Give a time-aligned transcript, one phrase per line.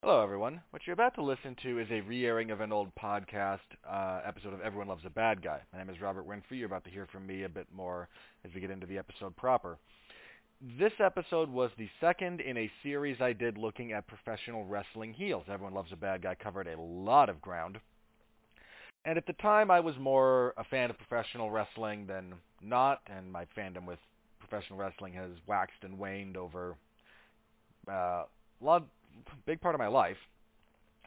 [0.00, 0.60] Hello, everyone.
[0.70, 4.54] What you're about to listen to is a re-airing of an old podcast uh, episode
[4.54, 5.60] of Everyone Loves a Bad Guy.
[5.72, 6.52] My name is Robert Winfree.
[6.52, 8.08] You're about to hear from me a bit more
[8.44, 9.76] as we get into the episode proper.
[10.78, 15.46] This episode was the second in a series I did looking at professional wrestling heels.
[15.50, 17.78] Everyone Loves a Bad Guy covered a lot of ground.
[19.04, 23.32] And at the time, I was more a fan of professional wrestling than not, and
[23.32, 23.98] my fandom with
[24.38, 26.76] professional wrestling has waxed and waned over
[27.90, 28.22] uh,
[28.60, 28.86] a lot,
[29.46, 30.16] big part of my life.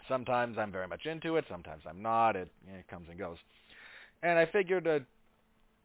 [0.08, 2.36] Sometimes I'm very much into it, sometimes I'm not.
[2.36, 3.38] It, it comes and goes.
[4.24, 5.00] And I figured uh,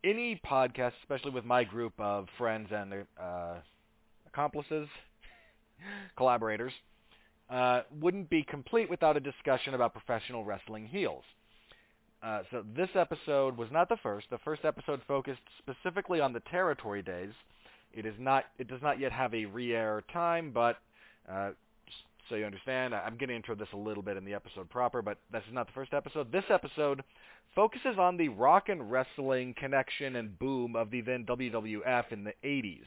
[0.05, 3.55] any podcast, especially with my group of friends and uh,
[4.27, 4.89] accomplices,
[6.17, 6.73] collaborators,
[7.51, 11.25] uh, wouldn't be complete without a discussion about professional wrestling heels.
[12.23, 14.27] Uh, so this episode was not the first.
[14.31, 17.33] The first episode focused specifically on the territory days.
[17.93, 18.45] It is not.
[18.59, 20.79] It does not yet have a re-air time, but
[21.31, 21.51] uh,
[22.29, 25.19] so you understand, I'm getting into this a little bit in the episode proper, but
[25.33, 26.33] this is not the first episode.
[26.33, 27.03] This episode
[27.55, 32.33] focuses on the rock and wrestling connection and boom of the then WWF in the
[32.45, 32.85] 80s.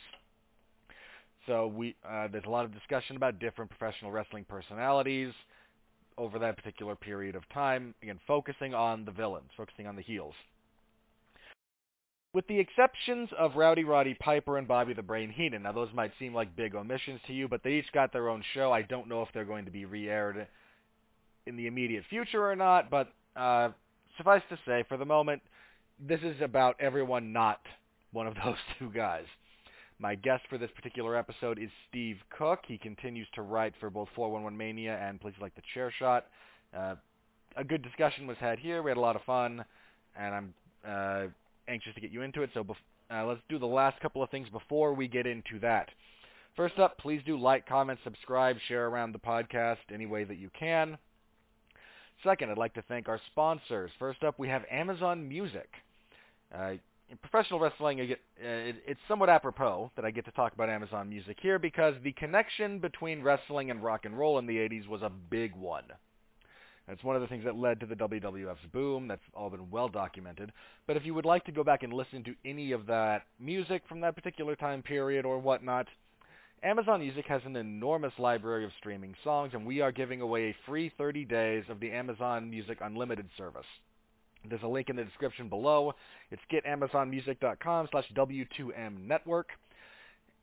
[1.48, 5.34] So we uh, there's a lot of discussion about different professional wrestling personalities
[6.18, 10.36] over that particular period of time, again focusing on the villains, focusing on the heels.
[12.32, 16.12] With the exceptions of Rowdy Roddy Piper and Bobby the Brain Heenan, now those might
[16.20, 18.72] seem like big omissions to you, but they each got their own show.
[18.72, 20.48] I don't know if they're going to be re-aired
[21.48, 23.70] in the immediate future or not, but uh,
[24.16, 25.42] suffice to say, for the moment,
[26.00, 27.62] this is about everyone not
[28.12, 29.26] one of those two guys.
[29.98, 32.60] My guest for this particular episode is Steve Cook.
[32.68, 36.28] He continues to write for both 411 Mania and places like The Chair Shot.
[36.78, 36.96] Uh,
[37.58, 38.84] a good discussion was had here.
[38.84, 39.66] We had a lot of fun,
[40.18, 40.54] and I'm
[40.88, 41.28] uh,
[41.70, 42.50] anxious to get you into it.
[42.54, 42.66] So
[43.12, 45.90] uh, let's do the last couple of things before we get into that.
[46.56, 50.50] First up, please do like, comment, subscribe, share around the podcast any way that you
[50.58, 50.98] can.
[52.24, 53.92] Second, I'd like to thank our sponsors.
[53.98, 55.70] First up, we have Amazon Music.
[56.54, 56.74] Uh,
[57.10, 61.38] in professional wrestling, get, uh, somewhat apropos that I get to talk about Amazon Music
[61.42, 65.10] here because the connection between wrestling and rock and roll in the 80s was a
[65.10, 65.86] big one.
[66.90, 69.08] It's one of the things that led to the WWF's boom.
[69.08, 70.52] That's all been well documented.
[70.88, 73.84] But if you would like to go back and listen to any of that music
[73.88, 75.88] from that particular time period or whatnot,
[76.64, 80.56] Amazon Music has an enormous library of streaming songs, and we are giving away a
[80.66, 83.66] free 30 days of the Amazon Music Unlimited service.
[84.50, 85.94] There's a link in the description below.
[86.32, 89.50] It's getamazonmusic.com slash W2M network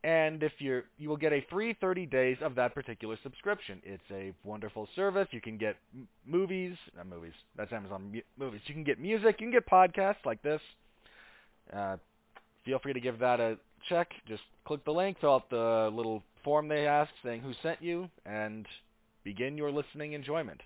[0.07, 3.81] and if you're you will get a free 30 days of that particular subscription.
[3.83, 5.27] It's a wonderful service.
[5.31, 7.33] You can get m- movies, not movies.
[7.57, 8.61] That's Amazon mu- movies.
[8.67, 9.35] You can get music.
[9.39, 10.61] You can get podcasts like this.
[11.75, 11.97] Uh,
[12.63, 13.57] feel free to give that a
[13.89, 14.07] check.
[14.25, 18.09] Just click the link, fill out the little form they ask saying who sent you,
[18.25, 18.65] and
[19.25, 20.61] begin your listening enjoyment.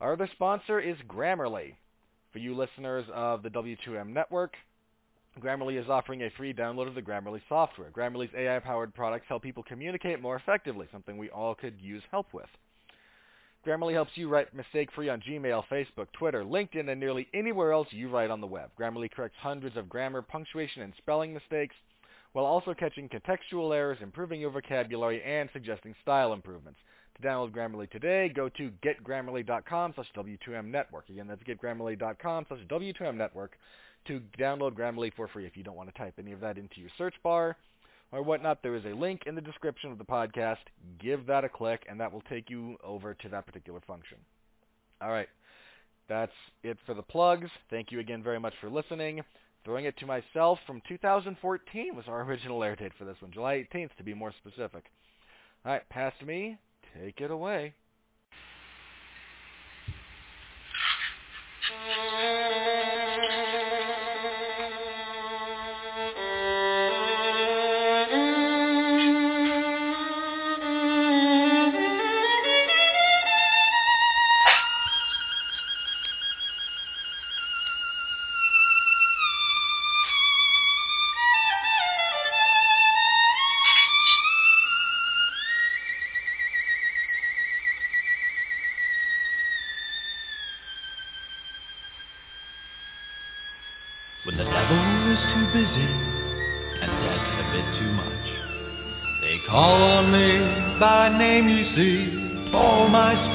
[0.00, 1.74] Our other sponsor is Grammarly.
[2.32, 4.54] For you listeners of the W2M network,
[5.40, 7.90] Grammarly is offering a free download of the Grammarly software.
[7.90, 12.48] Grammarly's AI-powered products help people communicate more effectively, something we all could use help with.
[13.66, 18.08] Grammarly helps you write mistake-free on Gmail, Facebook, Twitter, LinkedIn, and nearly anywhere else you
[18.08, 18.70] write on the web.
[18.78, 21.74] Grammarly corrects hundreds of grammar, punctuation, and spelling mistakes,
[22.32, 26.80] while also catching contextual errors, improving your vocabulary, and suggesting style improvements.
[27.16, 31.08] To download Grammarly today, go to getgrammarly.com slash W2M network.
[31.08, 33.52] Again, that's getgrammarly.com slash W2M network
[34.06, 36.80] to download Grammarly for free if you don't want to type any of that into
[36.80, 37.56] your search bar
[38.10, 38.62] or whatnot.
[38.62, 40.58] There is a link in the description of the podcast.
[41.00, 44.18] Give that a click, and that will take you over to that particular function.
[45.00, 45.28] All right.
[46.08, 46.32] That's
[46.62, 47.48] it for the plugs.
[47.70, 49.22] Thank you again very much for listening.
[49.64, 53.66] Throwing it to myself from 2014 was our original air date for this one, July
[53.72, 54.84] 18th to be more specific.
[55.64, 56.58] All right, past me.
[57.00, 57.74] Take it away.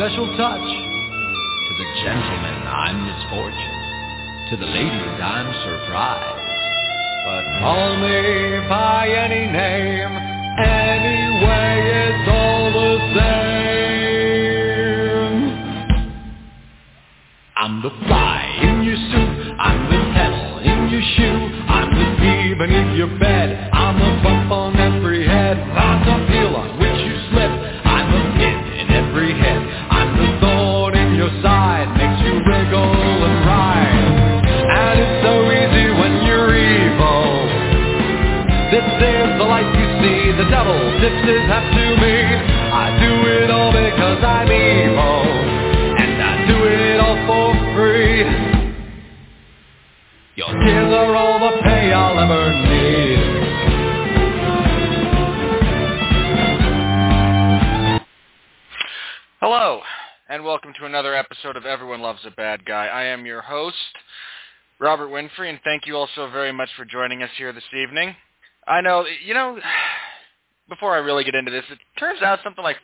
[0.07, 0.86] Special touch.
[65.37, 68.15] Winfree, and thank you also very much for joining us here this evening.
[68.67, 69.59] I know, you know,
[70.69, 72.77] before I really get into this, it turns out something like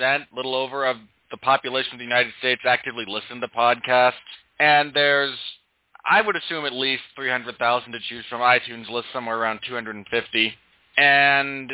[0.00, 0.96] 50%, little over, of
[1.30, 4.12] the population of the United States actively listen to podcasts,
[4.60, 5.34] and there's,
[6.08, 8.40] I would assume at least 300,000 to choose from.
[8.40, 10.54] iTunes lists somewhere around 250,
[10.98, 11.72] and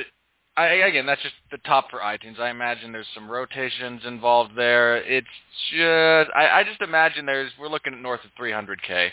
[0.56, 2.38] I, again, that's just the top for iTunes.
[2.40, 4.96] I imagine there's some rotations involved there.
[4.96, 5.26] It's
[5.70, 9.10] just, I, I just imagine there's, we're looking at north of 300k,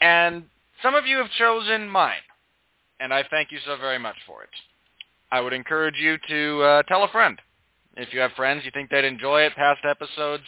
[0.00, 0.44] and
[0.82, 2.22] some of you have chosen mine,
[3.00, 4.50] and I thank you so very much for it.
[5.32, 7.38] I would encourage you to uh, tell a friend.
[7.96, 10.44] If you have friends you think they'd enjoy it, past episodes,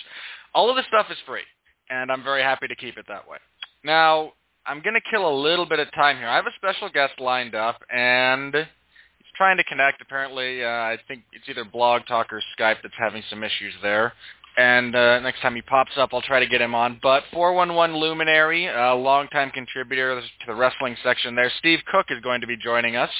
[0.55, 1.43] all of this stuff is free,
[1.91, 3.39] and I'm very happy to keep it that way.
[3.85, 4.33] Now,
[4.67, 6.29] I'm going to kill a little bit of time here.
[6.29, 10.01] I have a special guest lined up, and he's trying to connect.
[10.01, 14.13] Apparently, uh, I think it's either Blog Talk or Skype that's having some issues there.
[14.57, 16.99] And uh, next time he pops up, I'll try to get him on.
[17.03, 22.43] But 411 Luminary, a longtime contributor to the wrestling section there, Steve Cook is going
[22.43, 23.11] to be joining us.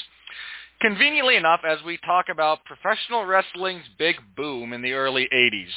[0.81, 5.69] Conveniently enough, as we talk about professional wrestling's big boom in the early 80s.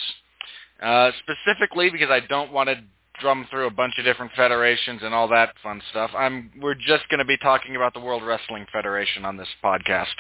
[0.82, 2.76] Uh, specifically because I don't want to
[3.22, 6.12] drum through a bunch of different federations and all that fun stuff.
[6.18, 10.14] I'm we're just going to be talking about the World Wrestling Federation on this podcast.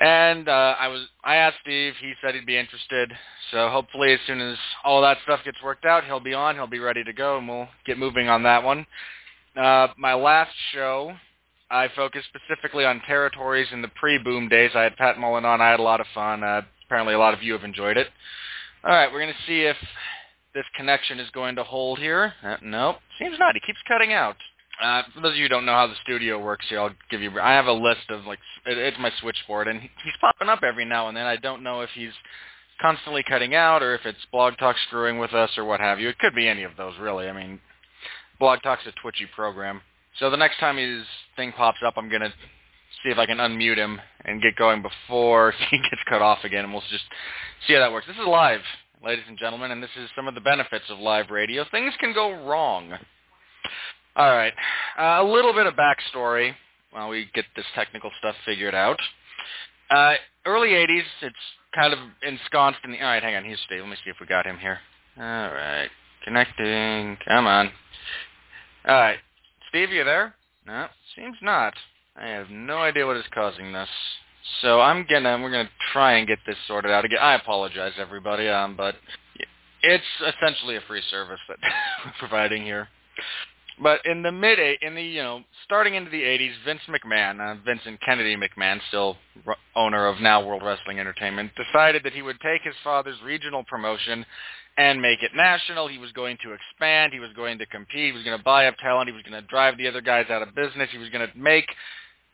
[0.00, 3.12] And uh, I was I asked Steve, he said he'd be interested.
[3.52, 6.66] So hopefully as soon as all that stuff gets worked out, he'll be on, he'll
[6.66, 8.86] be ready to go and we'll get moving on that one.
[9.56, 11.14] Uh, my last show,
[11.70, 14.72] I focused specifically on territories in the pre-boom days.
[14.74, 15.60] I had Pat Mullen on.
[15.60, 16.42] I had a lot of fun.
[16.42, 18.08] Uh, apparently a lot of you have enjoyed it.
[18.82, 19.76] All right, we're going to see if
[20.54, 22.34] this connection is going to hold here.
[22.42, 23.54] Uh, nope, seems not.
[23.54, 24.36] He keeps cutting out.
[24.82, 27.22] Uh, for those of you who don't know how the studio works here, I'll give
[27.22, 27.38] you.
[27.40, 30.84] I have a list of like it, it's my switchboard, and he's popping up every
[30.84, 31.26] now and then.
[31.26, 32.12] I don't know if he's
[32.80, 36.08] constantly cutting out or if it's Blog Talk screwing with us or what have you.
[36.08, 37.28] It could be any of those, really.
[37.28, 37.60] I mean,
[38.40, 39.80] Blog Talk's a twitchy program,
[40.18, 41.04] so the next time his
[41.36, 42.32] thing pops up, I'm gonna
[43.02, 46.64] see if I can unmute him and get going before he gets cut off again,
[46.64, 47.04] and we'll just
[47.66, 48.06] see how that works.
[48.06, 48.60] This is live
[49.04, 51.64] ladies and gentlemen, and this is some of the benefits of live radio.
[51.70, 52.94] Things can go wrong.
[54.16, 54.52] All right,
[54.96, 56.52] uh, a little bit of backstory
[56.92, 59.00] while we get this technical stuff figured out.
[59.90, 60.14] Uh,
[60.46, 61.34] early 80s, it's
[61.74, 62.98] kind of ensconced in the...
[62.98, 63.80] All right, hang on, here's Steve.
[63.80, 64.78] Let me see if we got him here.
[65.18, 65.88] All right,
[66.24, 67.16] connecting.
[67.26, 67.72] Come on.
[68.86, 69.18] All right,
[69.68, 70.34] Steve, you there?
[70.64, 71.74] No, seems not.
[72.16, 73.88] I have no idea what is causing this.
[74.62, 77.18] So I'm gonna we're gonna try and get this sorted out again.
[77.20, 78.94] I apologize, everybody, um, but
[79.82, 81.58] it's essentially a free service that
[82.04, 82.88] we're providing here.
[83.82, 87.60] But in the mid in the you know starting into the 80s, Vince McMahon, uh,
[87.64, 89.16] Vincent Kennedy McMahon, still
[89.46, 93.64] r- owner of now World Wrestling Entertainment, decided that he would take his father's regional
[93.64, 94.24] promotion
[94.76, 95.88] and make it national.
[95.88, 97.12] He was going to expand.
[97.12, 98.06] He was going to compete.
[98.06, 99.08] He was going to buy up talent.
[99.08, 100.88] He was going to drive the other guys out of business.
[100.92, 101.66] He was going to make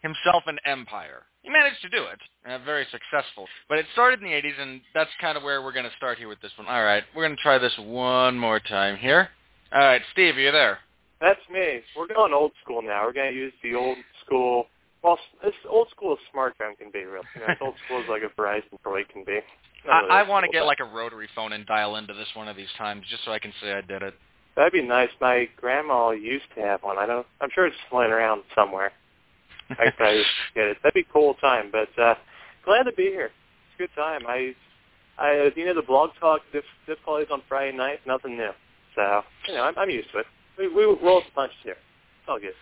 [0.01, 1.23] himself an empire.
[1.43, 3.47] He managed to do it, uh, very successful.
[3.69, 6.19] But it started in the 80s, and that's kind of where we're going to start
[6.19, 6.69] here with this one.
[6.69, 9.31] All right, we're going to try this one more time here.
[9.73, 10.79] All right, Steve, are you there?
[11.21, 11.81] That's me.
[11.97, 13.05] We're going old school now.
[13.05, 14.67] We're going to use the old school.
[15.03, 17.27] Well, it's old school as smartphone can be, really.
[17.35, 19.41] You know, it's old school as like a Verizon probably can be.
[19.91, 22.57] I, I want to get like a rotary phone and dial into this one of
[22.57, 24.15] these times, just so I can say I did it.
[24.57, 25.09] That'd be nice.
[25.21, 26.99] My grandma used to have one.
[26.99, 27.27] I don't.
[27.41, 28.93] I'm sure it's laying around somewhere.
[29.71, 30.23] I to
[30.55, 30.77] get it.
[30.83, 31.71] That'd be a cool time.
[31.71, 32.15] But uh,
[32.65, 33.27] glad to be here.
[33.27, 34.23] It's a good time.
[34.27, 34.55] I,
[35.19, 38.51] I, you know, the blog talk This, dif- difficulties on Friday night, nothing new.
[38.97, 40.27] So you know, I'm, I'm used to it.
[40.61, 41.73] We, we roll the punches here.
[41.73, 42.53] It's all good.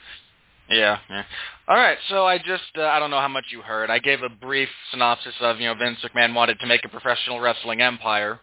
[0.71, 1.25] Yeah, yeah.
[1.67, 3.91] All right, so I just uh, I don't know how much you heard.
[3.91, 7.41] I gave a brief synopsis of you know Vince McMahon wanted to make a professional
[7.41, 8.39] wrestling empire,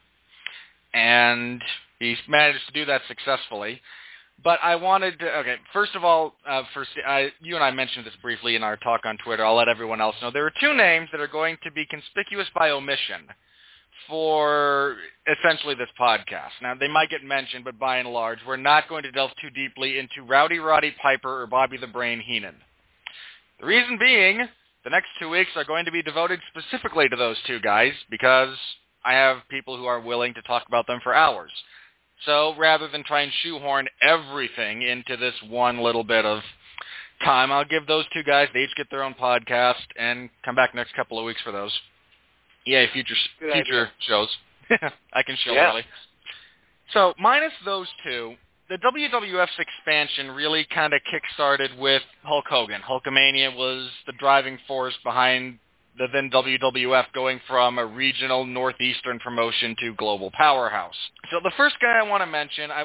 [0.93, 1.63] and
[1.99, 3.79] he managed to do that successfully.
[4.43, 8.05] But I wanted to, okay, first of all, uh, first, I, you and I mentioned
[8.05, 9.45] this briefly in our talk on Twitter.
[9.45, 10.29] I'll let everyone else know.
[10.29, 13.27] There are two names that are going to be conspicuous by omission
[14.07, 14.97] for
[15.27, 16.51] essentially this podcast.
[16.61, 19.49] Now, they might get mentioned, but by and large, we're not going to delve too
[19.49, 22.55] deeply into Rowdy Roddy Piper or Bobby the Brain Heenan.
[23.59, 24.47] The reason being,
[24.83, 28.55] the next two weeks are going to be devoted specifically to those two guys because
[29.03, 31.51] I have people who are willing to talk about them for hours.
[32.25, 36.41] So rather than try and shoehorn everything into this one little bit of
[37.23, 37.51] time.
[37.51, 38.49] I'll give those two guys.
[38.53, 41.71] They each get their own podcast, and come back next couple of weeks for those.
[42.65, 43.91] Yeah, future Good future idea.
[43.99, 44.29] shows.
[45.13, 45.71] I can show Yeah.
[45.71, 45.83] early.
[46.93, 48.35] So minus those two,
[48.69, 52.81] the WWF's expansion really kind of kick-started with Hulk Hogan.
[52.81, 55.59] Hulkamania was the driving force behind
[55.97, 60.95] the then WWF going from a regional northeastern promotion to global powerhouse.
[61.31, 62.81] So the first guy I want to mention, I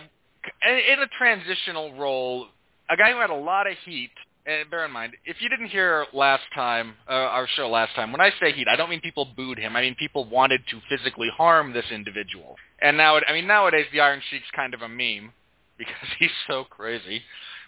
[0.66, 2.46] in a transitional role,
[2.88, 4.10] a guy who had a lot of heat.
[4.46, 8.10] And bear in mind, if you didn't hear last time, uh, our show last time,
[8.10, 9.76] when I say heat, I don't mean people booed him.
[9.76, 12.56] I mean people wanted to physically harm this individual.
[12.80, 15.32] And now, I mean nowadays the Iron Sheik's kind of a meme
[15.78, 17.22] because he's so crazy.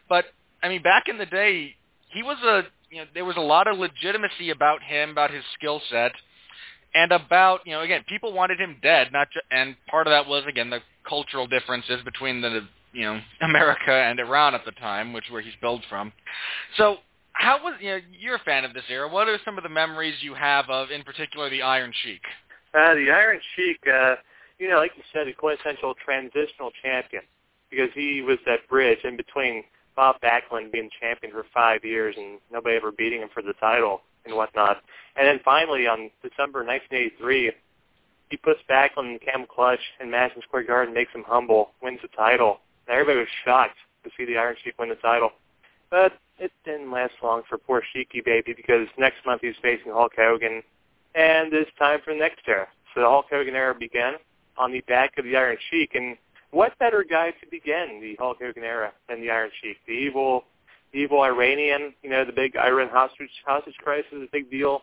[0.09, 0.27] But
[0.63, 1.75] I mean, back in the day,
[2.09, 5.45] he was a you know there was a lot of legitimacy about him, about his
[5.55, 6.13] skill set,
[6.95, 9.13] and about you know again people wanted him dead.
[9.13, 13.21] Not ju- and part of that was again the cultural differences between the you know
[13.41, 16.13] America and Iran at the time, which where he's billed from.
[16.77, 16.99] So
[17.33, 19.09] how was you know you're a fan of this era?
[19.09, 22.23] What are some of the memories you have of, in particular, the Iron Sheik?
[22.75, 24.15] Uh, the Iron Sheik, uh,
[24.59, 27.23] you know, like you said, a quintessential transitional champion
[27.71, 29.65] because he was that bridge in between
[29.97, 34.03] Bob Backlund being champion for five years and nobody ever beating him for the title
[34.25, 34.83] and whatnot.
[35.17, 37.53] And then finally, on December 1983,
[38.31, 42.09] he puts Backlund in Camel Clutch in Madison Square Garden, makes him humble, wins the
[42.17, 42.61] title.
[42.89, 45.31] Everybody was shocked to see the Iron Sheik win the title.
[45.91, 50.13] But it didn't last long for poor Sheiky baby because next month he's facing Hulk
[50.17, 50.63] Hogan,
[51.15, 52.67] and it's time for the next era.
[52.95, 54.15] So the Hulk Hogan era began
[54.59, 56.17] on the back of the Iron Sheik, and
[56.51, 59.79] what better guy to begin the Hulk Hogan era than the Iron Sheik?
[59.87, 60.45] The evil,
[60.93, 64.83] evil Iranian, you know, the big Iran hostage hostage crisis, a big deal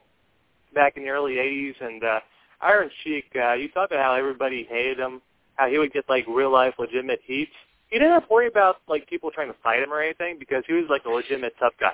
[0.74, 2.20] back in the early '80s, and uh,
[2.62, 3.26] Iron Sheik.
[3.36, 5.22] Uh, you talk about how everybody hated him,
[5.56, 7.50] how he would get like real life legitimate heat.
[7.90, 10.64] He didn't have to worry about like people trying to fight him or anything because
[10.68, 11.94] he was like a legitimate tough guy.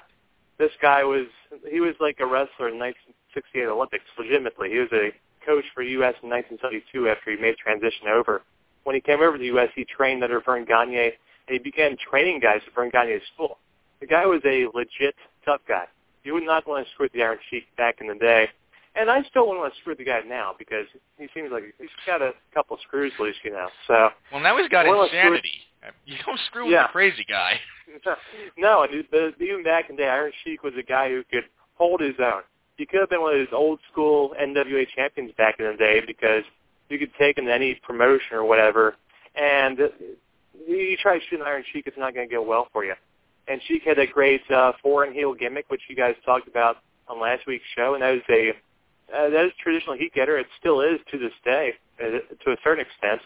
[0.57, 1.27] This guy was
[1.69, 4.69] he was like a wrestler in 1968 Olympics legitimately.
[4.71, 5.11] He was a
[5.45, 6.15] coach for U.S.
[6.23, 8.41] in 1972 after he made transition over.
[8.83, 11.11] When he came over to the U.S., he trained under Verne Gagne, and
[11.47, 13.57] he began training guys at Verne Gagne's school.
[13.99, 15.85] The guy was a legit tough guy.
[16.23, 18.49] You would not want to screw with the Iron Sheik back in the day.
[18.95, 20.85] And I still wouldn't want to screw with the guy now because
[21.17, 23.67] he seems like he's got a couple screws loose, you know.
[23.87, 25.21] So Well, now he's got Well, let's do it.
[25.21, 25.51] insanity.
[26.05, 26.83] You don't screw with Yeah.
[26.87, 27.59] the crazy guy.
[28.57, 31.43] no, but even back in the day, Iron Sheik was a guy who could
[31.75, 32.41] hold his own.
[32.77, 36.01] He could have been one of those old school NWA champions back in the day
[36.05, 36.43] because
[36.89, 38.95] you could take him to any promotion or whatever,
[39.35, 39.79] and
[40.67, 42.93] you try shooting Iron Sheik, it's not going to go well for you.
[43.47, 46.77] And Sheik had a great uh, foreign heel gimmick, which you guys talked about
[47.07, 48.49] on last week's show, and that was a
[49.15, 50.37] uh, that is traditional heat getter.
[50.39, 51.73] It still is to this day,
[52.03, 52.05] uh,
[52.43, 53.21] to a certain extent.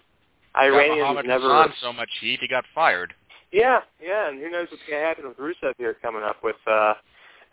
[0.60, 1.44] Iranians Muhammad never.
[1.44, 3.14] Hassan so much heat, he got fired.
[3.52, 6.56] Yeah, yeah, and who knows what's going to happen with Rusev here coming up with
[6.68, 6.94] uh,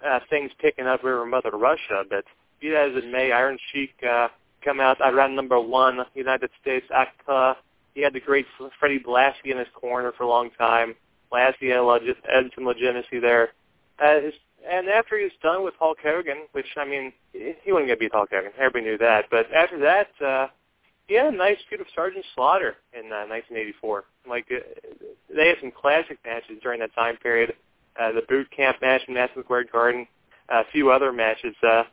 [0.07, 2.05] uh, things picking up over Mother Russia.
[2.09, 2.25] But
[2.61, 4.29] be that as it may, Iron Sheik uh,
[4.65, 7.57] come out Iran number one, United States ACTA.
[7.95, 8.47] He had the great
[8.79, 10.95] Freddie Blassie in his corner for a long time.
[11.33, 13.51] Blassie had, legit, had some legitimacy there.
[13.99, 14.35] Uh, his,
[14.69, 17.97] and after he was done with Hulk Hogan, which, I mean, he wasn't going to
[17.97, 18.53] beat Hulk Hogan.
[18.59, 19.27] Everybody knew that.
[19.31, 20.49] But after that, uh,
[21.09, 24.05] a nice feud of Sergeant Slaughter in uh, 1984.
[24.29, 24.59] Like uh,
[25.35, 27.55] they had some classic matches during that time period.
[27.99, 30.07] Uh, the boot camp match in Madison Square Garden,
[30.51, 31.55] a few other matches.
[31.63, 31.85] Uh,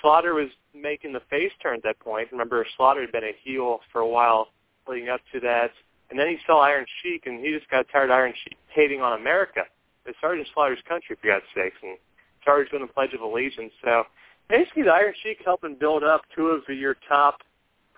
[0.00, 2.28] Slaughter was making the face turn at that point.
[2.32, 4.48] Remember, Slaughter had been a heel for a while
[4.88, 5.70] leading up to that,
[6.10, 9.00] and then he saw Iron Sheik, and he just got tired of Iron Sheik hating
[9.00, 9.62] on America.
[10.04, 11.96] It's Sergeant Slaughter's country, for God's sakes, and
[12.42, 13.72] started doing the Pledge of Allegiance.
[13.82, 14.04] So
[14.48, 17.38] basically, the Iron Sheik helping build up two of your top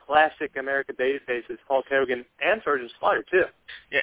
[0.06, 3.44] classic America babyfaces, Hulk Hogan and Sergeant Slaughter too.
[3.90, 4.00] Yeah,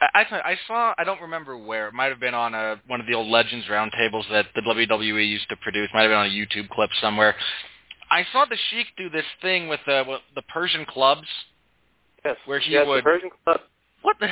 [0.00, 0.94] I, I I saw.
[0.98, 1.88] I don't remember where.
[1.88, 5.26] It might have been on a one of the old Legends roundtables that the WWE
[5.28, 5.88] used to produce.
[5.94, 7.34] Might have been on a YouTube clip somewhere.
[8.10, 11.26] I saw the Sheik do this thing with the with the Persian clubs.
[12.24, 13.60] Yes, Where he yes, would- the Persian Club.
[14.02, 14.28] What the?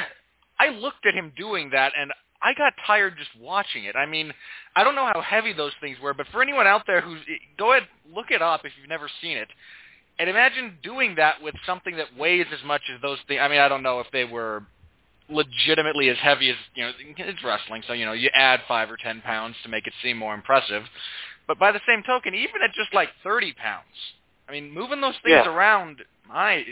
[0.58, 3.96] I looked at him doing that, and I got tired just watching it.
[3.96, 4.32] I mean,
[4.76, 7.20] I don't know how heavy those things were, but for anyone out there who's
[7.58, 9.48] go ahead look it up if you've never seen it,
[10.20, 13.40] and imagine doing that with something that weighs as much as those things.
[13.42, 14.62] I mean, I don't know if they were
[15.30, 18.98] legitimately as heavy as you know it's wrestling, so you know you add five or
[18.98, 20.82] ten pounds to make it seem more impressive.
[21.48, 23.86] But by the same token, even at just like thirty pounds,
[24.46, 25.48] I mean, moving those things Yeah.
[25.48, 26.64] around, my,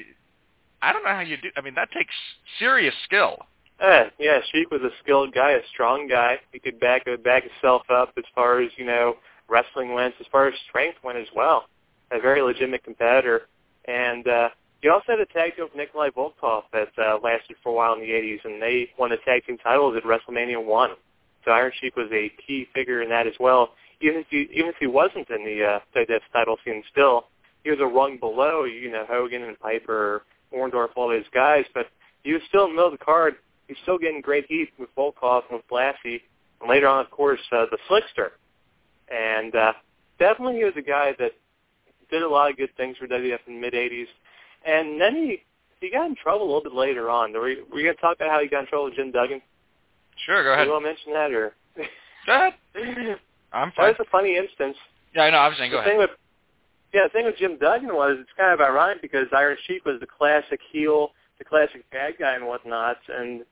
[0.82, 1.50] I don't know how you do.
[1.56, 2.14] I mean, that takes
[2.58, 3.46] serious skill.
[3.80, 6.38] Uh, yeah, Sheik was a skilled guy, a strong guy.
[6.52, 9.16] He could back back himself up as far as you know
[9.48, 11.64] wrestling went, as far as strength went as well.
[12.10, 13.42] A very legitimate competitor,
[13.86, 14.48] and uh,
[14.80, 17.94] he also had a tag team with Nikolai Volkov that uh, lasted for a while
[17.94, 20.90] in the '80s, and they won the tag team titles at WrestleMania One.
[21.44, 23.70] So Iron Sheik was a key figure in that as well.
[24.00, 27.26] Even if he even if he wasn't in the uh, WWF title scene, still
[27.64, 30.22] he was a rung below, you know, Hogan and Piper,
[30.54, 31.64] Orndorff, all those guys.
[31.74, 31.86] But
[32.22, 33.34] he was still in the middle of the card.
[33.66, 36.22] He's still getting great heat with Volkov and with Blassie,
[36.60, 38.30] and later on, of course, uh, the Slickster.
[39.10, 39.72] And uh,
[40.18, 41.32] definitely, he was a guy that
[42.10, 44.06] did a lot of good things for WWF in the mid '80s.
[44.66, 45.42] And then he
[45.80, 47.32] he got in trouble a little bit later on.
[47.32, 49.12] Were you, were you going to talk about how he got in trouble with Jim
[49.12, 49.40] Duggan?
[50.26, 50.66] Sure, go ahead.
[50.66, 51.52] You want to mention that, or?
[52.26, 52.54] Go ahead.
[53.52, 53.86] I'm fine.
[53.92, 54.76] That was a funny instance.
[55.14, 55.38] Yeah, I know.
[55.38, 55.90] I was saying, go the ahead.
[55.92, 56.10] thing with
[56.92, 60.00] yeah, the thing with Jim Duggan was it's kind of ironic because Iron Sheik was
[60.00, 63.42] the classic heel, the classic bad guy and whatnot, and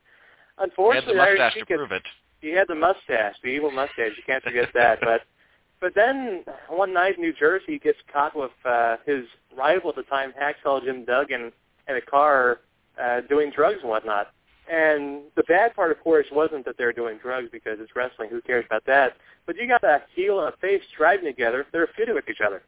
[0.59, 2.03] unfortunately, He had the Iron mustache to Sheik had- prove it.
[2.41, 4.13] he had the mustache, the evil mustache.
[4.17, 4.99] You can't forget that.
[5.01, 5.23] But
[5.80, 9.25] but then one night in New Jersey, he gets caught with uh, his
[9.56, 11.52] rival at the time, Hacksaw Jim Duggan,
[11.88, 12.61] in a car
[13.02, 14.28] uh, doing drugs and whatnot.
[14.71, 18.30] And the bad part, of course, wasn't that they were doing drugs because it's wrestling.
[18.30, 19.12] Who cares about that?
[19.47, 21.66] But you got a heel and a face driving together.
[21.73, 22.62] They're feuding with each other.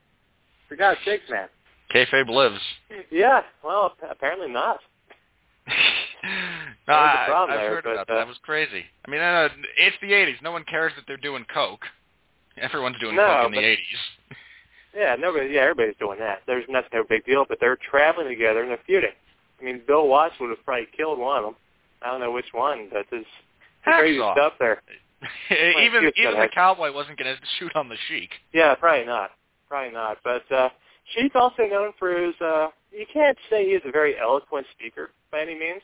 [0.68, 1.48] For God's sakes, man.
[1.92, 2.60] Kayfabe lives.
[3.10, 3.42] Yeah.
[3.64, 4.78] Well, apparently not.
[5.66, 5.74] no,
[6.86, 8.20] That was the I, there, heard but, about uh, that.
[8.20, 8.84] That was crazy.
[9.06, 9.48] I mean, uh,
[9.78, 10.40] it's the '80s.
[10.42, 11.84] No one cares that they're doing coke.
[12.62, 14.36] Everyone's doing No, coke in but- the '80s.
[14.94, 15.52] Yeah, nobody.
[15.54, 16.42] Yeah, everybody's doing that.
[16.46, 17.44] There's that's no big deal.
[17.48, 19.12] But they're traveling together and they're feuding.
[19.60, 21.54] I mean, Bill Watts would have probably killed one of them.
[22.02, 23.26] I don't know which one, but there's
[23.84, 24.82] crazy stuff there.
[25.50, 28.30] even even the cowboy wasn't going to shoot on the Sheik.
[28.52, 29.30] Yeah, probably not.
[29.68, 30.18] Probably not.
[30.24, 30.68] But uh,
[31.14, 32.34] Sheik's also known for his.
[32.40, 35.82] Uh, you can't say he is a very eloquent speaker by any means,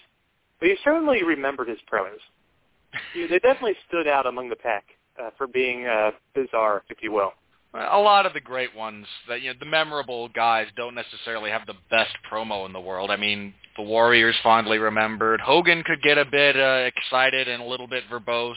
[0.61, 1.79] but he certainly remembered his.
[3.13, 4.85] He- They definitely stood out among the pack
[5.23, 7.33] uh, for being uh, bizarre, if you will.
[7.75, 11.67] A lot of the great ones, that you know, the memorable guys, don't necessarily have
[11.67, 13.11] the best promo in the world.
[13.11, 15.41] I mean, the Warriors fondly remembered.
[15.41, 18.55] Hogan could get a bit uh, excited and a little bit verbose.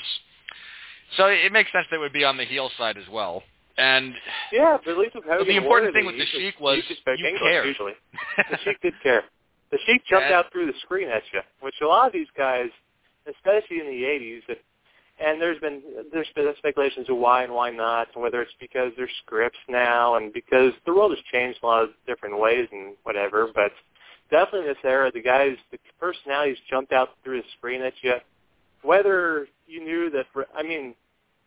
[1.15, 3.41] So it makes sense that it would be on the heel side as well.
[3.80, 4.13] And
[4.52, 6.82] Yeah, but at least with Hogan, the important thing with the Sheik just- was he
[6.89, 7.65] just spoke you English cared.
[7.67, 7.93] usually.
[8.52, 9.24] The Sheik did care.
[9.72, 12.28] The Sheik jumped And- out through the screen at you, which a lot of these
[12.38, 12.70] guys,
[13.28, 14.62] especially in the '80s, that-
[15.19, 18.91] and there's been there's been speculations of why and why not, and whether it's because
[18.95, 22.95] there's scripts now and because the world has changed a lot of different ways and
[23.03, 23.47] whatever.
[23.53, 23.71] But
[24.30, 28.15] definitely in this era, the guys, the personalities jumped out through the screen at you.
[28.84, 30.25] Whether you knew that,
[30.56, 30.93] I mean,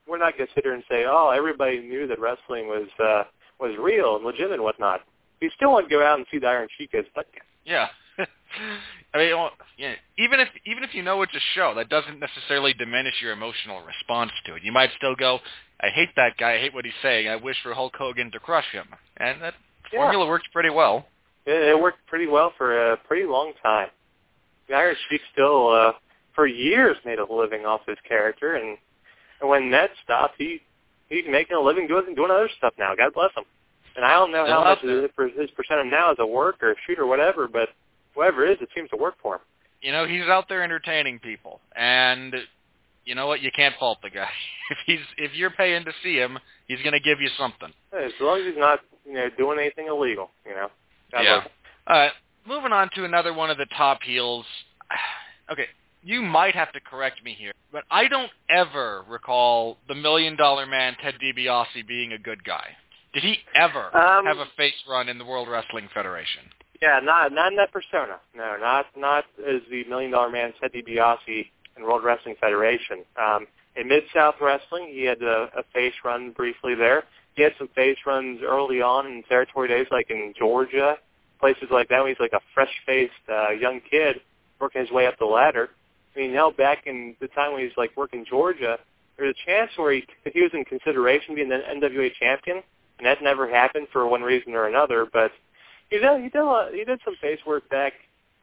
[0.06, 3.24] we're not going to sit here and say, oh, everybody knew that wrestling was uh,
[3.60, 5.02] was real and legitimate and whatnot.
[5.40, 7.26] You still want to go out and see the Iron Sheik as butt
[7.64, 7.88] Yeah.
[9.14, 12.18] I mean, well, yeah, even if even if you know it's a show, that doesn't
[12.20, 14.62] necessarily diminish your emotional response to it.
[14.62, 15.38] You might still go,
[15.80, 16.54] "I hate that guy.
[16.54, 17.28] I hate what he's saying.
[17.28, 19.54] I wish for Hulk Hogan to crush him." And that
[19.92, 19.98] Yeah.
[19.98, 21.06] formula works pretty well.
[21.46, 23.88] It, it worked pretty well for a pretty long time.
[24.68, 25.92] The Iron Sheik still, uh,
[26.34, 28.78] for years, made a living off his character, and,
[29.40, 30.60] and when that stopped, he
[31.08, 32.94] he's making a living doing doing other stuff now.
[32.94, 33.44] God bless him.
[33.96, 36.72] And I don't know how much his, his percent of now as a work or
[36.72, 37.70] a shoot or whatever, but
[38.14, 39.40] whatever it is, it seems to work for him.
[39.82, 42.34] You know, he's out there entertaining people, and
[43.04, 43.40] you know what?
[43.40, 44.28] You can't fault the guy.
[44.70, 47.72] if he's if you're paying to see him, he's going to give you something.
[47.92, 50.68] As long as he's not, you know, doing anything illegal, you know.
[51.12, 51.34] God Yeah.
[51.36, 51.52] bless him.
[51.86, 52.12] All right,
[52.46, 54.44] moving on to another one of the top heels.
[55.50, 55.66] Okay,
[56.04, 60.64] you might have to correct me here, but I don't ever recall the Million Dollar
[60.64, 62.68] Man Ted DiBiase being a good guy.
[63.12, 66.42] Did he ever Um, have a face run in the World Wrestling Federation?
[66.82, 68.20] Yeah, not not in that persona.
[68.34, 73.04] No, not not as the Million Dollar Man Ted DiBiase in World Wrestling Federation.
[73.20, 77.04] Um, in Mid South Wrestling, he had a, a face run briefly there.
[77.36, 80.96] He had some face runs early on in territory days, like in Georgia,
[81.38, 82.00] places like that.
[82.00, 84.20] When he's like a fresh-faced uh, young kid
[84.60, 85.70] working his way up the ladder.
[86.14, 88.78] I mean, hell, back in the time when he was like working Georgia,
[89.16, 92.62] there was a chance where he he was in consideration being the NWA champion,
[92.98, 95.06] and that never happened for one reason or another.
[95.10, 95.30] But
[95.90, 97.92] he did he did a he did some face work back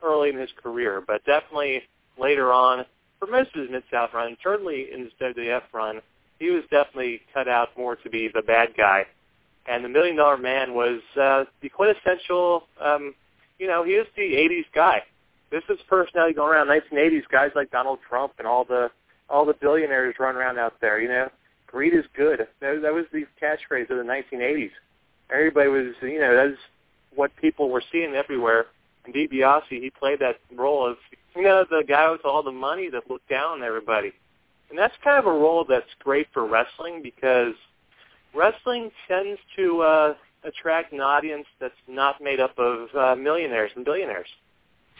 [0.03, 1.81] early in his career, but definitely
[2.19, 2.85] later on,
[3.19, 6.01] for most of his Mid South run, certainly in his WWF run,
[6.39, 9.05] he was definitely cut out more to be the bad guy.
[9.67, 13.15] And the Million Dollar Man was uh, the quintessential, um,
[13.59, 15.03] you know, he is the '80s guy.
[15.49, 18.89] This is personality going around 1980s guys like Donald Trump and all the
[19.29, 21.01] all the billionaires run around out there.
[21.01, 21.29] You know,
[21.67, 22.47] greed is good.
[22.61, 24.71] That, that was the catchphrase of the 1980s.
[25.29, 26.59] Everybody was, you know, that's
[27.17, 28.67] what people were seeing everywhere.
[29.05, 30.97] And DiBiase, he played that role of,
[31.35, 34.13] you know, the guy with all the money that looked down on everybody.
[34.69, 37.53] And that's kind of a role that's great for wrestling because
[38.33, 43.83] wrestling tends to uh, attract an audience that's not made up of uh, millionaires and
[43.83, 44.27] billionaires.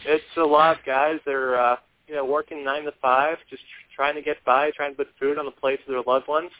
[0.04, 1.76] It's a lot of guys that are uh,
[2.08, 3.62] you know, working nine to five, just
[3.94, 6.50] trying to get by, trying to put food on the plates of their loved ones.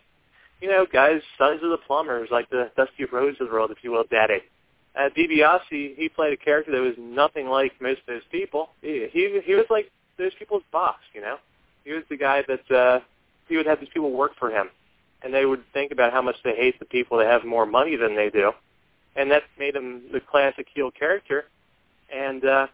[0.61, 3.79] You know, guys, sons of the plumbers, like the Dusty Rhodes of the world, if
[3.83, 4.41] you will, Daddy.
[4.99, 8.71] Uh, DiBiase, he played a character that was nothing like most of those people.
[8.83, 11.37] He he, he was like those people's boss, you know.
[11.85, 13.01] He was the guy that uh,
[13.49, 14.69] he would have these people work for him,
[15.23, 17.95] and they would think about how much they hate the people that have more money
[17.95, 18.51] than they do,
[19.15, 21.45] and that made him the classic heel character.
[22.13, 22.67] And uh,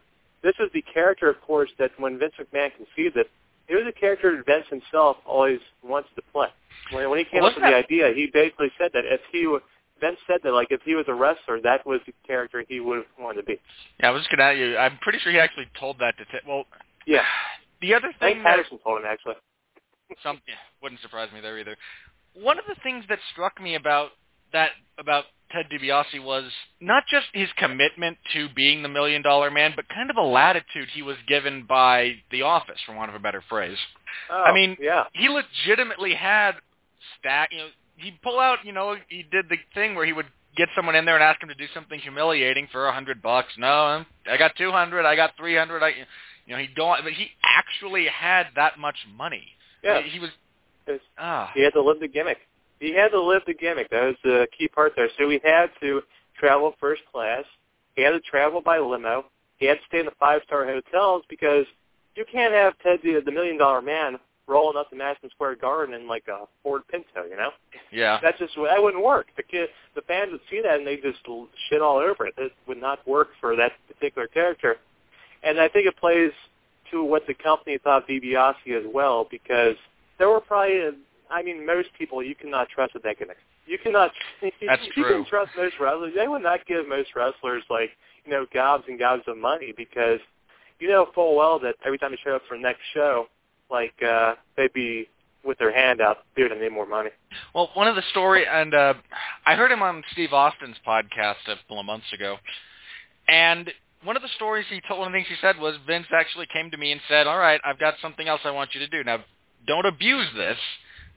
[0.43, 3.31] this was the character, of course, that when Vince McMahon conceived it,
[3.69, 6.49] it was a character that Vince himself always wanted to play.
[6.91, 9.45] When, when he came Well, up with the idea, he basically said that if he
[9.45, 9.61] w-
[10.01, 12.97] Vince said that like if he was a wrestler, that was the character he would
[12.97, 13.61] have wanted to be.
[14.01, 14.77] Yeah, I was just gonna ask you.
[14.77, 16.25] I'm pretty sure he actually told that to.
[16.25, 16.65] T- well,
[17.07, 17.23] Yeah,
[17.81, 19.35] the other I think thing that Patterson told him actually.
[20.23, 21.77] Something yeah, wouldn't surprise me there either.
[22.35, 24.11] One of the things that struck me about
[24.53, 29.73] that about Ted DiBiase was not just his commitment to being the million dollar man,
[29.77, 33.21] but kind of a latitude he was given by the office, for want of a
[33.21, 33.79] better phrase.
[34.31, 36.53] Oh, I mean, yeah, He legitimately had
[37.19, 37.51] stack.
[37.53, 38.59] You know, he'd pull out.
[38.65, 40.27] You know, he did the thing where he would
[40.57, 43.53] get someone in there and ask him to do something humiliating for a hundred bucks.
[43.59, 45.07] No, I got two hundred.
[45.07, 45.83] I got three hundred.
[45.83, 45.91] I,
[46.47, 47.03] you know, he don't.
[47.03, 49.47] But he actually had that much money.
[49.83, 50.01] yeah.
[50.03, 50.31] He was
[51.19, 51.51] ah.
[51.55, 52.39] He had to live the gimmick.
[52.81, 53.91] He had to live the gimmick.
[53.91, 55.09] That was the key part there.
[55.19, 56.03] So he had to
[56.39, 57.45] travel first class.
[57.97, 59.27] He had to travel by limo.
[59.57, 61.65] He had to stay in the five-star hotels because
[62.17, 65.95] you can't have Ted the, the Million Dollar Man rolling up to Madison Square Garden
[65.95, 67.25] in like a Ford Pinto.
[67.29, 67.51] You know,
[67.95, 68.19] Yeah.
[68.23, 69.29] that just that wouldn't work.
[69.37, 71.19] The kid, the fans would see that and they just
[71.69, 72.35] shit all over it.
[72.37, 74.77] It would not work for that particular character.
[75.43, 76.33] And I think it plays
[76.91, 79.77] to what the company thought DiBiase as well because
[80.19, 80.81] there were probably,
[81.31, 83.37] I mean, most people you cannot trust with that gimmick.
[83.67, 84.11] You cannot.
[84.43, 85.13] That's you true.
[85.13, 86.13] can trust most wrestlers.
[86.15, 87.91] They would not give most wrestlers like
[88.25, 90.21] you know gobs and gobs of money because
[90.81, 93.27] you know full well that every time they show up for the next show,
[93.71, 95.09] like uh, they'd be
[95.45, 97.11] with their hand out, dude, I need more money.
[97.55, 98.95] Well, one of the story, and uh,
[99.47, 102.37] I heard him on Steve Austin's podcast a couple of months ago,
[103.29, 103.71] and
[104.05, 106.47] one of the stories he told, one of the things he said was Vince actually
[106.53, 108.89] came to me and said, "All right, I've got something else I want you to
[108.89, 109.03] do.
[109.03, 109.25] Now,
[109.67, 110.59] don't abuse this,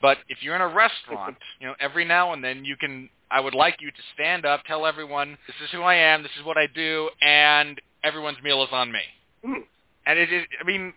[0.01, 3.09] but if you're in a restaurant, you know, every now and then you can.
[3.29, 6.31] I would like you to stand up, tell everyone this is who I am, this
[6.39, 9.01] is what I do, and everyone's meal is on me."
[9.43, 9.61] Hmm.
[10.05, 10.93] And it, it I mean,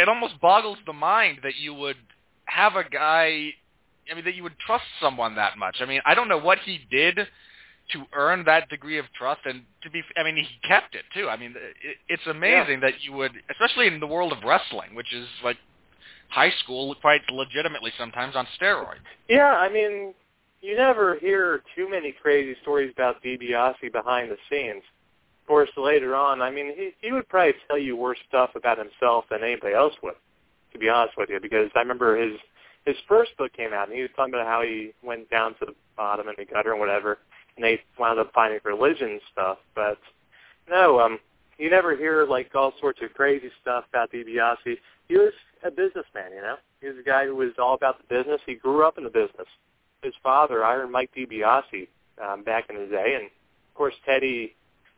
[0.00, 1.96] it almost boggles the mind that you would
[2.46, 3.54] have a guy
[4.10, 5.76] I mean, that you would trust someone that much.
[5.80, 7.18] I mean, I don't know what he did
[7.92, 11.28] to earn that degree of trust, and to be, I mean, he kept it too.
[11.28, 15.12] I mean, it, it's amazing that you would, especially in the world of wrestling, which
[15.12, 15.58] is like
[16.28, 19.04] high school, quite legitimately sometimes on steroids.
[19.28, 20.14] Yeah, I mean,
[20.62, 24.82] you never hear too many crazy stories about DiBiase behind the scenes.
[25.42, 28.78] Of course, later on, I mean, he, he would probably tell you worse stuff about
[28.78, 30.14] himself than anybody else would,
[30.74, 32.38] to be honest with you, because I remember his
[32.84, 35.66] his first book came out, and he was talking about how he went down to
[35.66, 37.18] the bottom in the gutter and whatever,
[37.56, 39.58] and they wound up finding religion stuff.
[39.74, 39.98] But
[40.68, 41.18] no, um,
[41.56, 44.76] you never hear like all sorts of crazy stuff about DiBiase.
[45.08, 45.32] He was
[45.64, 46.56] a businessman, you know.
[46.82, 48.40] He was a guy who was all about the business.
[48.44, 49.46] He grew up in the business.
[50.02, 51.88] His father, Iron Mike DiBiase,
[52.22, 54.54] um, back in the day, and of course Teddy.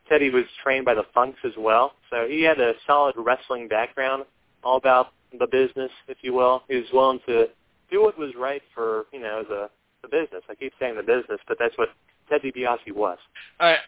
[0.09, 4.25] Teddy was trained by the Funks as well, so he had a solid wrestling background,
[4.67, 6.63] all about the business, if you will.
[6.69, 7.47] He was willing to
[7.91, 9.71] do what was right for you know the
[10.03, 10.43] the business.
[10.51, 11.89] I keep saying the business, but that's what
[12.29, 13.19] Ted DiBiase was.
[13.61, 13.79] All right.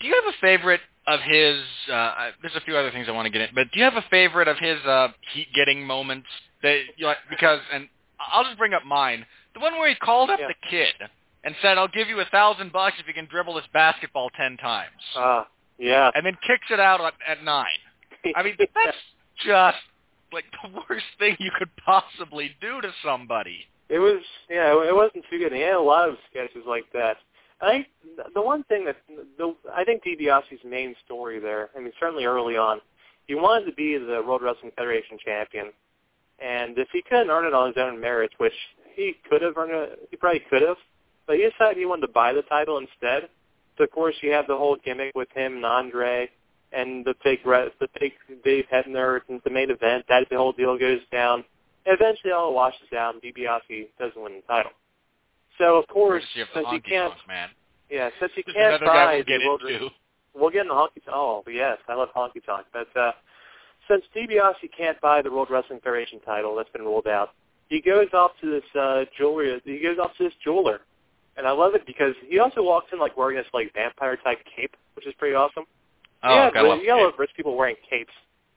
[0.00, 1.56] Do you have a favorite of his?
[1.90, 3.94] Uh, there's a few other things I want to get in, but do you have
[3.96, 6.26] a favorite of his uh, heat-getting moments?
[6.62, 7.88] That you know, because, and
[8.32, 9.24] I'll just bring up mine.
[9.54, 10.48] The one where he called up Yeah.
[10.48, 10.94] the kid
[11.44, 14.56] and said, "I'll give you a thousand bucks if you can dribble this basketball ten
[14.58, 15.44] times," Uh,
[15.78, 16.10] yeah.
[16.14, 17.80] and then kicks it out at, at nine.
[18.34, 18.96] I mean, that's
[19.44, 19.78] just
[20.32, 23.60] like the worst thing you could possibly do to somebody.
[23.88, 25.52] It was, yeah, it wasn't too good.
[25.52, 27.16] He had a lot of sketches like that.
[27.60, 27.86] I think
[28.34, 28.96] the one thing that
[29.38, 32.80] the I think DiBiase's main story there, I mean, certainly early on,
[33.26, 35.72] he wanted to be the World Wrestling Federation champion,
[36.38, 38.52] and if he couldn't earn it on his own merits, which
[38.94, 40.76] he could have earned it, he probably could have,
[41.26, 43.28] but he decided he wanted to buy the title instead.
[43.78, 46.28] So of course you have the whole gimmick with him and Andre,
[46.72, 50.04] and the fake the fake Dave Hebner and the main event.
[50.08, 51.44] That the whole deal goes down.
[51.84, 54.72] Eventually, all washes out, and DiBiase doesn't win the title.
[55.58, 57.48] So of course, since he can't, tonk man.
[57.90, 59.88] yeah, since There's can't buy we'll the get World into.
[60.34, 61.14] We'll get in the honky tonk.
[61.14, 62.66] Oh, yes, I love honky tonk.
[62.72, 63.12] But uh,
[63.88, 67.30] since DiBiase can't buy the World Wrestling Federation title, that's been ruled out.
[67.68, 69.60] He goes off to this uh, jewelry.
[69.64, 70.80] He goes off to this jeweler,
[71.36, 74.38] and I love it because he also walks in like wearing this like vampire type
[74.54, 75.64] cape, which is pretty awesome.
[76.22, 78.12] Oh, yeah, God, I love you gotta love rich people wearing capes.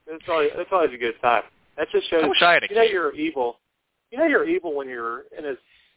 [0.07, 1.43] It's always it's always a good time.
[1.77, 2.91] That just shows I wish I had a you know cape.
[2.91, 3.59] you're evil.
[4.11, 5.53] You know you're evil when you're in a.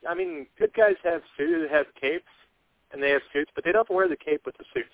[0.08, 2.24] I mean, good guys have suits, have capes,
[2.92, 4.90] and they have suits, but they don't wear the cape with the suits.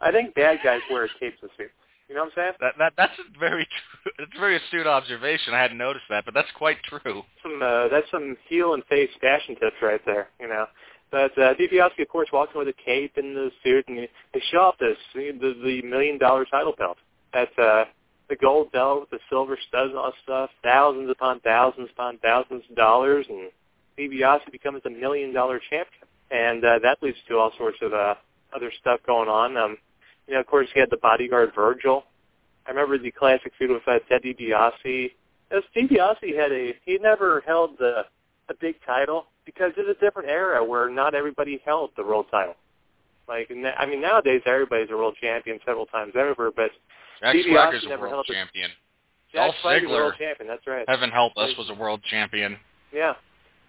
[0.00, 1.70] I think bad guys wear capes and suits.
[2.08, 2.52] You know what I'm saying?
[2.60, 3.66] That that that's a very
[4.02, 5.54] true, that's a very astute observation.
[5.54, 7.22] I hadn't noticed that, but that's quite true.
[7.42, 10.28] Some uh, that's some heel and face fashion tips right there.
[10.40, 10.66] You know.
[11.14, 14.42] But uh, DiBiase, of course, walks in with a cape and the suit, and they
[14.50, 15.30] show off this the,
[15.64, 16.96] the million dollar title belt.
[17.32, 17.84] That's uh,
[18.28, 22.18] the gold belt with the silver studs and all that stuff, thousands upon thousands upon
[22.18, 23.52] thousands of dollars, and
[23.96, 28.16] DiBiase becomes a million dollar champion, and uh, that leads to all sorts of uh,
[28.52, 29.56] other stuff going on.
[29.56, 29.76] Um,
[30.26, 32.02] you know, of course, he had the bodyguard Virgil.
[32.66, 35.12] I remember the classic feud with uh, Ted DiBiase.
[35.52, 38.02] As DiBiase had a, he never held the
[38.48, 42.54] a big title because it's a different era where not everybody held the world title.
[43.28, 46.70] Like, I mean, nowadays everybody's a world champion several times over, but
[47.20, 48.70] Jack DiBiase a never world held champion.
[49.32, 49.90] Jack Dolph a Ziggler.
[49.90, 50.48] world champion.
[50.48, 50.84] That's right.
[50.88, 52.56] Heaven help us was a world champion.
[52.92, 53.14] Yeah.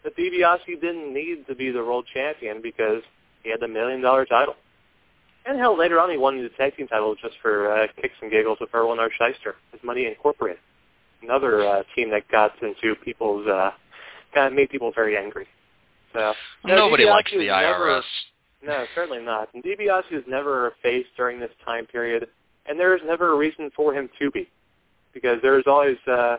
[0.03, 3.01] But DiBiase didn't need to be the world champion because
[3.43, 4.55] he had the million dollar title.
[5.45, 8.31] And hell, later on he won the tag team title just for uh, kicks and
[8.31, 9.09] giggles with Irwin R.
[9.09, 10.59] Schyster, with Money Incorporated.
[11.21, 13.71] Another uh, team that got into people's, uh,
[14.33, 15.47] kind of made people very angry.
[16.15, 16.33] No,
[16.65, 18.03] Nobody DiBiase likes the was never- IRS.
[18.63, 19.49] no, certainly not.
[19.53, 22.27] And DiBiase was never a face during this time period,
[22.65, 24.49] and there was never a reason for him to be,
[25.13, 26.37] because there was always uh,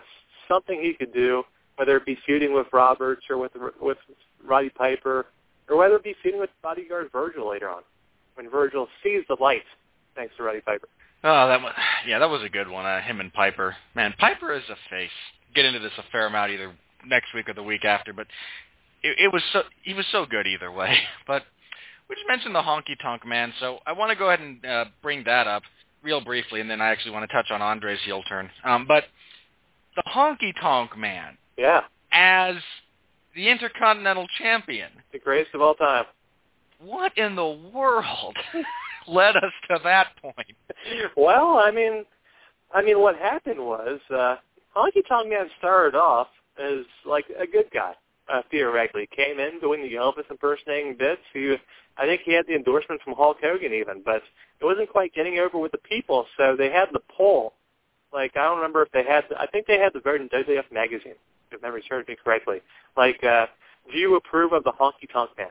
[0.49, 1.43] something he could do,
[1.77, 3.99] whether it be feuding with Roberts or with with
[4.45, 5.27] Roddy Piper,
[5.69, 7.83] or whether it be feuding with bodyguard Virgil later on,
[8.35, 9.62] when Virgil sees the light
[10.15, 10.89] thanks to Roddy Piper.
[11.25, 11.73] Oh, that was
[12.07, 12.87] yeah, that was a good one.
[12.87, 13.77] Uh, him and Piper.
[13.95, 15.11] Man, Piper is a face.
[15.55, 16.73] Get into this a fair amount either
[17.07, 18.27] next week or the week after, but
[19.11, 20.97] it, it was so he was so good either way.
[21.27, 21.42] But
[22.09, 24.85] we just mentioned the honky tonk man, so I want to go ahead and uh,
[25.03, 25.62] bring that up
[26.03, 28.49] real briefly, and then I actually want to touch on Andre's heel turn.
[28.64, 29.05] Um, but
[29.97, 31.81] the honky tonk man Yeah,
[32.12, 32.57] as
[33.35, 34.90] the Intercontinental Champion.
[35.12, 36.05] the greatest of all time.
[36.79, 38.37] What in the world
[39.09, 40.55] led us to that point?
[41.16, 42.05] well, I mean,
[42.73, 44.37] I mean, what happened was uh,
[44.77, 46.29] Honky Tonk Man started off
[46.62, 47.95] as like a good guy.
[48.29, 51.21] Uh, theoretically, came in doing the Elvis impersonating bits.
[51.33, 51.55] He,
[51.97, 54.23] I think he had the endorsement from Hulk Hogan even, but
[54.61, 56.27] it wasn't quite getting over with the people.
[56.37, 57.53] So they had the poll.
[58.12, 59.25] Like I don't remember if they had.
[59.29, 61.15] The, I think they had the vote in WWF magazine.
[61.53, 62.61] If memory serves me correctly.
[62.97, 63.47] Like, uh,
[63.93, 65.47] do you approve of the Honky Tonk Man?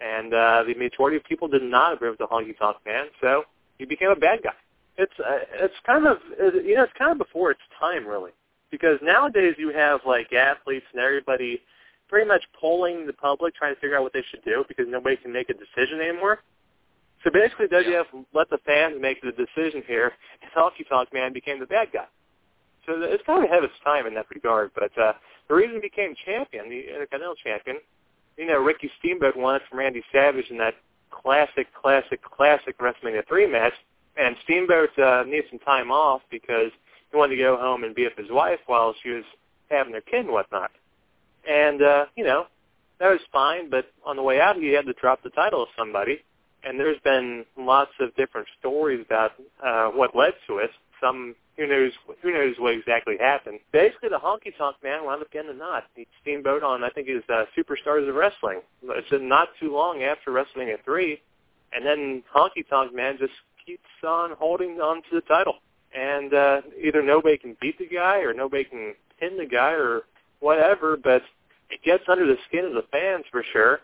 [0.00, 3.44] And uh, the majority of people did not approve of the Honky Tonk Man, so
[3.78, 4.54] he became a bad guy
[4.98, 8.32] it's uh, it's kind of you know it's kind of before its time really
[8.70, 11.62] because nowadays you have like athletes and everybody
[12.08, 15.16] pretty much polling the public trying to figure out what they should do because nobody
[15.16, 16.40] can make a decision anymore.
[17.24, 21.58] So basically, WWF let the fans make the decision here, and Honky Tonk Man became
[21.58, 22.06] the bad guy.
[22.86, 24.70] So it's kind of ahead of its time in that regard.
[24.74, 25.12] But uh,
[25.48, 27.76] the reason he became champion, the Intercontinental Champion,
[28.36, 30.74] you know, Ricky Steamboat won it from Randy Savage in that
[31.10, 33.74] classic, classic, classic WrestleMania 3 match.
[34.16, 36.70] And Steamboat uh, needed some time off because
[37.10, 39.24] he wanted to go home and be with his wife while she was
[39.70, 40.70] having their kid and whatnot.
[41.48, 42.46] And, uh, you know,
[43.00, 45.68] that was fine, but on the way out he had to drop the title of
[45.76, 46.20] somebody.
[46.64, 49.32] And there's been lots of different stories about
[49.64, 50.70] uh, what led to it.
[51.00, 53.60] Some who knows who knows what exactly happened.
[53.72, 55.82] Basically, the Honky Tonk Man wound up getting the nod.
[55.94, 58.60] He steamboat on I think was uh, Superstars of Wrestling.
[58.82, 61.20] It's not too long after WrestleMania three,
[61.72, 63.32] and then Honky Tonk Man just
[63.64, 65.56] keeps on holding on to the title.
[65.96, 70.02] And uh, either nobody can beat the guy or nobody can pin the guy or
[70.40, 71.22] whatever, but
[71.70, 73.80] it gets under the skin of the fans for sure.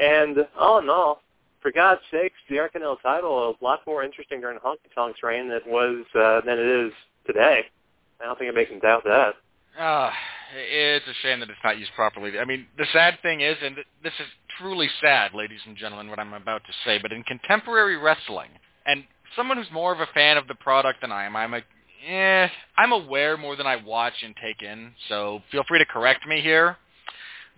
[0.00, 1.22] And in all,
[1.60, 5.48] for God's sakes, the Intercontinental title is a lot more interesting during Honky Tonk's reign
[5.48, 6.92] than it was uh, than it is
[7.26, 7.62] today.
[8.20, 9.34] I don't think anybody can doubt that.
[9.78, 10.12] Ah,
[10.54, 12.38] it's a shame that it's not used properly.
[12.38, 14.26] I mean, the sad thing is, and this is
[14.58, 18.50] truly sad, ladies and gentlemen, what I'm about to say, but in contemporary wrestling,
[18.86, 21.60] and someone who's more of a fan of the product than I am, I'm a,
[22.06, 26.26] eh, I'm aware more than I watch and take in, so feel free to correct
[26.26, 26.76] me here.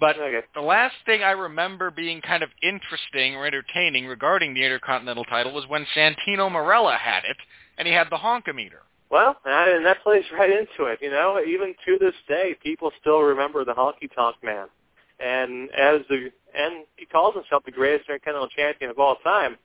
[0.00, 0.46] But Okay.
[0.54, 5.52] the last thing I remember being kind of interesting or entertaining regarding the Intercontinental title
[5.52, 7.36] was when Santino Marella had it,
[7.78, 8.80] and he had the honkometer.
[9.10, 11.00] Well, and that plays right into it.
[11.02, 14.68] You know, even to this day, people still remember the Honky Tonk Man,
[15.18, 19.58] and as the and he calls himself the greatest Intercontinental Champion of all time.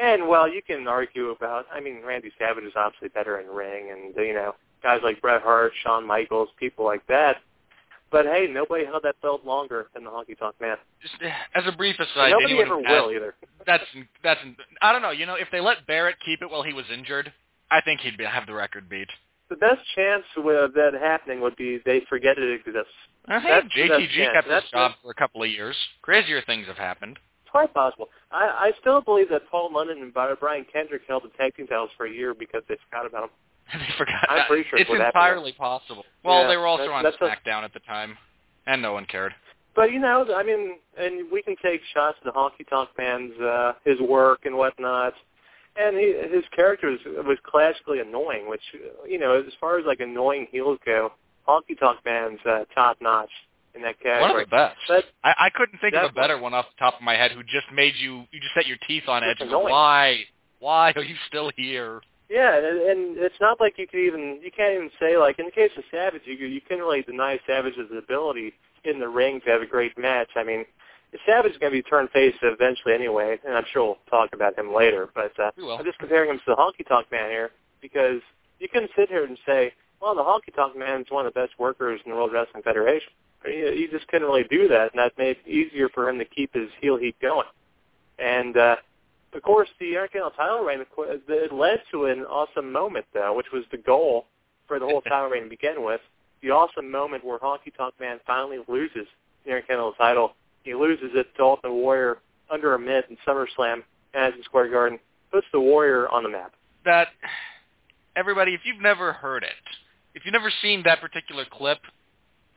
[0.00, 1.66] And well, you can argue about.
[1.72, 5.42] I mean, Randy Savage is obviously better in ring, and you know, guys like Bret
[5.42, 7.38] Hart, Shawn Michaels, people like that.
[8.10, 10.76] But hey, nobody held that belt longer than the Honky Tonk Man.
[11.02, 11.14] Just
[11.54, 13.34] as a brief aside, nobody ever will either.
[13.66, 13.84] that's
[14.22, 14.40] that's
[14.80, 15.10] I don't know.
[15.10, 17.32] You know, if they let Barrett keep it while he was injured,
[17.70, 19.08] I think he'd be, have the record beat.
[19.50, 22.92] the best chance of that happening would be they forget it exists.
[23.26, 25.76] Hey, That's JTG kept his job for a couple of years.
[26.00, 27.18] Crazier things have happened.
[27.50, 28.08] Quite possible.
[28.30, 31.90] I, I still believe that Paul London and Brian Kendrick held the tag team titles
[31.96, 33.30] for a year because they forgot about them.
[33.80, 34.26] they forgot.
[34.28, 36.04] I'm pretty sure it's entirely possible.
[36.24, 38.16] Well, Yeah, they were also that- on that's a- SmackDown at the time,
[38.66, 39.34] and no one cared.
[39.74, 43.38] But you know, I mean, and we can take shots at the Honky Tonk Man's
[43.40, 45.14] uh, his work and whatnot.
[45.76, 48.62] And he, his character was, was classically annoying, which
[49.06, 51.12] you know, as far as like annoying heels go,
[51.46, 53.30] Honky Tonk Man's uh, top notch
[53.74, 54.76] in that One of the best.
[54.86, 57.32] But I, I couldn't think of a better one off the top of my head
[57.32, 59.38] who just made you you just set your teeth on edge.
[59.40, 59.60] And go.
[59.60, 60.24] Why?
[60.60, 62.00] Why are you still here?
[62.28, 65.46] Yeah, and, and it's not like you could even you can't even say like in
[65.46, 68.52] the case of Savage, you you couldn't really deny Savage's ability
[68.84, 70.28] in the ring to have a great match.
[70.36, 70.64] I mean,
[71.24, 74.58] Savage is going to be turned face eventually anyway, and I'm sure we'll talk about
[74.58, 75.08] him later.
[75.14, 77.50] But uh, I'm just comparing him to the Honky Tonk Man here
[77.80, 78.20] because
[78.58, 81.40] you couldn't sit here and say, well, the Honky Tonk Man is one of the
[81.40, 83.10] best workers in the World Wrestling Federation.
[83.44, 86.24] You, you just couldn't really do that, and that made it easier for him to
[86.24, 87.46] keep his heel heat going.
[88.18, 88.76] And uh,
[89.32, 93.64] of course, the Intercontinental title reign it led to an awesome moment, though, which was
[93.70, 94.26] the goal
[94.66, 96.00] for the whole title reign to begin with.
[96.42, 99.06] The awesome moment where Honky Tonk Man finally loses
[99.44, 100.34] the Intercontinental title.
[100.62, 102.18] He loses it to Ultimate Warrior
[102.50, 103.82] under a minute in SummerSlam,
[104.14, 104.98] at Madison Square Garden,
[105.30, 106.52] puts the Warrior on the map.
[106.84, 107.08] That
[108.16, 109.50] everybody, if you've never heard it,
[110.18, 111.78] if you've never seen that particular clip,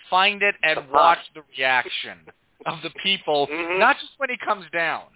[0.09, 0.87] find it and Uh-huh.
[0.91, 2.27] watch the reaction
[2.65, 3.47] of the people.
[3.47, 3.77] Mhm.
[3.77, 5.07] Not just when he comes down.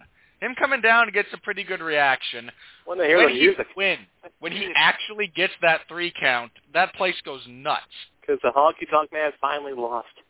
[0.42, 2.52] Him coming down gets a pretty good reaction.
[2.84, 4.06] When they hear when the he music, wins,
[4.40, 7.86] when he actually gets that three count, that place goes nuts.
[8.22, 10.22] because the Honky Tonk Man finally lost.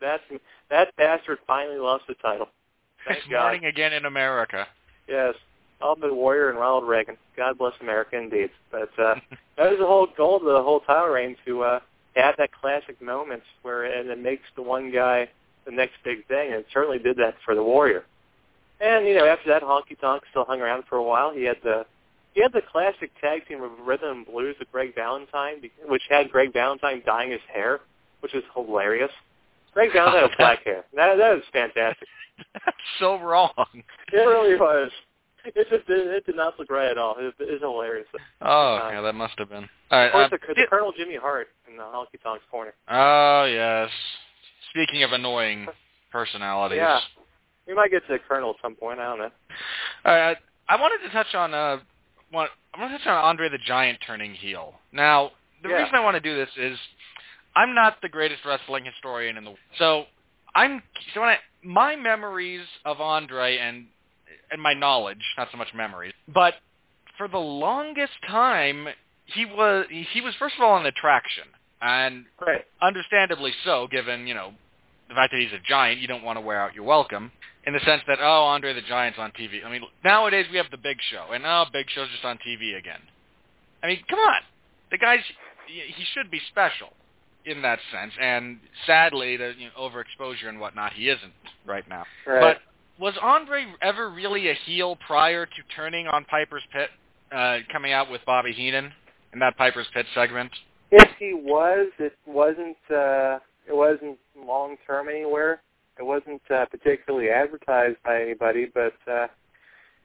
[0.00, 0.22] That
[0.70, 2.48] that bastard finally lost the title.
[3.04, 3.42] Thank It's God.
[3.42, 4.66] morning again in America.
[5.06, 5.34] Yes,
[5.84, 7.16] Ultimate Warrior and Ronald Reagan.
[7.36, 8.50] God bless America indeed.
[8.72, 9.16] But uh,
[9.56, 11.80] that was the whole goal of the whole title reign to uh,
[12.16, 15.28] have that classic moment where and it makes the one guy
[15.64, 18.04] the next big thing, and it certainly did that for the Warrior.
[18.80, 21.32] And you know, after that, Honky Tonk still hung around for a while.
[21.32, 21.86] He had the
[22.34, 26.30] he had the classic tag team of Rhythm and Blues with Greg Valentine, which had
[26.30, 27.80] Greg Valentine dyeing his hair,
[28.20, 29.10] which is hilarious.
[29.72, 30.84] Greg Valentine with black hair.
[30.94, 32.08] That that was fantastic.
[32.52, 33.52] That's so wrong.
[34.12, 34.90] It really was.
[35.54, 37.16] It just did, it did not look right at all.
[37.18, 38.06] It, it's hilarious.
[38.40, 39.68] Oh, Uh, yeah, that must have been.
[39.90, 40.06] All right.
[40.06, 42.72] Of course, uh, the, the Colonel Jimmy Hart in the Honky Tonk's corner.
[42.90, 43.90] oh, yes.
[44.70, 45.66] Speaking of annoying
[46.10, 46.78] personalities.
[46.78, 46.98] Yeah.
[47.66, 48.98] We might get to the Colonel at some point.
[49.00, 49.30] I don't know.
[50.04, 50.36] All right.
[50.68, 51.78] I wanted to touch on uh,
[52.30, 52.48] one.
[52.74, 54.74] I want to touch on Andre the Giant turning heel.
[54.92, 55.30] Now,
[55.62, 55.76] the Yeah.
[55.76, 56.78] reason I want to do this is
[57.54, 59.58] I'm not the greatest wrestling historian in the world.
[59.78, 60.04] So
[60.54, 60.82] I'm
[61.14, 63.86] so when I, my memories of Andre and
[64.50, 66.54] and my knowledge, not so much memories, but
[67.18, 68.88] for the longest time
[69.26, 71.44] he was he was first of all an attraction
[71.80, 72.64] and Right.
[72.82, 74.52] understandably so, given you know
[75.08, 76.00] the fact that he's a giant.
[76.00, 77.30] You don't want to wear out your welcome.
[77.66, 79.64] In the sense that oh, Andre the Giant's on TV.
[79.64, 82.76] I mean, nowadays we have the Big Show, and oh, Big Show's just on TV
[82.76, 83.00] again.
[83.82, 84.40] I mean, come on,
[84.90, 85.20] the guy's
[85.66, 86.92] he should be special
[87.46, 91.32] in that sense, and sadly, the you know, overexposure and whatnot, he isn't
[91.66, 92.04] right now.
[92.26, 92.40] Right.
[92.40, 92.58] But
[92.98, 96.90] was Andre ever really a heel prior to turning on Piper's Pit,
[97.32, 98.92] uh, coming out with Bobby Heenan
[99.32, 100.52] in that Piper's Pit segment?
[100.90, 102.76] if he was, it wasn't.
[102.90, 105.62] uh It wasn't long term anywhere.
[105.98, 108.66] It wasn't uh, particularly advertised by anybody.
[108.72, 109.26] But uh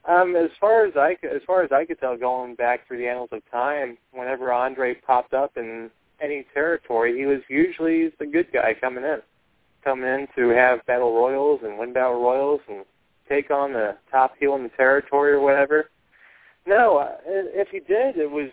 [0.08, 3.06] um as far as I as far as I could tell, going back through the
[3.08, 5.90] annals of time, whenever Andre popped up in
[6.22, 9.20] any territory, he was usually the good guy coming in,
[9.82, 12.84] coming in to have battle royals and win battle royals and
[13.28, 15.90] take on the top heel in the territory or whatever.
[16.66, 18.50] No, uh, if he did, it was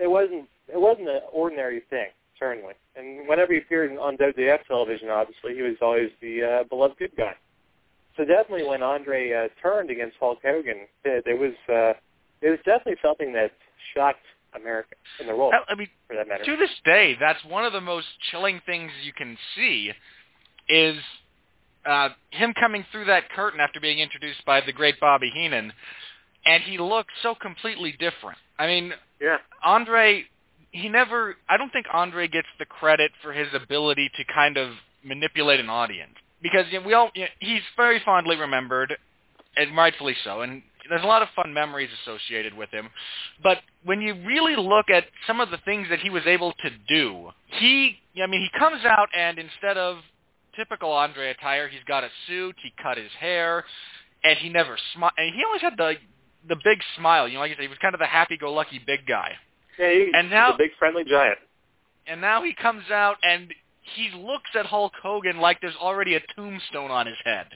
[0.00, 2.08] it wasn't it wasn't an ordinary thing,
[2.38, 2.74] certainly.
[2.96, 7.12] And whenever he appeared on WWF television, obviously he was always the uh, beloved good
[7.16, 7.34] guy.
[8.16, 11.98] So definitely, when Andre uh, turned against Hulk Hogan, it, it was uh,
[12.40, 13.52] it was definitely something that
[13.94, 14.24] shocked
[14.54, 16.44] America in the world, I mean, for that matter.
[16.44, 19.92] to this day, that's one of the most chilling things you can see
[20.70, 20.96] is
[21.84, 25.72] uh, him coming through that curtain after being introduced by the great Bobby Heenan,
[26.46, 28.38] and he looks so completely different.
[28.58, 30.24] I mean, Yeah, Andre,
[30.72, 34.72] he never, I don't think Andre gets the credit for his ability to kind of
[35.04, 36.14] manipulate an audience.
[36.42, 38.94] Because you know, we all, you know, he's very fondly remembered,
[39.56, 42.88] and rightfully so, and there's a lot of fun memories associated with him.
[43.42, 46.70] But when you really look at some of the things that he was able to
[46.88, 49.98] do, he, I mean, he comes out and instead of
[50.56, 53.64] typical Andre attire, he's got a suit, he cut his hair,
[54.24, 55.12] and he never smiled.
[55.16, 55.94] And he always had the
[56.48, 57.28] the big smile.
[57.28, 59.32] You know, like I said, he was kind of the happy-go-lucky big guy.
[59.78, 59.90] yeah.
[59.90, 61.38] He, And now- the big friendly giant.
[62.06, 66.20] and now he comes out and he looks at Hulk Hogan like there's already a
[66.34, 67.46] tombstone on his head.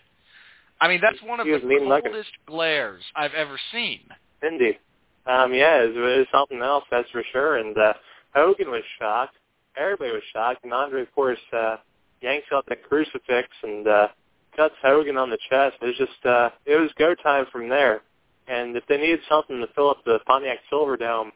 [0.80, 1.58] I mean, that's one of the
[2.02, 4.00] coldest glares I've ever seen.
[4.42, 4.78] Indeed.
[5.26, 7.56] Um, yeah, it was, it was something else, that's for sure.
[7.56, 7.94] And uh,
[8.34, 9.36] Hogan was shocked.
[9.78, 10.64] Everybody was shocked.
[10.64, 11.76] And Andre, of course, uh,
[12.24, 14.08] yanks out the crucifix and uh,
[14.56, 15.76] cuts Hogan on the chest.
[15.80, 18.00] It was just, uh, it was go time from there.
[18.48, 21.30] And if they needed something to fill up the Pontiac Silverdome,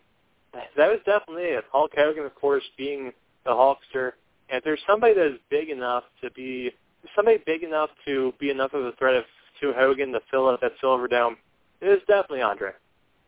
[0.52, 1.64] that was definitely it.
[1.70, 3.12] Hulk Hogan, of course, being
[3.44, 4.12] the Hulkster.
[4.48, 6.70] And if there's somebody that is big enough to be,
[7.14, 9.24] somebody big enough to be enough of a threat of,
[9.60, 11.36] to Hogan to fill up that Silverdome,
[11.80, 12.70] it is definitely Andre.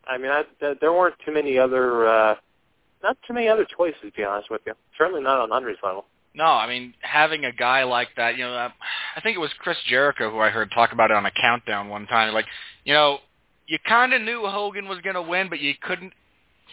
[0.07, 2.35] I mean, I, th- there weren't too many other, uh,
[3.03, 4.73] not too many other choices, to be honest with you.
[4.97, 6.05] Certainly not on Andre's level.
[6.33, 8.69] No, I mean having a guy like that, you know, uh,
[9.15, 11.89] I think it was Chris Jericho who I heard talk about it on a countdown
[11.89, 12.33] one time.
[12.33, 12.45] Like,
[12.85, 13.19] you know,
[13.71, 16.11] you kind of knew Hogan was going to win, but you couldn't,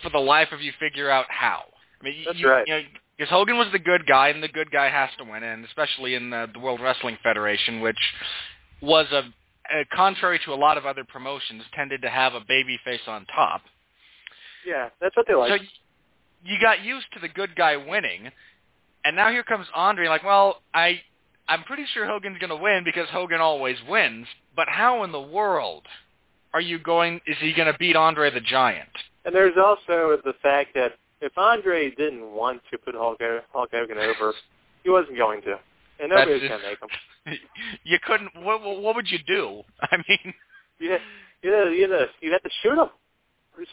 [0.03, 1.63] for the life of you, figure out how.
[2.01, 2.67] I mean, That's you, right.
[2.67, 2.83] You know,
[3.17, 6.15] because Hogan was the good guy, and the good guy has to win, and especially
[6.15, 7.99] in the, the World Wrestling Federation, which
[8.81, 9.23] was a,
[9.73, 13.27] a contrary to a lot of other promotions, tended to have a baby face on
[13.27, 13.63] top.
[14.67, 15.51] Yeah, that's what they like.
[15.51, 15.67] So
[16.45, 18.31] you got used to the good guy winning,
[19.05, 20.09] and now here comes Andre.
[20.09, 21.01] Like, well, I,
[21.49, 24.27] I'm pretty sure Hogan's going to win because Hogan always wins.
[24.57, 25.85] But how in the world
[26.53, 27.21] are you going?
[27.27, 28.89] Is he going to beat Andre the Giant?
[29.25, 33.21] And there's also the fact that if Andre didn't want to put Hulk,
[33.53, 34.33] Hulk Hogan over,
[34.85, 35.57] he wasn't going to.
[36.01, 37.39] And nobody was going to make him.
[37.85, 38.31] you couldn't.
[38.37, 39.63] What, what would you do?
[39.81, 40.35] I mean,
[40.79, 40.97] You,
[41.43, 42.89] you, know, you, know, you'd have to shoot him.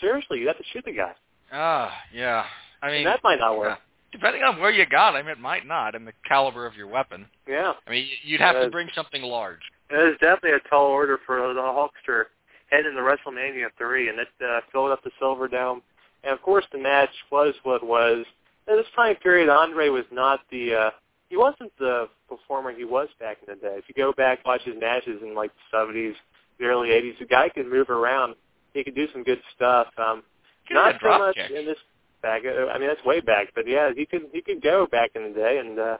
[0.01, 1.11] Seriously, you'd have to shoot the guy.
[1.53, 2.45] ah, yeah.
[2.81, 3.77] I mean, and that might not work.
[4.15, 7.25] Depending on where you got him, it might not, and the caliber of your weapon.
[7.47, 7.73] Yeah.
[7.87, 9.59] I mean, you'd have Uh, to bring something large.
[9.89, 12.25] It was definitely a tall order for the Hulkster
[12.71, 15.81] heading into WrestleMania 3, and it uh, filled up the Silverdome.
[16.23, 18.25] And, of course, the match was what was.
[18.67, 20.73] At this time period, Andre was not the...
[20.73, 20.89] Uh,
[21.29, 23.75] he wasn't the performer he was back in the day.
[23.77, 26.13] If you go back watch his matches in, like, the 70s,
[26.59, 28.35] the early 80s, the guy could move around.
[28.73, 29.87] He could do some good stuff.
[29.97, 30.23] Um,
[30.67, 31.51] Give not so much kick.
[31.51, 31.77] in this
[32.25, 32.41] back.
[32.45, 35.23] uh, I mean, that's way back, but yeah, he could he could go back in
[35.23, 35.97] the day, and uh,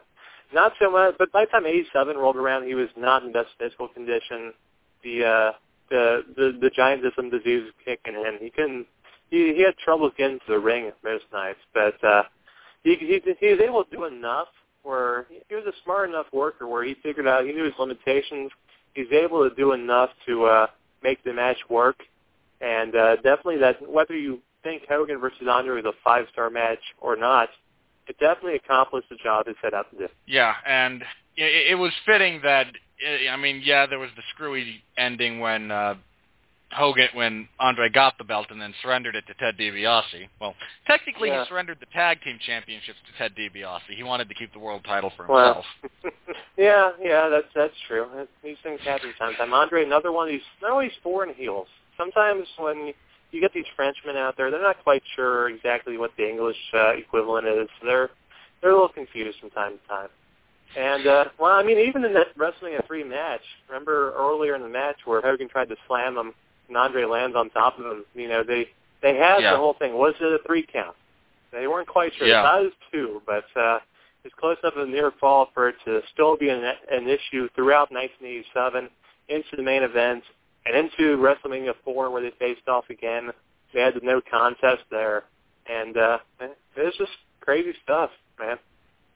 [0.54, 1.16] not so much.
[1.20, 4.54] But by the time '87 rolled around, he was not in best physical condition.
[5.04, 5.52] The uh,
[5.92, 8.38] the the the giantism disease kicking in.
[8.40, 8.88] He couldn't.
[9.30, 12.24] He he had trouble getting to the ring most nights, but uh,
[12.84, 14.48] he he he was able to do enough.
[14.82, 18.52] Where he was a smart enough worker, where he figured out he knew his limitations.
[18.94, 20.68] He's able to do enough to uh,
[21.02, 21.98] make the match work,
[22.62, 26.80] and uh, definitely that whether you think Hogan versus Andre was a five star match
[27.00, 27.50] or not,
[28.08, 30.08] it definitely accomplished the job it set out to do.
[30.26, 31.02] Yeah, and
[31.38, 32.68] it, it was fitting that.
[33.30, 35.96] I mean, yeah, there was the screwy ending when uh,
[36.72, 40.28] Hogan, when Andre got the belt and then surrendered it to Ted DiBiase.
[40.40, 40.56] Well,
[40.88, 41.44] technically, Yeah.
[41.44, 43.82] he surrendered the tag team championships to Ted DiBiase.
[43.96, 45.64] He wanted to keep the world title for Well,
[46.02, 46.14] himself.
[46.58, 48.08] yeah, yeah, that's that's true.
[48.44, 49.52] These things happen sometimes.
[49.54, 50.42] Andre, another one of these.
[50.62, 51.68] Not always foreign heels.
[51.98, 52.94] Sometimes when
[53.36, 56.94] you get these Frenchmen out there, they're not quite sure exactly what the English uh,
[56.94, 57.68] equivalent is.
[57.84, 58.10] They're
[58.62, 60.10] they're a little confused from time to time.
[60.78, 64.70] And uh, well, I mean, even in that WrestleMania three match, remember earlier in the
[64.70, 66.34] match where Hogan tried to slam him
[66.68, 68.06] and Andre lands on top of him.
[68.16, 68.68] You know, they
[69.02, 69.52] they had Yeah.
[69.52, 69.94] the whole thing.
[69.94, 70.96] Was it a three count?
[71.52, 72.28] They weren't quite sure.
[72.28, 72.42] Yeah.
[72.42, 73.80] They it was two, but uh,
[74.24, 77.48] it's close enough of a near fall for it to still be an, an issue
[77.56, 78.90] throughout 1987
[79.30, 80.24] into the main event
[80.66, 83.32] and into WrestleMania 4 where they faced off again.
[83.74, 85.24] They had the no contest there,
[85.70, 87.12] and uh, it was just
[87.42, 88.10] crazy stuff,
[88.40, 88.58] man.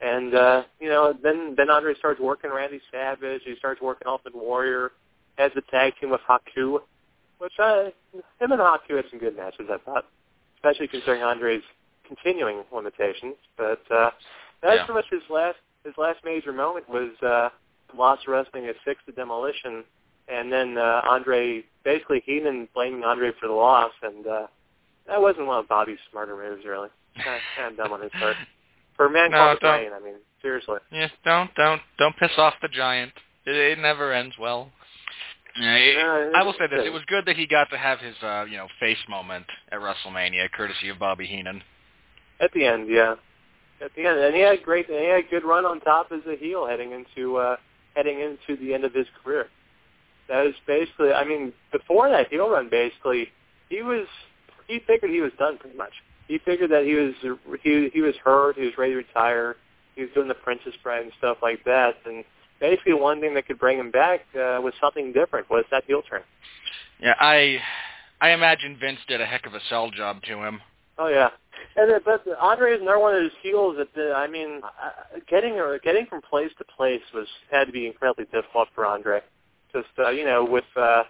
[0.02, 3.41] And uh, you know, then then Andre starts working Randy Savage.
[3.45, 4.91] He starts working Ultimate Warrior.
[5.38, 6.80] Has the tag team with Haku,
[7.38, 7.93] which I
[8.39, 9.68] him and Haku had some good matches.
[9.72, 10.06] I thought,
[10.58, 11.64] especially considering Andre's
[12.06, 13.36] continuing limitations.
[13.58, 14.12] But uh,
[14.62, 14.86] that's Yeah.
[14.86, 17.50] pretty much his last his last major moment was uh,
[17.97, 19.84] Lost WrestleMania six to Demolition,
[20.32, 24.48] and then uh, Andre basically Heenan blaming Andre for the loss, and uh,
[25.08, 26.90] that wasn't one of Bobby's smarter moves, really.
[27.24, 28.36] Kind of dumb on his part.
[28.96, 30.78] For a man No, called don't- Brain, I mean, seriously.
[30.92, 33.12] Yeah, don't don't don't piss off the giant.
[33.46, 34.72] It, it never ends well.
[35.60, 38.00] Yeah, it- I will say this: it- it was good that he got to have
[38.00, 41.64] his uh, you know face moment at WrestleMania, courtesy of Bobby Heenan.
[42.40, 43.16] At the end, yeah.
[43.82, 46.12] At the end, and he had great, and he had a good run on top
[46.12, 47.56] as a heel heading into uh,
[47.96, 49.48] heading into the end of his career.
[50.30, 53.30] That was basically, I mean, before that heel run, basically,
[53.70, 54.08] he was
[54.68, 55.94] he figured he was done pretty much.
[56.28, 57.14] He figured that he was
[57.64, 59.56] he he was hurt, he was ready to retire.
[59.96, 62.24] He was doing the Princess Bride and stuff like that, and
[62.60, 65.50] basically one thing that could bring him back uh, was something different.
[65.50, 66.22] Was that heel turn?
[67.02, 67.58] Yeah, I
[68.22, 70.62] I imagine Vince did a heck of a sell job to him.
[70.98, 71.30] Oh yeah,
[71.76, 75.20] and then, but Andre is another one of those heels that the, I mean, uh,
[75.28, 79.22] getting getting from place to place was had to be incredibly difficult for Andre.
[79.74, 81.03] Just uh, you know, with uh,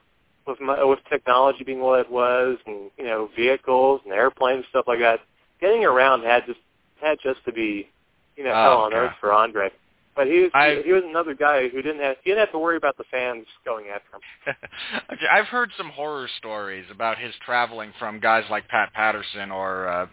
[0.47, 4.65] with my, with technology being what it was, and you know, vehicles and airplanes and
[4.69, 5.19] stuff like that,
[5.61, 6.59] getting around had just
[7.01, 7.87] had just to be,
[8.35, 8.97] you know, Oh, hell on God.
[8.97, 9.69] earth for Andre.
[10.15, 12.59] But he was I- he was another guy who didn't have he didn't have to
[12.59, 14.55] worry about the fans going after him.
[15.13, 19.87] Okay, I've heard some horror stories about his traveling from guys like Pat Patterson or
[19.87, 20.07] uh,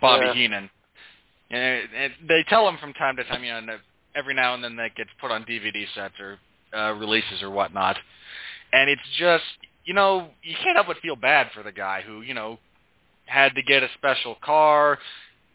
[0.00, 0.34] Bobby Yeah.
[0.34, 0.70] Heenan.
[1.50, 3.70] And, they tell him from time to time, you know, and
[4.16, 6.38] every now and then that gets put on DVD sets or
[6.76, 7.96] uh, releases or whatnot.
[8.72, 9.44] And it's just,
[9.84, 12.58] you know, you can't help but feel bad for the guy who, you know,
[13.26, 14.98] had to get a special car,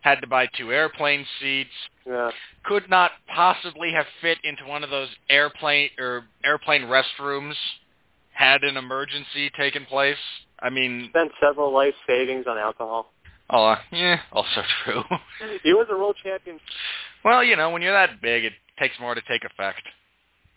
[0.02, 1.70] had to buy two airplane seats,
[2.06, 2.32] Yeah.
[2.64, 7.56] could not possibly have fit into one of those airplane or airplane restrooms
[8.34, 10.18] had an emergency taken place.
[10.62, 13.12] I mean, Spent several life savings on alcohol.
[13.50, 15.04] oh, uh, yeah, also true.
[15.64, 16.60] He was a world champion.
[17.26, 19.82] well, you know, when you're that big, it takes more to take effect.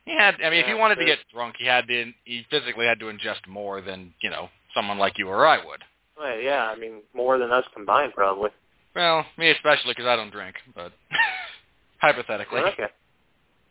[0.04, 2.86] He had, I mean, if he wanted to get drunk, he had to, he physically
[2.86, 5.84] had to ingest more than, you know, someone like you or I would.
[6.18, 8.50] Well, yeah, I mean more than us combined probably.
[8.94, 10.92] Well, me especially because I don't drink, but
[11.98, 12.60] hypothetically.
[12.60, 12.88] Okay.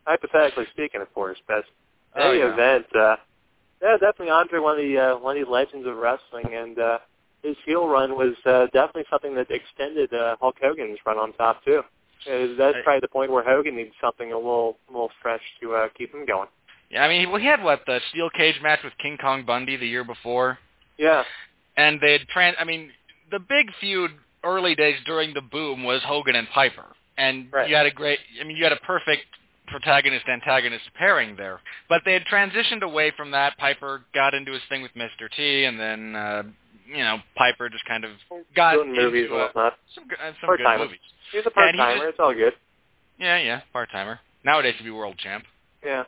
[0.06, 1.64] Hypothetically speaking, of course, but
[2.14, 2.52] Oh, any yeah.
[2.52, 3.16] event, uh,
[3.82, 6.98] yeah, definitely Andre, one of the uh, one of the legends of wrestling, and uh,
[7.42, 11.64] his heel run was uh, definitely something that extended uh, Hulk Hogan's run on top
[11.64, 11.82] too.
[12.26, 15.88] That's probably the point where Hogan needs something a little a little fresh to uh,
[15.96, 16.48] keep him going.
[16.90, 19.76] Yeah, I mean, well, he had what the steel cage match with King Kong Bundy
[19.76, 20.58] the year before.
[20.98, 21.24] Yeah,
[21.76, 22.56] and they had trans.
[22.60, 22.90] I mean,
[23.30, 24.10] the big feud
[24.44, 26.84] early days during the boom was Hogan and Piper,
[27.16, 27.68] and Right.
[27.68, 28.18] you had a great.
[28.40, 29.24] I mean, you had a perfect
[29.72, 31.60] protagonist antagonist pairing there.
[31.88, 33.56] But they had transitioned away from that.
[33.58, 35.28] Piper got into his thing with Mr.
[35.36, 36.42] T, and then uh,
[36.86, 38.10] you know Piper just kind of
[38.54, 39.72] got doing movies into and uh, whatnot.
[39.94, 40.98] some good- uh, some good movies.
[41.32, 41.96] He's a Yeah, and part he timer.
[41.96, 42.52] just- It's all good.
[43.18, 44.20] Yeah, yeah, part timer.
[44.44, 45.44] Nowadays, to be world champ.
[45.84, 46.04] Yeah.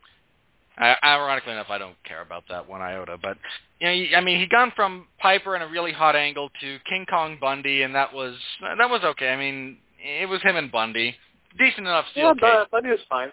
[0.76, 3.16] I, ironically enough, I don't care about that one iota.
[3.22, 3.36] But
[3.80, 6.78] you know, he- I mean, he'd gone from Piper in a really hot angle to
[6.88, 9.28] King Kong Bundy, and that was that was okay.
[9.28, 11.14] I mean, it was him and Bundy,
[11.58, 13.30] decent enough steel Yeah, Bundy was fine.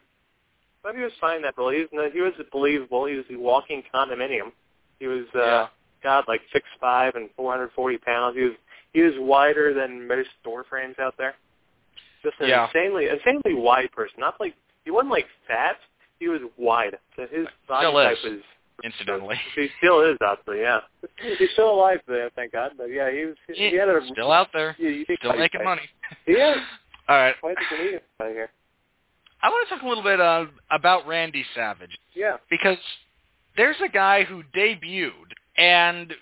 [0.83, 1.69] Bundy was fine that role.
[1.71, 3.05] He was he was believable.
[3.05, 4.51] He was a walking condominium.
[4.99, 5.67] He was uh Yeah.
[6.03, 8.35] God like six five and four hundred forty pounds.
[8.35, 8.53] He was
[8.93, 11.35] he was wider than most door frames out there.
[12.23, 12.65] Just an Yeah.
[12.67, 14.15] insanely insanely wide person.
[14.19, 14.55] Not like
[14.85, 15.77] he wasn't like fat.
[16.19, 16.97] He was wide.
[17.15, 18.41] So his body Still is, type was
[18.83, 19.35] incidentally.
[19.55, 20.79] He still is actually, yeah.
[21.37, 22.71] He's still alive today, thank God.
[22.77, 25.59] But yeah, he was he, Yeah, had a Still out there, yeah, you still making
[25.59, 25.65] type.
[25.65, 25.81] money.
[26.27, 26.55] Yeah,
[27.09, 28.49] All right, quite the comedian out here.
[29.43, 31.97] I want to talk a little bit uh, about Randy Savage.
[32.13, 32.37] Yeah.
[32.49, 32.77] because
[33.57, 36.13] there's a guy who debuted and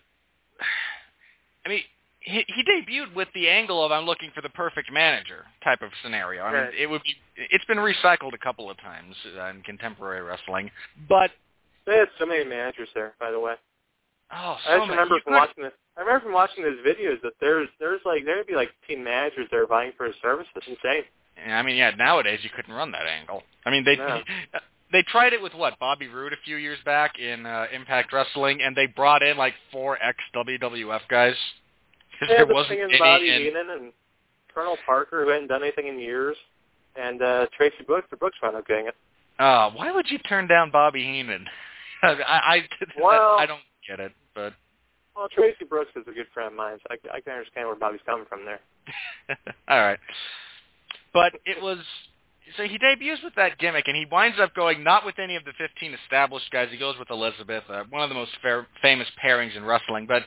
[1.65, 1.81] I mean
[2.21, 5.89] he, he debuted with the angle of I'm looking for the perfect manager type of
[6.03, 6.43] scenario.
[6.43, 6.73] I mean Right.
[6.79, 10.69] it would be it's been recycled a couple of times uh, in contemporary wrestling,
[11.07, 11.31] but
[11.85, 13.53] They had so many managers there, by the way.
[14.31, 15.73] oh, so I just many- remember you from could- watching this.
[15.97, 19.47] I remember from watching those videos that there's there's like there'd be like team managers
[19.51, 20.47] there vying for his service.
[20.53, 21.03] That's insane.
[21.47, 23.43] I mean, yeah, nowadays you couldn't run that angle.
[23.65, 24.21] I mean, they No.
[24.91, 28.61] they tried it with what Bobby Roode a few years back in uh, Impact Wrestling,
[28.61, 31.35] and they brought in like four ex WWF guys.
[32.19, 33.93] 'Cause They there wasn't any Bobby in- Heenan and
[34.53, 36.35] Colonel Parker who hadn't done anything in years,
[36.95, 38.07] and uh Traci Brooks.
[38.09, 38.95] The Brooks wound up getting it.
[39.37, 41.45] Uh, why would you turn down Bobby Heenan?
[42.03, 42.67] I, I,
[42.99, 44.53] Well- I don't get it, but
[45.15, 47.75] Well, Traci Brooks is a good friend of mine, so I, I can understand where
[47.77, 48.59] Bobby's coming from there.
[49.69, 49.99] all right.
[51.13, 51.79] But it was
[52.57, 55.45] so he debuts with that gimmick, and he winds up going not with any of
[55.45, 56.69] the 15 established guys.
[56.71, 60.07] He goes with Elizabeth, uh, one of the most fair, famous pairings in wrestling.
[60.07, 60.23] But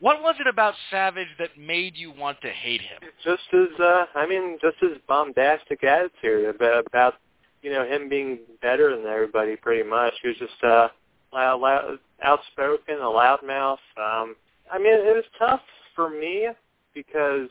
[0.00, 3.00] what was it about Savage that made you want to hate him?
[3.24, 7.14] Just his, uh, I mean, just his bombastic attitude about, about
[7.62, 9.56] you know him being better than everybody.
[9.56, 10.88] Pretty much, he was just uh,
[11.32, 13.78] loud, loud, outspoken, a loudmouth.
[13.96, 14.36] Um,
[14.70, 15.62] I mean, it was tough
[15.94, 16.48] for me
[16.94, 17.48] because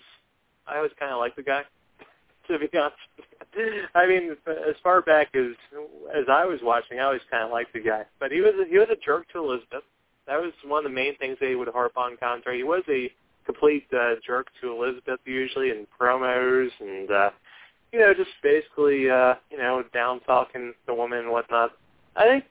[0.67, 1.63] I always kind of liked the guy.
[2.49, 2.97] To be honest,
[3.95, 5.55] I mean, as far back as
[6.13, 8.03] as I was watching, I always kind of liked the guy.
[8.19, 9.83] But he was he was a jerk to Elizabeth.
[10.27, 12.57] That was one of the main things they would harp on commentary.
[12.57, 13.11] He was a
[13.45, 17.29] complete uh, jerk to Elizabeth usually in promos and uh,
[17.91, 21.71] you know just basically uh, you know down talking the woman and whatnot.
[22.15, 22.45] I think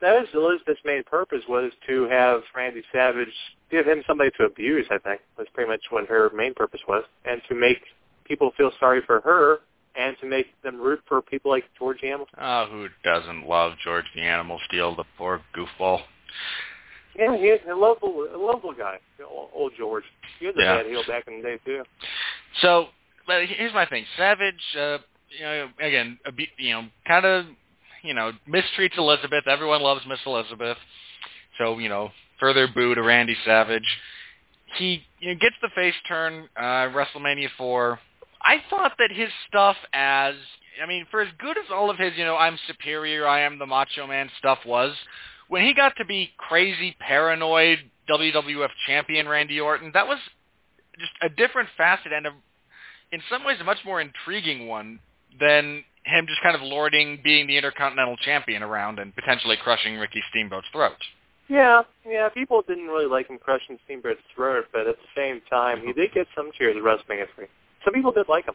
[0.00, 3.28] that was Elizabeth's main purpose was to have Randy Savage
[3.70, 4.86] give him somebody to abuse.
[4.90, 7.82] I think was pretty much what her main purpose was, and to make
[8.30, 9.58] people feel sorry for her
[9.96, 12.38] and to make them root for people like George Hamilton.
[12.40, 16.02] Oh, who doesn't love George the Animal Steele, the poor goofball?
[17.18, 20.04] Yeah, he's a local, a local guy, old George.
[20.38, 20.76] He was a Yeah.
[20.76, 21.82] bad heel back in the day too.
[22.60, 22.90] So,
[23.26, 26.20] but here's my thing: Savage, uh, you know, again,
[26.56, 27.46] you know, kind of,
[28.02, 29.48] you know, mistreats Elizabeth.
[29.48, 30.78] Everyone loves Miss Elizabeth.
[31.58, 33.98] So, you know, further boo to Randy Savage.
[34.76, 37.98] He you know, gets the face turn uh, WrestleMania four.
[38.42, 40.34] I thought that his stuff as
[40.82, 43.58] I mean, for as good as all of his, you know, I'm superior, I am
[43.58, 44.94] the Macho Man stuff was,
[45.48, 47.78] when he got to be crazy, paranoid
[48.08, 50.18] WWF champion Randy Orton, that was
[50.98, 52.30] just a different facet and a,
[53.12, 55.00] in some ways a much more intriguing one
[55.38, 60.22] than him just kind of lording being the Intercontinental Champion around and potentially crushing Ricky
[60.30, 60.96] Steamboat's throat.
[61.48, 62.28] Yeah, yeah.
[62.28, 66.12] People didn't really like him crushing Steamboat's throat, but at the same time, he did
[66.14, 67.46] get some cheers at WrestleMania 3.
[67.84, 68.54] Some people did like him.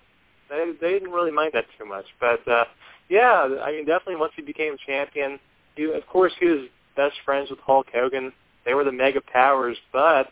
[0.50, 2.66] They they didn't really mind that too much, but uh,
[3.10, 5.40] yeah, I mean, definitely once he became champion,
[5.76, 8.32] he of course he was best friends with Hulk Hogan.
[8.66, 10.30] They were the mega powers, but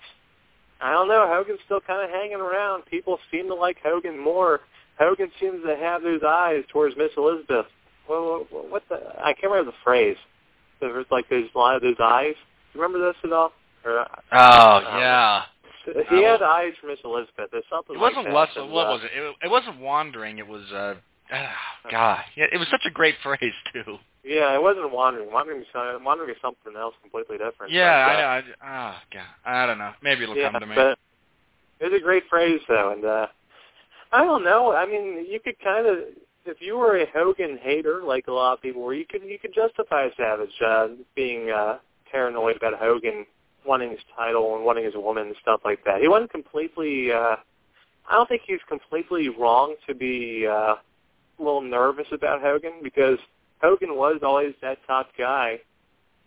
[0.82, 1.28] I don't know.
[1.28, 2.86] Hogan's still kind of hanging around.
[2.86, 4.62] People seem to like Hogan more.
[5.00, 7.66] Hogan seems to have those eyes towards Miss Elizabeth.
[8.10, 8.96] Well, what the?
[9.24, 10.18] I can't remember the phrase.
[10.80, 12.36] There was like those a lot of those eyes.
[12.74, 13.54] You remember this at all?
[13.86, 15.44] Or, uh, Oh yeah.
[15.86, 17.49] He had eyes for Miss Elizabeth.
[17.51, 18.69] There's something It wasn't like less.
[18.69, 19.11] What uh, was it?
[19.17, 19.36] it?
[19.43, 20.39] It wasn't wandering.
[20.39, 20.63] It was.
[20.71, 20.95] uh
[21.31, 21.55] ah,
[21.91, 23.97] God, yeah, it was such a great phrase too.
[24.23, 25.31] Yeah, it wasn't wandering.
[25.31, 27.73] Wandering is, uh, wandering is something else completely different.
[27.73, 28.47] Yeah, but, uh, I know.
[28.61, 29.91] I, ah, God, I don't know.
[30.01, 30.75] Maybe it'll yeah, come to me.
[30.75, 30.97] but
[31.79, 33.27] it was a great phrase though, and uh
[34.13, 34.73] I don't know.
[34.73, 35.97] I mean, you could kind of,
[36.45, 39.39] if you were a Hogan hater, like a lot of people were, you could you
[39.39, 41.79] could justify Savage uh, being uh,
[42.11, 43.25] paranoid about Hogan
[43.66, 46.01] wanting his title and wanting his woman and stuff like that.
[46.01, 47.11] He wasn't completely.
[47.11, 47.36] uh
[48.09, 50.80] I don't think he's completely wrong to be uh, a
[51.39, 53.18] little nervous about Hogan because
[53.61, 55.59] Hogan was always that top guy,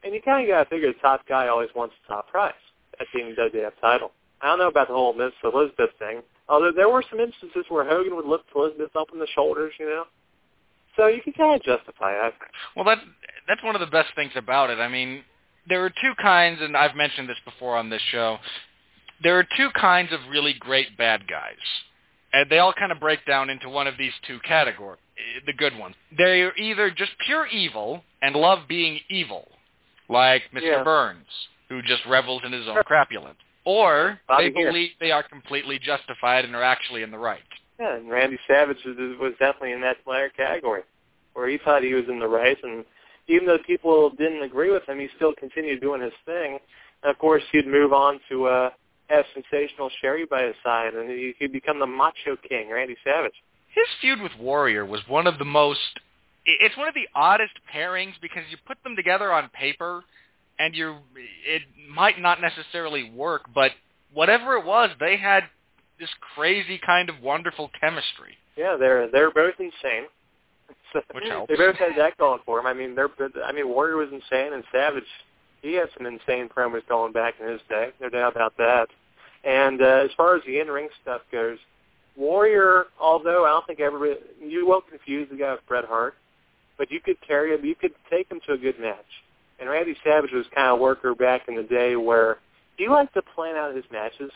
[0.03, 2.55] and you kind of got to figure the top guy always wants the top prize
[2.99, 4.13] at the WWF title.
[4.41, 6.23] I don't know about the whole Miss Elizabeth thing.
[6.49, 9.87] Although there were some instances where Hogan would lift Elizabeth up in the shoulders, you
[9.87, 10.05] know.
[10.97, 12.35] So you can kind of justify it.
[12.75, 12.99] Well, that
[13.47, 14.79] that's one of the best things about it.
[14.79, 15.23] I mean,
[15.69, 18.39] there are two kinds, and I've mentioned this before on this show.
[19.23, 21.57] There are two kinds of really great bad guys,
[22.33, 25.01] and they all kind of break down into one of these two categories.
[25.47, 25.95] The good ones.
[26.17, 29.49] They're either just pure evil and love being evil,
[30.11, 30.63] like Mr.
[30.63, 30.85] Yeah.
[30.85, 31.27] Burns,
[31.71, 36.55] who just revels in his own crapulence, or they believe they are completely justified and
[36.55, 37.41] are actually in the right.
[37.81, 40.83] Yeah, and Randy Savage was, was definitely in that latter category,
[41.33, 42.85] where he thought he was in the right, and
[43.29, 46.59] even though people didn't agree with him, he still continued doing his thing.
[47.03, 48.71] And of course, he'd move on to uh,
[49.09, 53.35] have sensational Sherri by his side, and he, he'd become the Macho King, Randy Savage.
[53.75, 55.81] His feud with Warrior was one of the most.
[56.45, 60.05] It's one of the oddest pairings because you put them together on paper,
[60.59, 60.97] and you
[61.47, 61.63] it
[61.93, 63.73] might not necessarily work, but
[64.15, 65.45] whatever it was, they had
[65.99, 68.37] this crazy kind of wonderful chemistry.
[68.57, 70.07] Yeah, they're they're both insane.
[71.13, 71.49] Which helps.
[71.49, 72.67] They both had that going for them.
[72.67, 73.11] I mean, they're
[73.45, 75.05] I mean, Warrior was insane, and Savage
[75.63, 77.91] he had some insane promos going back in his day.
[78.01, 78.87] No doubt about that.
[79.45, 81.59] And uh, as far as the in-ring stuff goes,
[82.17, 86.15] Warrior, although I don't think everybody you won't confuse the guy with Bret Hart,
[86.79, 89.05] but you could carry him, you could take him to a good match.
[89.59, 92.39] And Randy Savage was kind of a worker back in the day where
[92.77, 94.31] he liked to plan out his matches.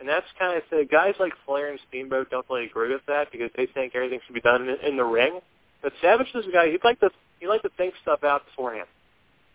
[0.00, 3.32] And that's kind of the guys like Flair and Steamboat don't really agree with that
[3.32, 5.40] because they think everything should be done in, in the ring.
[5.82, 7.10] But Savage is a guy he'd like to
[7.40, 8.88] he like to think stuff out beforehand.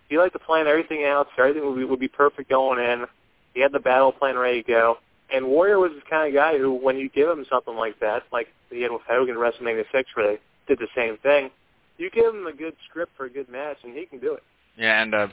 [0.09, 3.05] He liked to plan everything out so everything would be, would be perfect going in.
[3.53, 4.97] He had the battle plan ready to go.
[5.33, 8.23] And Warrior was the kind of guy who, when you give him something like that,
[8.31, 11.49] like he had with Hogan WrestleMania 6 where they did the same thing,
[11.97, 14.43] you give him a good script for a good match and he can do it.
[14.77, 15.27] Yeah, and uh,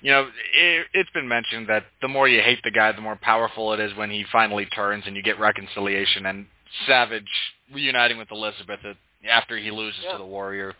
[0.00, 3.16] you know, it, it's been mentioned that the more you hate the guy, the more
[3.20, 6.26] powerful it is when he finally turns and you get reconciliation.
[6.26, 6.46] And
[6.86, 7.30] Savage
[7.72, 8.96] reuniting with Elizabeth at-
[9.28, 10.12] after he loses Yeah.
[10.12, 10.74] to the Warrior,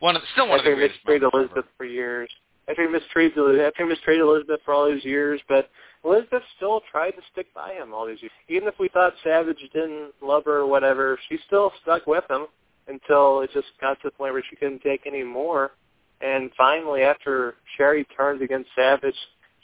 [0.00, 1.60] one of the still one of the after he greatest mistreated moments ever.
[1.60, 2.30] Elizabeth for years.
[2.68, 5.70] After he mistreated after he mistreated Elizabeth for all these years, but
[6.04, 8.32] Elizabeth still tried to stick by him all these years.
[8.48, 12.46] Even if we thought Savage didn't love her or whatever, she still stuck with him
[12.88, 15.72] until it just got to the point where she couldn't take any more.
[16.20, 19.16] And finally, after Sherri turns against Savage,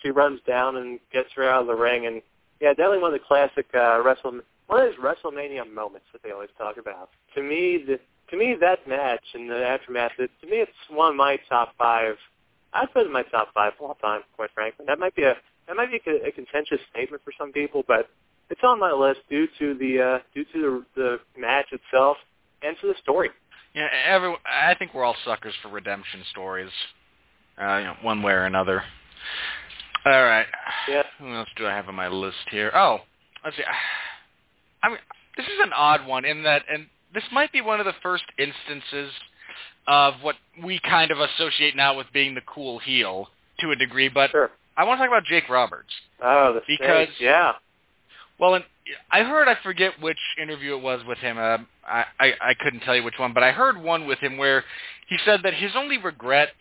[0.03, 2.07] she runs down and gets her out of the ring.
[2.07, 2.23] And
[2.61, 6.31] yeah, definitely one of the classic uh, Wrestle one of those WrestleMania moments that they
[6.31, 7.11] always talk about.
[7.35, 7.99] To me, the
[8.31, 11.73] to me that match and the aftermath, it, to me, it's one of my top
[11.79, 12.15] five.
[12.75, 14.85] I'd put it in my top five all time, quite frankly.
[14.87, 15.35] That might be a
[15.67, 18.09] that might be a, a contentious statement for some people, but
[18.51, 22.17] it's on my list due to the uh, due to the, the match itself
[22.63, 23.31] and to the story.
[23.75, 26.71] Yeah, every, I think we're all suckers for redemption stories,
[27.61, 28.83] uh, you know, one way or another.
[30.05, 30.47] All right.
[30.89, 31.03] Yeah.
[31.19, 32.73] Who else do I have on my list here?
[32.75, 32.99] Oh,
[33.45, 33.63] let's see.
[34.83, 34.99] I mean,
[35.37, 38.25] this is an odd one in that, and this might be one of the first
[38.39, 39.13] instances
[39.87, 43.29] of what we kind of associate now with being the cool heel
[43.61, 44.09] to a degree.
[44.09, 44.51] But Sure.
[44.77, 45.89] I want to talk about Jake Roberts.
[46.23, 47.21] Oh, the Because- snake.
[47.21, 47.55] Yeah.
[48.39, 48.65] Well, and
[49.11, 51.39] I heard I forget which interview it was with him.
[51.39, 54.37] Uh, I, I I couldn't tell you which one, but I heard one with him
[54.39, 54.65] where
[55.09, 56.55] he said that his only regret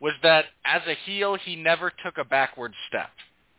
[0.00, 3.10] was that as a heel he never took a backward step.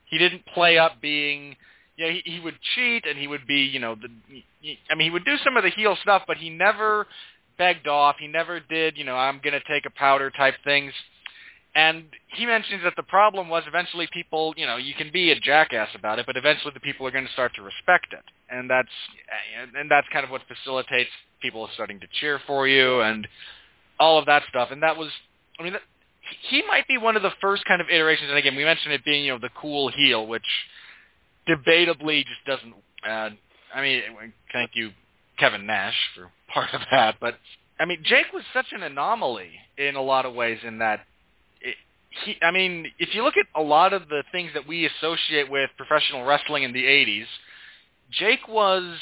[0.06, 1.56] He didn't play up being,
[2.00, 4.08] you know, he, he would cheat and he would be, you know, the.
[4.62, 7.08] he- I mean, he would do some of the heel stuff, but he never
[7.58, 8.16] begged off.
[8.20, 10.94] He never did, you know, I'm going to take a powder type things.
[11.76, 15.40] And he mentions that the problem was eventually people, you know, you can be a
[15.40, 18.70] jackass about it, but eventually the people are going to start to respect it, and
[18.70, 18.90] that's
[19.78, 21.10] and that's kind of what facilitates
[21.42, 23.28] people starting to cheer for you and
[24.00, 24.70] all of that stuff.
[24.72, 25.10] And that was,
[25.60, 25.84] I mean, that,
[26.50, 28.30] he might be one of the first kind of iterations.
[28.30, 30.46] And again, we mentioned it being, you know, the cool heel, which
[31.50, 32.74] debatably just doesn't.
[33.08, 33.30] Uh,
[33.74, 34.02] I mean,
[34.52, 34.92] thank you,
[35.38, 37.36] Kevin Nash, for part of that, but
[37.80, 41.02] I mean, Jake was such an anomaly in a lot of ways in that
[42.26, 45.50] he, I mean, if you look at a lot of the things that we associate
[45.50, 47.26] with professional wrestling in the 80s,
[48.12, 48.98] Jake was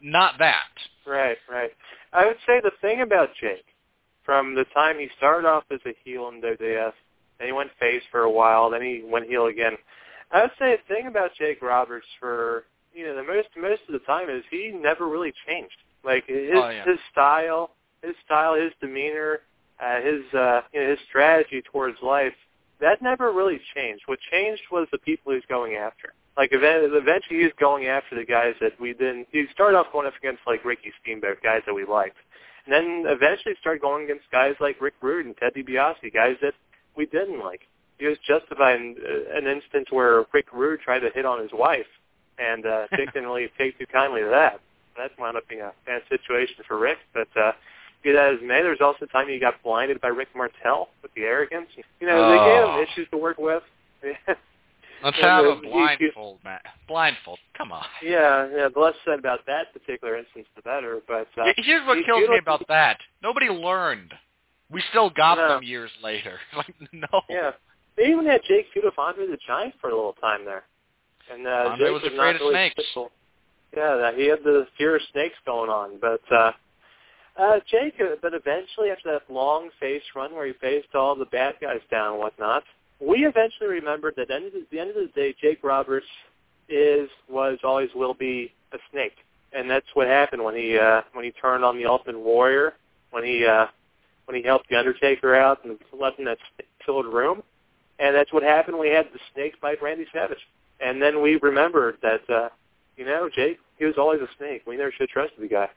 [0.00, 0.70] not that.
[1.06, 1.70] Right, right.
[2.12, 3.64] I would say the thing about Jake,
[4.24, 6.92] from the time he started off as a heel in WWF,
[7.38, 9.76] then he went face for a while, then he went heel again.
[10.30, 12.64] I would say the thing about Jake Roberts for
[12.94, 15.76] you know the most most of the time is he never really changed.
[16.04, 16.84] Like his Oh, yeah.
[16.84, 17.70] his style,
[18.02, 19.40] his style, his demeanor,
[19.80, 22.34] uh, his uh, you know his strategy towards life
[22.80, 24.02] that never really changed.
[24.06, 26.12] What changed was the people he's going after.
[26.36, 29.26] Like ev- eventually he's going after the guys that we didn't.
[29.32, 32.16] He started off going up against like Ricky Steamboat, guys that we liked,
[32.64, 36.54] and then eventually started going against guys like Rick Rude and Ted DiBiase, guys that
[36.96, 37.62] we didn't like.
[37.98, 41.50] He was justified in uh, an instance where Rick Rude tried to hit on his
[41.52, 41.86] wife,
[42.38, 44.60] and uh, Dick didn't really take too kindly to that.
[44.96, 47.52] That wound up being a bad situation for Rick, but uh,
[48.02, 50.88] be that as may, there was also a time he got blinded by Rick Martel
[51.02, 51.68] with the arrogance.
[52.00, 52.78] You know, they gave Oh.
[52.80, 53.62] him issues to work with.
[55.02, 56.62] Let's have a blindfold, Matt.
[56.88, 57.38] Blindfold.
[57.56, 57.84] Come on.
[58.02, 58.68] yeah, yeah.
[58.72, 61.00] The less said about that particular instance, the better.
[61.06, 62.98] But uh, Here's what kills me about that.
[63.22, 64.12] Nobody learned.
[64.70, 65.48] We still got No.
[65.54, 66.38] them years later.
[66.56, 67.20] Like no.
[67.30, 67.52] yeah,
[67.98, 70.64] they even had Jake feud with Andre the Giant for a little time there,
[71.32, 72.74] and uh, Andre Jake was afraid not of really snakes.
[72.76, 73.10] typical.
[73.76, 76.52] Yeah, that he had the fear of snakes going on, but uh,
[77.38, 78.00] uh, Jake.
[78.22, 82.12] But eventually, after that long face run where he faced all the bad guys down
[82.12, 82.62] and whatnot,
[83.00, 85.62] we eventually remembered that at the end of the, the end of the day, Jake
[85.62, 86.06] Roberts
[86.68, 89.16] is was always will be a snake,
[89.52, 92.74] and that's what happened when he uh, when he turned on the Ultimate Warrior,
[93.10, 93.66] when he uh,
[94.26, 96.38] when he helped the Undertaker out and left in that
[96.84, 97.42] filled room,
[97.98, 100.38] and that's what happened we had the snake bite Randy Savage,
[100.80, 102.48] and then we remembered that uh,
[102.96, 104.62] you know Jake he was always a snake.
[104.66, 105.68] We never should have trusted the guy.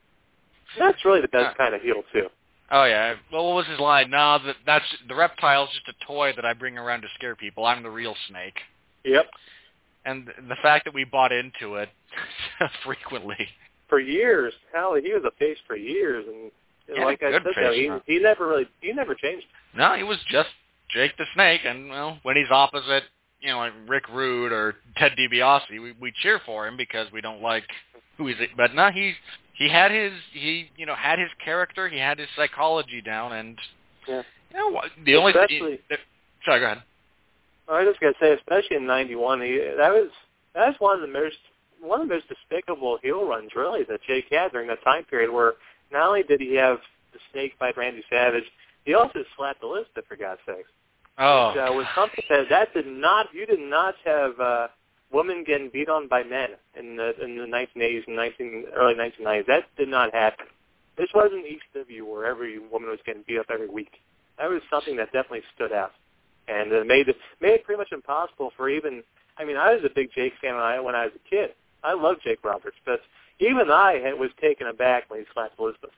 [0.78, 2.28] That's really the best kind of heel too.
[2.70, 3.14] Oh yeah.
[3.30, 4.10] Well, what was his line?
[4.10, 7.66] No, that that's the reptile's just a toy that I bring around to scare people.
[7.66, 8.58] I'm the real snake.
[9.04, 9.26] Yep.
[10.04, 11.88] And the fact that we bought into it
[12.84, 13.36] frequently.
[13.88, 16.50] For years, hell, he was a face for years, and,
[16.88, 17.74] and Yeah, like I said, face,
[18.06, 19.46] he he never really he never changed.
[19.76, 20.48] No, he was just
[20.92, 23.04] Jake the Snake, and well, when he's opposite,
[23.40, 27.20] you know, like Rick Rude or Ted DiBiase, we we cheer for him because we
[27.20, 27.64] don't like
[28.18, 28.36] who he's.
[28.56, 29.14] But no, he
[29.54, 33.58] he had his he you know had his character, he had his psychology down, and
[34.06, 34.22] Yeah.
[34.52, 34.82] you know?
[35.04, 35.98] The only Especially- thing.
[36.44, 36.82] Sorry, go ahead.
[37.68, 40.10] I was just gonna say, especially in '91, that was
[40.54, 41.38] that was one of the most
[41.80, 45.30] one of the most despicable heel runs, really, that Jake had during that time period.
[45.30, 45.54] Where
[45.90, 46.78] not only did he have
[47.12, 48.44] the snake bite Randy Savage,
[48.84, 50.68] he also slapped Elizabeth for God's sakes.
[51.22, 54.66] Oh, Which, uh, was something that that did not you did not have uh,
[55.12, 59.46] women getting beat on by men in the in the 1980s and 19 early 1990s.
[59.46, 60.46] That did not happen.
[60.98, 63.92] This wasn't ECW where every woman was getting beat up every week.
[64.38, 65.92] That was something that definitely stood out,
[66.48, 69.04] and it made it made it pretty much impossible for even.
[69.38, 71.50] I mean, I was a big Jake fan when I when I was a kid.
[71.84, 73.00] I loved Jake Roberts, but
[73.38, 75.90] even I had, was taken aback when he slapped Elizabeth.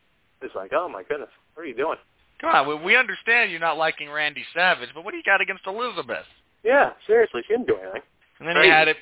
[0.43, 1.97] It's like, oh my goodness, what are you doing?
[2.45, 2.69] Come on.
[2.69, 6.25] We, we understand you're not liking Randy Savage, but what do you got against Elizabeth?
[6.63, 8.03] Yeah, seriously, she didn't do anything.
[8.39, 8.69] And then Crazy.
[8.69, 8.97] he had it.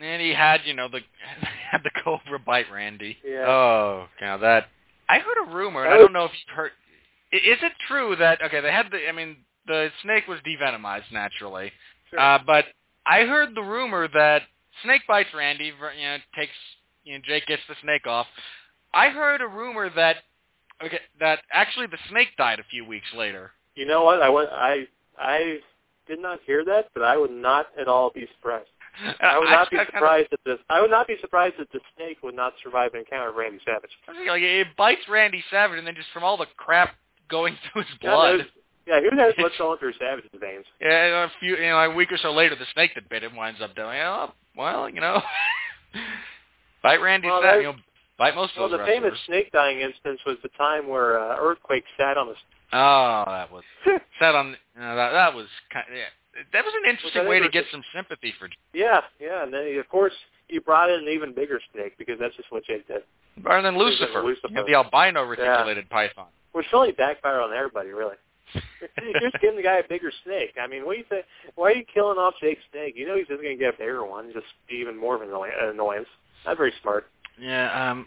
[0.00, 1.00] And he had, you know, the
[1.70, 3.16] had the cobra bite Randy.
[3.24, 3.46] Yeah.
[3.46, 4.66] Oh, now that
[5.08, 6.70] I heard a rumor, and I don't know if you've heard.
[7.32, 9.08] Is it true that okay, they had the?
[9.08, 11.70] I mean, the snake was devenomized naturally,
[12.10, 12.18] Sure.
[12.18, 12.66] uh, but
[13.06, 14.42] I heard the rumor that
[14.84, 15.66] snake bites Randy.
[15.66, 15.72] You
[16.04, 16.52] know, takes
[17.04, 18.26] you know Jake gets the snake off.
[18.94, 20.16] I heard a rumor that
[20.84, 23.52] okay, that actually the snake died a few weeks later.
[23.74, 24.22] You know what?
[24.22, 24.50] I went.
[24.50, 24.86] I
[25.18, 25.58] I
[26.06, 28.68] did not hear that, but I would not at all be surprised.
[29.20, 30.58] I would not be surprised at this.
[30.68, 33.58] I would not be surprised that the snake would not survive an encounter with Randy
[33.64, 33.90] Savage.
[34.06, 36.90] Like, it bites Randy Savage, and then just from all the crap
[37.28, 38.46] going through his blood.
[38.86, 40.64] Yeah, who knows what's going through Savage's veins?
[40.80, 43.36] Yeah, a few, you know, a week or so later, the snake that bit him
[43.36, 45.22] winds up doing, oh, well, you know,
[46.82, 47.76] bite Randy well, Savage, you know,
[48.18, 49.02] most well, of those the wrestlers.
[49.02, 52.34] famous snake dying instance was the time where uh, Earthquake sat on the.
[52.72, 53.64] Oh, that was
[54.18, 54.54] sat on.
[54.78, 55.86] Uh, that that was kind.
[55.90, 58.48] Yeah, that was an interesting way to get some sympathy for.
[58.72, 60.12] Yeah, yeah, and then of course
[60.48, 63.02] he brought in an even bigger snake because that's just what Jake did.
[63.38, 64.48] Better than Lucifer, Lucifer.
[64.48, 66.08] You know, the albino reticulated yeah.
[66.08, 66.26] python.
[66.52, 68.16] Which really backfired on everybody, really.
[68.54, 70.54] You're just giving the guy a bigger snake.
[70.60, 71.24] I mean, what do you think?
[71.54, 72.94] Why are you killing off Jake's snake?
[72.96, 75.22] You know he's just going to get a bigger one, just be even more of
[75.22, 76.08] an annoyance.
[76.44, 77.06] Not very smart.
[77.40, 78.06] Yeah, um,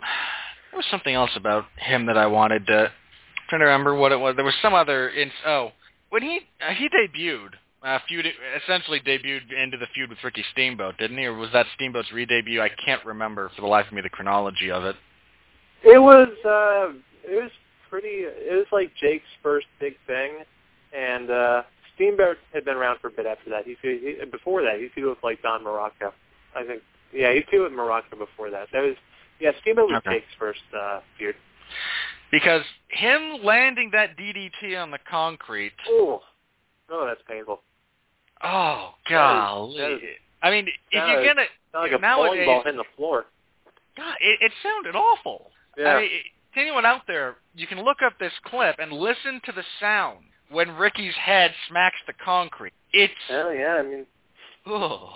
[0.71, 2.79] there was something else about him that I wanted to.
[2.79, 4.35] I'm trying to remember what it was.
[4.35, 5.09] There was some other.
[5.09, 5.71] In, oh,
[6.09, 7.49] when he uh, he debuted,
[7.83, 8.25] uh, feud
[8.63, 11.25] essentially debuted into the feud with Ricky Steamboat, didn't he?
[11.25, 12.61] Or was that Steamboat's re-debut?
[12.61, 14.95] I can't remember for the life of me the chronology of it.
[15.83, 17.51] It was uh, it was
[17.89, 18.23] pretty.
[18.23, 20.43] It was like Jake's first big thing,
[20.95, 21.63] and uh,
[21.95, 23.65] Steamboat had been around for a bit after that.
[23.65, 26.11] He, he before that he feuded with like Don Muraco.
[26.55, 26.81] I think
[27.13, 28.67] yeah, he feuded with Muraco before that.
[28.73, 28.95] That was
[29.39, 30.15] yeah, Steamboat Okay.
[30.19, 31.35] Jake's first uh, feud.
[32.31, 35.73] Because him landing that DDT on the concrete.
[35.87, 36.21] Oh,
[36.89, 37.61] oh, that's painful.
[38.43, 39.77] Oh That is- golly!
[39.77, 40.01] that is-
[40.43, 43.25] I mean, if you're gonna like a nowadays, bowling ball hitting the floor.
[43.97, 45.49] God, it, it sounded awful.
[45.77, 45.93] Yeah.
[45.95, 46.09] I mean,
[46.53, 50.19] to anyone out there, you can look up this clip and listen to the sound
[50.49, 52.73] when Ricky's head smacks the concrete.
[52.93, 54.05] It's Hell yeah, I mean,
[54.67, 55.09] oh,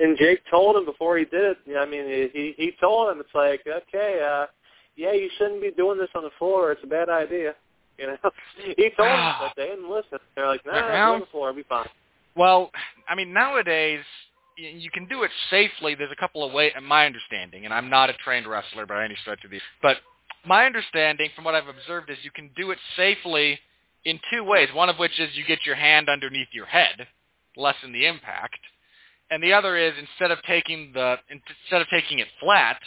[0.00, 1.76] and Jake told him before he did it.
[1.78, 4.46] I mean, he he told him it's like, okay, uh,
[4.96, 6.72] yeah, you shouldn't be doing this on the floor.
[6.72, 7.54] It's a bad idea.
[8.00, 8.16] You know,
[8.78, 10.18] he told them, but they didn't listen.
[10.34, 11.86] They're like, nah, Well- on the floor, it'll be fine.
[12.34, 12.70] well.
[13.06, 14.00] I mean, nowadays
[14.56, 15.94] you can do it safely.
[15.94, 19.04] There's a couple of ways, in my understanding, and I'm not a trained wrestler by
[19.04, 19.60] any stretch of the.
[19.82, 19.98] But
[20.46, 23.58] my understanding, from what I've observed, is you can do it safely
[24.06, 24.68] in two ways.
[24.72, 27.06] One of which is you get your hand underneath your head,
[27.54, 28.60] lessen the impact,
[29.30, 32.78] and the other is instead of taking the instead of taking it flat,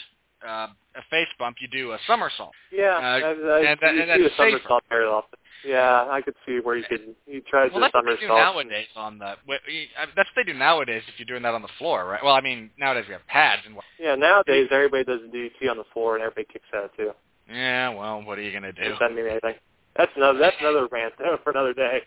[0.46, 2.52] uh, a face bump, you do a somersault.
[2.72, 5.39] Yeah, Uh, I, I, and that- and that's a somersault very often.
[5.66, 7.16] Yeah, I could see where you could.
[7.26, 8.39] You Well, to that's what they do somersault.
[8.39, 9.38] nowadays on the.
[9.48, 12.06] wh- y- I- That's what they do nowadays if you're doing that on the floor,
[12.06, 12.22] right?
[12.22, 13.76] Well, I mean, nowadays we have pads and.
[13.78, 17.14] what- Yeah, nowadays everybody does a DDT on the floor and everybody kicks out too.
[17.50, 18.82] Yeah, well, what are you gonna do?
[18.84, 19.56] It doesn't mean anything.
[19.96, 20.39] That's another.
[20.39, 21.14] That's another rant
[21.44, 22.04] for another day.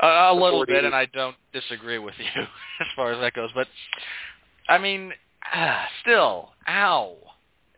[0.00, 0.66] A, a little 40s.
[0.66, 2.42] bit, and I don't disagree with you
[2.80, 3.50] as far as that goes.
[3.54, 3.68] But
[4.68, 5.12] I mean,
[5.52, 7.16] ah, still, ow,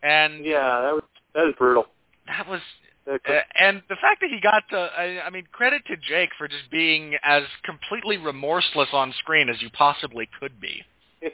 [0.03, 1.03] and Yeah, that was
[1.35, 1.87] that was brutal.
[2.27, 2.61] that was.
[3.07, 3.19] Uh,
[3.61, 6.71] and the fact that he got to, I, I mean, credit to Jake for just
[6.71, 10.83] being as completely remorseless on screen as you possibly could be.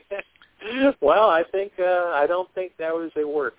[1.00, 3.54] well, I think uh, I don't think that was a work.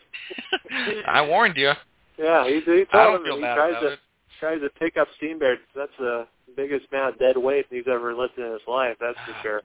[1.08, 1.72] I warned you.
[2.18, 4.00] Yeah, he, he I told don't him feel he bad tries about to it.
[4.42, 5.60] Tries to pick up Steamboat.
[5.74, 6.28] That's the
[6.58, 8.98] biggest amount of dead weight he's ever lifted in his life.
[9.00, 9.62] That's for sure.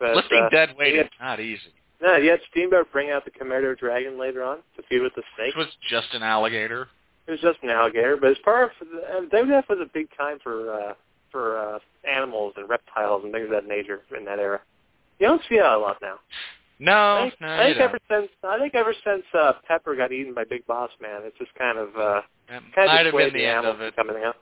[0.00, 1.02] But, Lifting uh, dead weight yeah.
[1.02, 1.60] is not easy.
[2.02, 5.22] No, you had Steamboat bring out the Komodo dragon later on to feud with the
[5.36, 5.54] snake.
[5.54, 6.88] It was just an alligator.
[7.26, 10.38] It was just an alligator, but as part of uh, WWF was a big time
[10.42, 10.94] for uh,
[11.30, 14.60] for uh, animals and reptiles and things of that nature in that era.
[15.18, 16.16] You don't see that a lot now.
[16.80, 20.10] No, I think, no, I think ever since I think ever since uh, Pepper got
[20.12, 23.32] eaten by Big Boss Man, it's just kind of uh, kind might of have been
[23.32, 23.94] the the end of it.
[23.96, 24.36] coming out.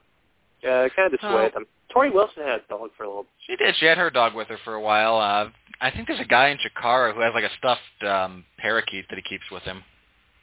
[0.63, 1.27] Yeah, it kind of Oh.
[1.27, 1.65] dissuaded them.
[1.95, 3.27] Torrie Wilson had a dog for a little.
[3.45, 3.75] She did.
[3.77, 5.17] She had her dog with her for a while.
[5.17, 9.05] Uh, I think there's a guy in Chikara who has like a stuffed um, parakeet
[9.09, 9.83] that he keeps with him.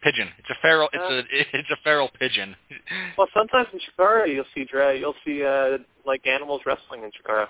[0.03, 0.28] Pigeon.
[0.38, 0.88] It's a feral.
[0.93, 1.14] It's Uh.
[1.14, 2.55] a it's a feral pigeon.
[3.18, 7.49] Well, sometimes in Chikara you'll see dra- you'll see uh, like animals wrestling in Chikara.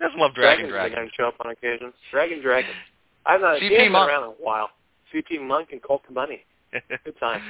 [0.00, 0.96] Doesn't love Dragon Dragons Dragon.
[0.96, 1.92] going to show up on occasion.
[2.10, 2.40] Dragon
[3.26, 3.60] I'm not.
[3.60, 4.08] CP been Munk.
[4.08, 4.70] around in a while.
[5.14, 6.44] CP Munk and Colt Bunny.
[7.04, 7.42] Good time.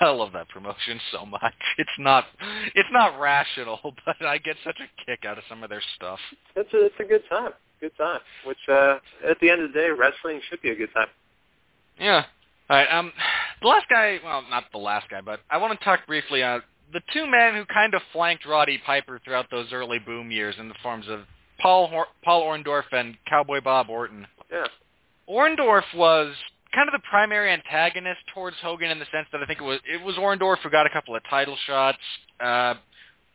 [0.00, 1.54] I love that promotion so much.
[1.78, 2.24] It's not
[2.74, 6.18] it's not rational, but I get such a kick out of some of their stuff.
[6.56, 7.52] It's a it's a good time.
[7.80, 8.20] Good time.
[8.44, 8.96] Which uh,
[9.28, 11.06] at the end of the day, wrestling should be a good time.
[12.00, 12.24] Yeah.
[12.68, 12.90] All right.
[12.90, 13.12] Um,
[13.62, 14.18] the last guy.
[14.24, 16.62] Well, not the last guy, but I want to talk briefly on
[16.92, 20.68] the two men who kind of flanked Roddy Piper throughout those early boom years in
[20.68, 21.20] the forms of
[21.60, 24.26] Paul Hor- Paul Orndorff and Cowboy Bob Orton.
[24.50, 24.66] Yeah.
[25.28, 26.34] Orndorff was
[26.74, 29.80] kind of the primary antagonist towards Hogan in the sense that I think it was
[29.84, 31.98] it was Orndorff who got a couple of title shots.
[32.40, 32.74] Uh,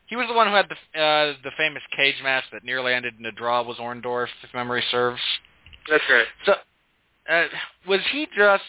[0.07, 3.15] he was the one who had the uh, the famous cage match that nearly ended
[3.19, 3.63] in a draw.
[3.63, 5.21] Was Orndorff, if memory serves?
[5.89, 6.25] That's right.
[6.45, 6.53] So,
[7.29, 7.45] uh,
[7.87, 8.63] was he just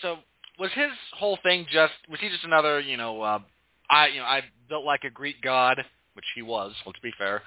[0.00, 0.18] so?
[0.58, 1.94] Was his whole thing just?
[2.08, 2.80] Was he just another?
[2.80, 3.38] You know, uh,
[3.90, 5.84] I you know I built like a Greek god,
[6.14, 6.72] which he was.
[6.86, 7.42] Let's be fair.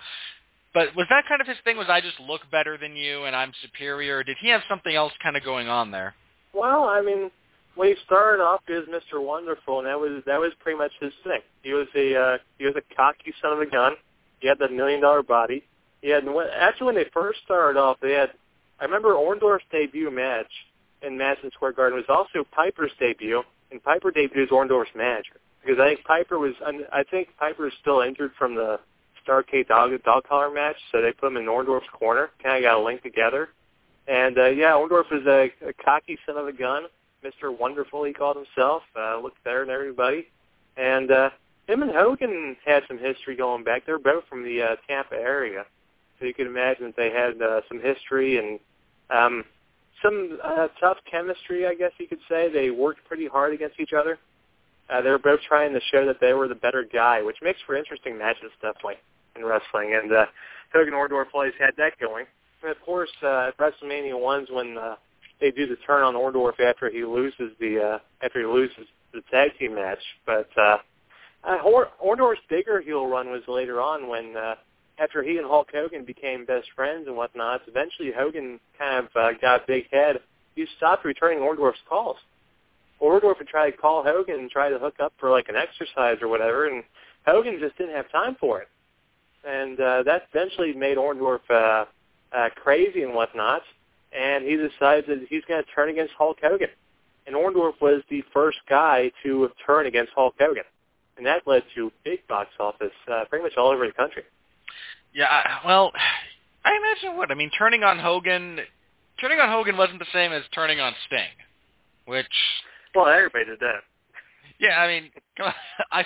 [0.78, 1.75] But was that kind of his thing?
[1.75, 4.23] Was I just look better than you and I'm superior?
[4.23, 6.13] Did he have something else kind of going on there?
[6.53, 7.32] Well, I mean,
[7.73, 9.19] when he started off as Mr.
[9.19, 11.41] Wonderful, and that was that was pretty much his thing.
[11.63, 13.93] He was a uh, he was a cocky son of a gun.
[14.39, 15.63] He had that million dollar body.
[16.03, 18.30] He had when, actually when they first started off, they had.
[18.80, 20.51] I remember Orndorff's debut match
[21.01, 25.80] in Madison Square Garden was also Piper's debut, and Piper debuted as Orndorff's manager because
[25.80, 26.53] I think Piper was.
[26.93, 28.80] I think Piper is still injured from the
[29.28, 32.30] Starcade dog dog collar match, so they put him in Orndorff's corner.
[32.41, 33.49] Kind of got a link together.
[34.07, 36.84] And uh, yeah, Orndorff was a, a cocky son of a gun,
[37.23, 37.57] Mr.
[37.57, 38.84] Wonderful he called himself.
[38.97, 40.28] Uh, looked better than everybody.
[40.78, 41.30] And uh,
[41.67, 43.86] him and Hogan had some history going back.
[43.86, 45.65] They're both from the uh, Tampa area,
[46.19, 48.59] so you could imagine that they had uh, some history and
[49.09, 49.43] um,
[50.01, 52.51] some uh, tough chemistry, I guess you could say.
[52.51, 54.19] They worked pretty hard against each other.
[54.89, 57.59] Uh, they were both trying to show that they were the better guy, which makes
[57.65, 58.95] for interesting matches, definitely
[59.38, 60.00] in wrestling.
[60.02, 60.26] And uh,
[60.74, 62.26] Hogan Orndorff always had that going.
[62.62, 64.96] And of course, uh, WrestleMania one's when uh,
[65.40, 69.22] they do the turn on Orndorff after he loses the uh, after he loses the
[69.32, 70.00] tag team match.
[70.26, 70.78] But uh,
[71.44, 71.58] uh,
[72.04, 74.56] Orndorff's bigger heel run was later on when uh,
[75.00, 77.62] after he and Hulk Hogan became best friends and whatnot.
[77.68, 80.18] Eventually, Hogan kind of uh, got big head.
[80.56, 82.18] He stopped returning Orndorff's calls.
[83.02, 86.18] Orndorff would try to call Hogan and try to hook up for like an exercise
[86.22, 86.84] or whatever, and
[87.28, 88.68] Hogan just didn't have time for it.
[89.48, 91.86] And uh, that eventually made Orndorff uh,
[92.36, 93.62] uh, crazy and whatnot,
[94.12, 96.70] and he decides that he's going to turn against Hulk Hogan.
[97.26, 100.64] And Orndorff was the first guy to turn against Hulk Hogan,
[101.18, 104.24] and that led to big box office uh, pretty much all over the country.
[105.14, 105.28] Yeah,
[105.66, 105.91] well,
[106.66, 107.50] I imagine what I mean.
[107.58, 108.60] Turning on Hogan,
[109.20, 111.22] turning on Hogan wasn't the same as turning on Sting,
[112.06, 112.26] which
[112.93, 113.84] well, everybody did that.
[114.60, 115.12] Yeah, I mean,
[115.91, 116.04] I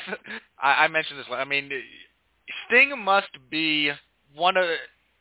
[0.60, 1.26] I mentioned this.
[1.32, 1.72] I mean,
[2.68, 3.92] Sting must be
[4.36, 4.66] one of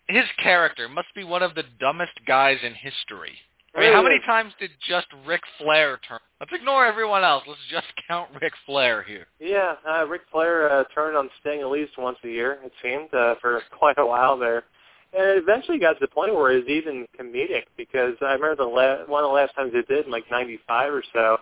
[0.09, 3.33] his character must be one of the dumbest guys in history.
[3.74, 6.18] I mean, how many times did just Ric Flair turn?
[6.41, 7.45] Let's ignore everyone else.
[7.47, 9.26] Let's just count Ric Flair here.
[9.39, 13.14] Yeah, uh, Ric Flair uh, turned on Sting at least once a year, it seemed,
[13.14, 14.64] uh, for quite a while there.
[15.12, 18.57] And it eventually got to the point where it was even comedic because I remember
[18.57, 21.39] the la- one of the last times it did in like 95 or so,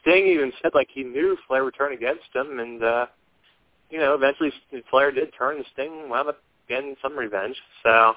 [0.00, 3.06] Sting even said like he knew Flair would turn against him, and uh,
[3.94, 4.52] you know, eventually
[4.90, 7.54] Flair did turn, and Sting wound up getting some revenge.
[7.84, 8.14] So I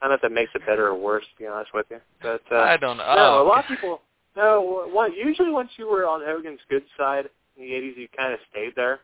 [0.00, 1.98] don't know if that makes it better or worse, to be honest with you.
[2.20, 3.14] But uh, I don't know.
[3.14, 4.00] No, a lot of people.
[4.36, 8.32] No, one, usually once you were on Hogan's good side in the '80s, you kind
[8.32, 8.98] of stayed there.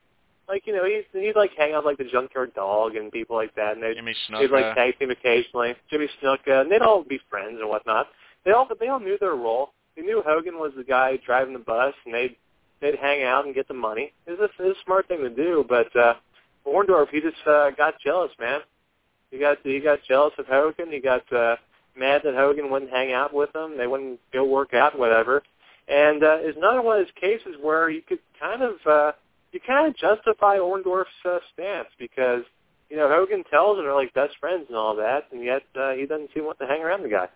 [0.48, 3.54] Like you know, he'd he'd like hang out like the Junkyard Dog and people like
[3.54, 5.76] that, and they'd Jimmy they'd like tag team occasionally.
[5.90, 8.08] Jimmy Snuka, and they'd all be friends and whatnot.
[8.44, 9.70] They all they all knew their role.
[9.96, 12.34] They knew Hogan was the guy driving the bus, and they'd
[12.84, 14.12] they'd hang out and get the money.
[14.26, 16.14] It was a, it was a smart thing to do, but uh,
[16.66, 18.60] Orndorff he just uh, got jealous, man.
[19.30, 20.92] He got he got jealous of Hogan.
[20.92, 21.56] He got uh,
[21.96, 23.78] mad that Hogan wouldn't hang out with him.
[23.78, 25.42] They wouldn't go work out, whatever.
[25.88, 29.12] And uh, it's another one of those cases where you could kind of uh,
[29.52, 32.42] you kind of justify Orndorff's uh, stance because
[32.90, 35.92] you know Hogan tells him they're like best friends and all that, and yet uh,
[35.92, 37.28] he doesn't seem want to hang around the guy.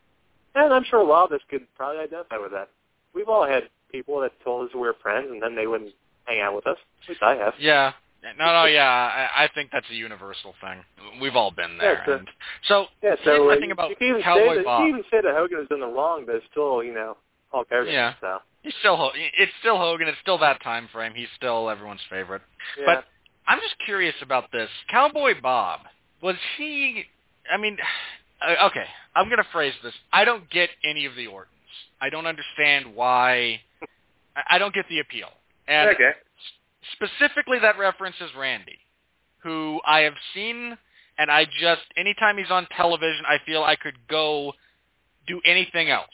[0.55, 2.69] And I'm sure a lot of us could probably identify with that.
[3.15, 6.41] We've all had people that told us we were friends, and then they wouldn't hang
[6.41, 6.77] out with us.
[7.03, 7.55] At least I have.
[7.59, 7.93] Yeah.
[8.37, 8.83] No, no, yeah.
[8.83, 10.83] I, I think that's a universal thing.
[11.23, 12.03] We've all been there.
[12.07, 12.29] Yeah, and
[12.67, 14.81] so, yeah, so I think about you can even Cowboy say that, Bob.
[14.81, 17.17] You can even say that Hogan was in the wrong, but it's still, you know,
[17.51, 17.93] Hulk Hogan.
[17.93, 18.15] Yeah.
[18.21, 18.39] So.
[18.63, 20.09] He's still it's still Hogan.
[20.09, 21.13] It's still that time frame.
[21.15, 22.43] He's still everyone's favorite.
[22.79, 22.85] Yeah.
[22.87, 23.05] But
[23.47, 24.69] I'm just curious about this.
[24.91, 25.81] Cowboy Bob
[26.23, 27.05] was he?
[27.53, 27.77] I mean,
[28.47, 28.85] uh, okay.
[29.15, 29.95] I'm going to phrase this.
[30.13, 31.55] I don't get any of the Ortons.
[32.01, 33.61] I don't understand why.
[34.51, 35.31] I- don't get the appeal.
[35.67, 36.13] And okay.
[36.93, 38.79] specifically, that references Randy,
[39.39, 40.79] who I have seen,
[41.19, 44.55] and I just anytime he's on television, I feel I could go
[45.27, 46.09] do anything else,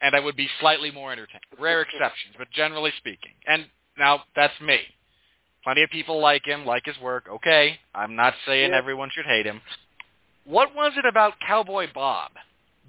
[0.00, 1.42] and I would be slightly more entertained.
[1.58, 3.32] Rare exceptions, but generally speaking.
[3.46, 3.66] And
[3.98, 4.78] now that's me.
[5.62, 7.28] Plenty of people like him, like his work.
[7.28, 8.78] Okay, I'm not saying Yeah.
[8.78, 9.60] everyone should hate him.
[10.44, 12.32] What was it about Cowboy Bob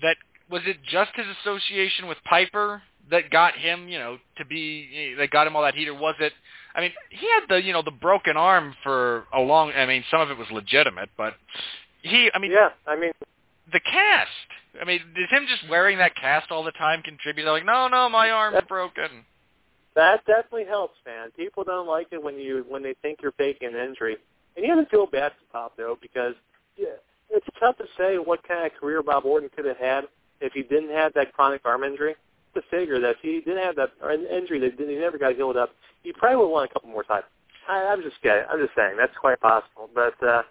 [0.01, 0.15] that
[0.49, 2.81] was it just his association with Piper
[3.11, 6.15] that got him, you know, to be that got him all that heat, or was
[6.19, 6.33] it?
[6.75, 9.71] I mean, he had the you know the broken arm for a long.
[9.71, 11.33] I mean, some of it was legitimate, but
[12.01, 12.29] he.
[12.33, 13.11] I mean, yeah, I mean,
[13.71, 14.29] the cast.
[14.79, 17.43] I mean, did him just wearing that cast all the time contribute?
[17.43, 19.25] They're like, no, no, my arm's That- broken.
[19.95, 21.31] that definitely helps, man.
[21.35, 24.17] People don't like it when you when they think you're faking an injury,
[24.55, 26.35] and you have to feel bad for Bob though because
[26.77, 26.97] yeah,
[27.29, 30.05] it's tough to say what kind of career Bob Orton could have had
[30.41, 32.15] if he didn't have that chronic arm injury.
[32.55, 33.91] To figure that if he didn't have that
[34.33, 35.69] injury that he never got healed up,
[36.01, 37.25] he probably would have won a couple more times.
[37.69, 38.43] I, I'm just kidding.
[38.49, 39.87] I'm just saying that's quite possible.
[39.93, 40.41] But uh,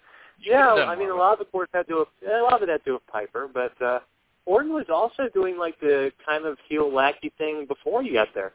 [0.41, 2.69] yeah, I mean, a lot of it, of course, had to a lot of it
[2.69, 3.99] had to do with Piper, but uh,
[4.47, 8.53] Orton was also doing like the kind of heel lackey thing before you got there.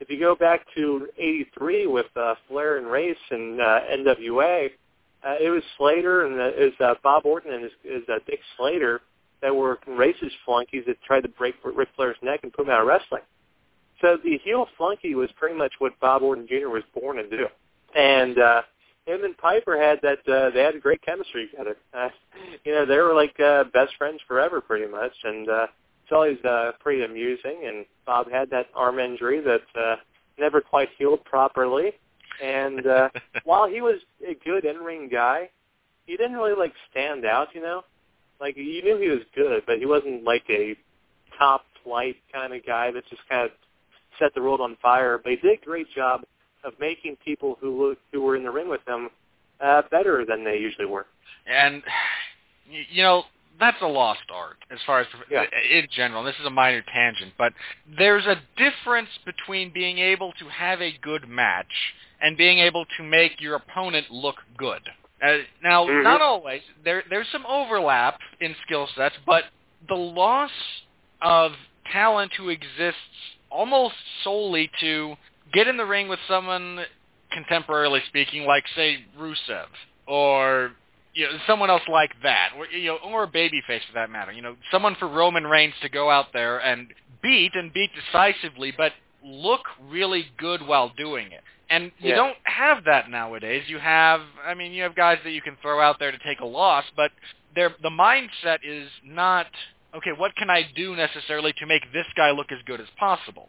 [0.00, 4.70] If you go back to '83 with uh, Flair and Race and uh, NWA,
[5.22, 8.18] uh, it was Slater and uh, it was uh, Bob Orton and his, his uh,
[8.26, 9.00] Dick Slater
[9.42, 12.80] that were Race's flunkies that tried to break Ric Flair's neck and put him out
[12.80, 13.22] of wrestling.
[14.00, 16.68] So the heel flunky was pretty much what Bob Orton Jr.
[16.68, 17.46] was born to do.
[17.94, 18.62] And uh,
[19.06, 21.76] him and Piper had that uh, they had a great chemistry together.
[21.92, 22.08] Uh,
[22.64, 25.66] you know, they were like uh, best friends forever, pretty much, and uh,
[26.02, 27.64] it's always uh, pretty amusing.
[27.66, 29.96] And Bob had that arm injury that uh,
[30.38, 31.92] never quite healed properly.
[32.42, 33.08] And uh,
[33.44, 35.50] while he was a good in-ring guy,
[36.06, 37.48] he didn't really like stand out.
[37.54, 37.82] You know,
[38.40, 40.76] like you knew he was good, but he wasn't like a
[41.38, 43.50] top flight kind of guy that just kind of
[44.18, 45.18] set the world on fire.
[45.22, 46.22] But he did a great job
[46.64, 49.08] of making people who look, who were in the ring with him
[49.60, 51.06] uh, better than they usually were.
[51.46, 51.82] And
[52.68, 53.24] you know
[53.58, 55.44] that's a lost art as far as Yeah.
[55.70, 56.24] in general.
[56.24, 57.52] This is a minor tangent, but
[57.86, 63.02] there's a difference between being able to have a good match and being able to
[63.02, 64.82] make your opponent look good.
[65.22, 66.02] Uh, now, Mhm.
[66.02, 66.62] not always.
[66.82, 69.44] There, there's some overlap in skill sets, but
[69.88, 70.52] the loss
[71.20, 71.54] of
[71.90, 73.00] talent who exists
[73.50, 75.16] almost solely to
[75.52, 76.86] get in the ring with someone,
[77.32, 79.66] contemporarily speaking, like say Rusev
[80.06, 80.72] or
[81.14, 84.32] you know someone else like that, or you know, or a babyface for that matter.
[84.32, 86.88] You know, someone for Roman Reigns to go out there and
[87.22, 88.92] beat and beat decisively, but
[89.24, 91.42] look really good while doing it.
[91.68, 92.16] And you Yeah.
[92.16, 93.68] don't have that nowadays.
[93.68, 96.40] You have, I mean, you have guys that you can throw out there to take
[96.40, 97.12] a loss, but
[97.54, 99.46] their the mindset is not
[99.94, 100.12] okay.
[100.12, 103.48] What can I do necessarily to make this guy look as good as possible?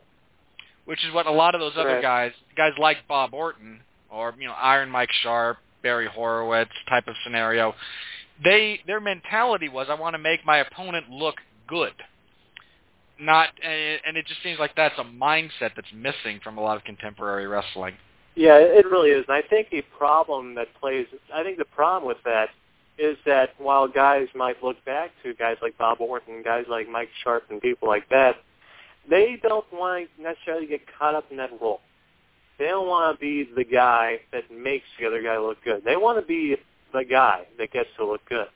[0.86, 2.02] Which is what a lot of those other Right.
[2.02, 7.16] guys, guys like Bob Orton or you know Iron Mike Sharpe, Barry Horowitz type of
[7.24, 7.76] scenario,
[8.44, 11.36] they their mentality was I want to make my opponent look
[11.68, 11.94] good.
[13.22, 16.84] Not and it just seems like that's a mindset that's missing from a lot of
[16.84, 17.94] contemporary wrestling.
[18.36, 19.26] Yeah, it really is.
[19.28, 22.50] And I think the problem that plays, I think the problem with that
[22.98, 27.10] is that while guys might look back to guys like Bob Orton, guys like Mike
[27.24, 28.38] Sharpe, and people like that,
[29.10, 31.82] they don't want to necessarily get caught up in that role.
[32.58, 35.84] They don't want to be the guy that makes the other guy look good.
[35.84, 36.58] They want to be
[36.94, 38.48] the guy that gets to look good.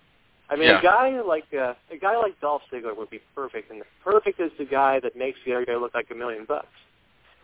[0.50, 0.80] I mean, Yeah.
[0.80, 4.52] a guy like uh, a guy like Dolph Ziggler would be perfect, and perfect is
[4.58, 6.68] the guy that makes the other guy look like a million bucks.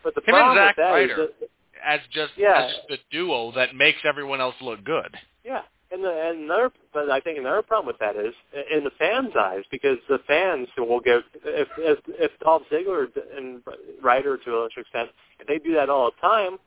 [0.04, 1.26] But the Him and problem Zack with that is Ryder.
[1.40, 1.50] that
[1.84, 2.62] As just Yeah.
[2.64, 5.16] as just the duo that makes everyone else look good.
[5.44, 8.34] Yeah, and the, and another, but I think another problem with that is
[8.70, 13.08] in the fans' eyes because the fans who will go if if if Dolph Ziggler
[13.36, 13.62] and
[14.00, 16.58] Ryder to a lesser extent if they do that all the time,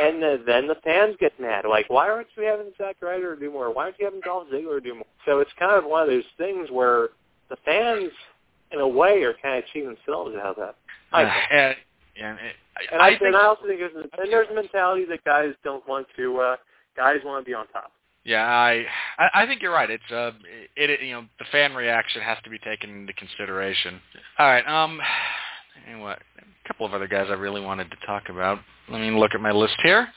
[0.00, 3.50] and the, then the fans get mad like why aren't you having Zack Ryder do
[3.50, 3.72] more?
[3.72, 5.04] Why aren't you having Dolph Ziggler do more?
[5.26, 7.08] So it's kind of one of those things where
[7.50, 8.10] the fans,
[8.72, 10.74] in a way, are kind of cheating themselves out of that.
[11.12, 11.34] I think.
[11.52, 11.76] and,
[12.26, 12.56] and, it-
[12.92, 15.52] And I, I think and I also think there's and there's a mentality that guys
[15.62, 16.56] don't want to uh
[16.96, 17.92] guys want to be on top.
[18.24, 18.84] Yeah, I
[19.18, 19.90] I I think you're right.
[19.90, 20.32] It's uh
[20.76, 24.00] it, it you know the fan reaction has to be taken into consideration.
[24.38, 25.00] All right, um,
[25.88, 28.58] anyway, a couple of other guys I really wanted to talk about.
[28.88, 30.08] Let me look at my list here.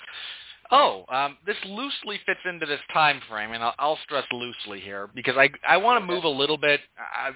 [0.72, 5.10] Oh, um, this loosely fits into this time frame, and I'll, I'll stress loosely here
[5.16, 6.82] because I I want to move a little bit.
[6.98, 7.32] I,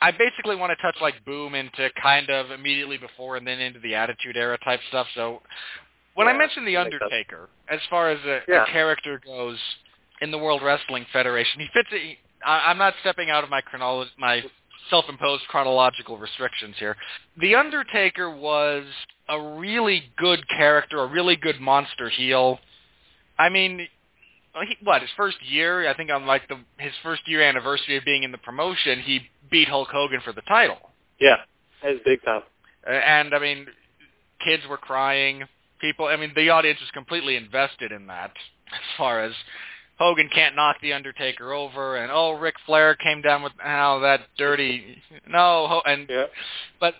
[0.00, 3.78] I basically want to touch like Boom into kind of immediately before and then into
[3.78, 5.06] the Attitude Era type stuff.
[5.14, 5.40] So
[6.14, 7.02] when I Yeah, mentioned the that makes sense.
[7.04, 8.64] Undertaker, as far as a, Yeah.
[8.64, 9.58] a character goes
[10.20, 11.88] in the World Wrestling Federation, he fits.
[11.92, 14.44] it- I, I'm not stepping out of my chronolo- my
[14.90, 16.96] self-imposed chronological restrictions here.
[17.40, 18.84] The Undertaker was
[19.28, 22.58] a really good character, a really good monster heel.
[23.38, 23.88] I mean,
[24.66, 25.88] he, what his first year?
[25.88, 29.20] I think on like the his first year anniversary of being in the promotion, he
[29.50, 30.78] beat Hulk Hogan for the title.
[31.20, 31.36] Yeah,
[31.82, 32.42] that's big time.
[32.86, 33.66] And I mean,
[34.44, 35.44] kids were crying.
[35.80, 38.32] People, I mean, the audience was completely invested in that.
[38.72, 39.32] As far as
[40.02, 44.22] Hogan can't knock the Undertaker over, and oh, Ric Flair came down with how that
[44.36, 46.24] dirty no, Ho- and Yeah.
[46.80, 46.94] but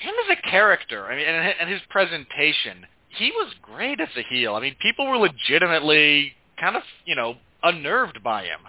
[0.00, 4.22] him as a character, I mean, and, and his presentation, he was great as a
[4.22, 4.54] heel.
[4.54, 8.60] I mean, people were legitimately kind of, you know, unnerved by him.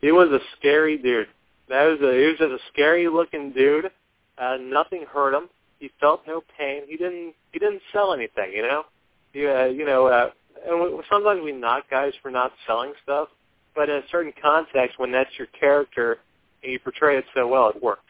[0.00, 1.28] He was a scary dude.
[1.68, 3.90] That was a he was just a scary looking dude.
[4.38, 5.48] Uh, nothing hurt him.
[5.78, 6.82] He felt no pain.
[6.88, 8.52] He didn't he didn't sell anything.
[8.52, 8.84] You know.
[9.32, 10.06] He, uh, you know.
[10.06, 10.30] Uh,
[10.66, 13.28] and we, sometimes we knock guys for not selling stuff,
[13.74, 16.18] but in a certain context, when that's your character
[16.62, 18.02] and you portray it so well, it works.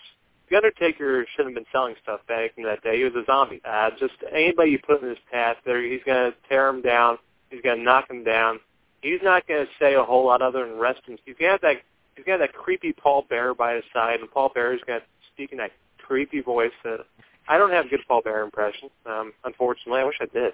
[0.51, 2.99] The Undertaker shouldn't have been selling stuff back in that day.
[2.99, 3.62] He was a zombie.
[3.65, 7.16] Uh, just anybody you put in his path, there he's going to tear him down.
[7.51, 8.61] He's going to knock him down.
[9.03, 11.16] he's not going to say a whole lot other than rest him.
[11.24, 11.77] He's got that
[12.16, 15.03] he's got that creepy Paul Bearer by his side, and Paul Bearer's got
[15.33, 17.01] speaking that creepy voice that
[17.49, 18.91] I don't have a good Paul Bearer impression.
[19.07, 20.53] Um, unfortunately, I wish I did.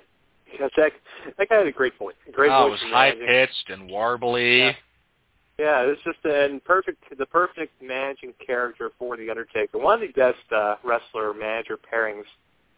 [0.50, 0.92] Because that
[1.36, 2.14] that guy had a great voice.
[2.32, 2.80] Great oh, voice.
[2.80, 4.58] it was high pitched and warbly.
[4.58, 4.72] Yeah.
[5.58, 9.78] Yeah, it's just a perfect, the perfect managing character for the Undertaker.
[9.78, 12.26] One of the best uh, wrestler manager pairings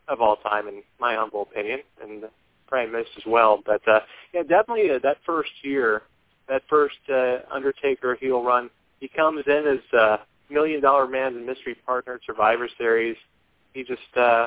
[0.09, 2.25] of all time, in my humble opinion, and
[2.67, 3.63] probably missed as well.
[3.67, 4.01] But uh,
[4.33, 6.03] yeah, definitely uh, that first year,
[6.49, 10.17] that first uh, Undertaker heel run, he comes in as uh,
[10.49, 13.17] Million Dollar Man and Mystery Partner Survivor Series.
[13.75, 14.47] He just uh,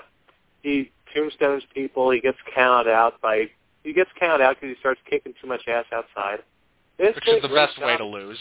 [0.63, 2.09] he tombstones people.
[2.09, 3.49] He gets counted out by
[3.83, 6.39] he gets counted out because he starts kicking too much ass outside.
[6.97, 8.39] It's Which is the best way to lose.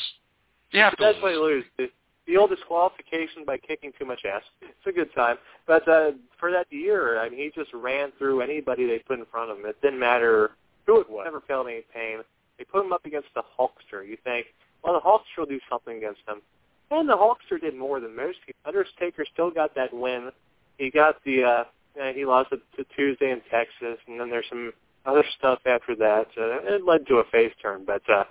[0.71, 1.65] You have to best way to lose.
[1.77, 1.91] The,
[2.27, 4.43] the old disqualification by kicking too much ass.
[4.63, 5.37] It's a good time.
[5.67, 9.25] But uh, for that year, I mean, he just ran through anybody they put in
[9.27, 9.67] front of him.
[9.67, 10.53] It didn't matter
[10.87, 11.25] who it was.
[11.25, 12.19] Never felt any pain.
[12.59, 14.07] They put him up against the Hulkster.
[14.07, 14.47] You think,
[14.83, 16.43] well, the Hulkster will do something against him.
[16.91, 18.61] And the Hulkster did more than most people.
[18.67, 20.31] Undertaker still got that win.
[20.79, 21.65] He got the, uh,
[22.01, 24.73] uh, he lost it to Tuesday in Texas, and then there's some
[25.05, 26.27] other stuff after that.
[26.37, 28.25] Uh, it led to a face turn, but uh,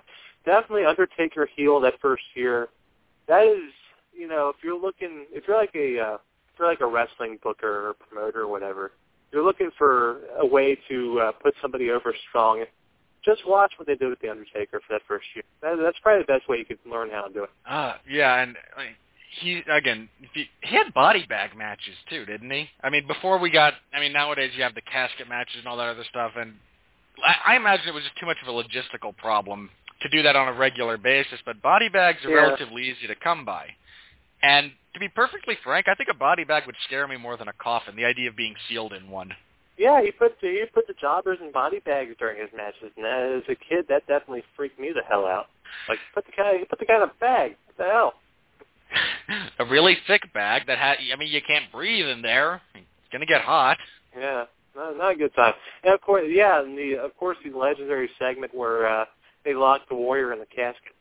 [0.44, 2.68] definitely Undertaker heel that first year.
[3.28, 3.72] That is,
[4.12, 7.38] you know, if you're looking, if you're like a, uh, if you're like a wrestling
[7.42, 8.92] booker or promoter or whatever,
[9.32, 12.64] you're looking for a way to uh, put somebody over strong.
[13.24, 15.44] Just watch what they did with the Undertaker for that first year.
[15.62, 17.50] That, that's probably the best way you could learn how to do it.
[17.64, 18.96] Uh, yeah, and I
[19.40, 22.68] he again, he, he had body bag matches too, didn't he?
[22.82, 25.76] I mean, before we got, I mean, nowadays you have the casket matches and all
[25.78, 26.54] that other stuff, and
[27.24, 29.70] I, I imagine it was just too much of a logistical problem
[30.02, 31.38] to do that on a regular basis.
[31.46, 32.36] But body bags are Yeah.
[32.36, 33.68] relatively easy to come by,
[34.42, 37.48] and to be perfectly frank, I think a body bag would scare me more than
[37.48, 37.96] a coffin.
[37.96, 39.34] The idea of being sealed in one.
[39.78, 43.06] Yeah, he put the, he put the jobbers in body bags during his matches, and
[43.06, 45.46] as a kid, that definitely freaked me the hell out.
[45.88, 47.56] Like, put the guy, put the guy in a bag.
[47.66, 48.12] What the hell?
[49.58, 52.60] a really thick bag that had, I mean, you can't breathe in there.
[52.74, 53.78] It's gonna get hot.
[54.16, 54.44] Yeah,
[54.76, 55.54] not, not a good time.
[55.84, 59.04] And of course, yeah, and the of course the legendary segment where uh,
[59.44, 60.92] they locked the warrior in the casket.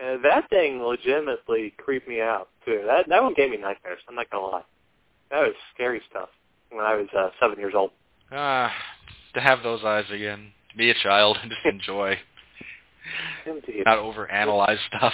[0.00, 2.82] Uh, that thing legitimately creeped me out too.
[2.86, 4.00] That that one gave me nightmares.
[4.08, 4.62] I'm not gonna lie.
[5.30, 6.28] That was scary stuff
[6.70, 7.90] when I was uh, seven years old.
[8.30, 8.72] Ah,
[9.34, 12.16] to have those eyes again, to be a child and just enjoy,
[13.46, 13.84] Indeed.
[13.84, 15.12] not overanalyze stuff.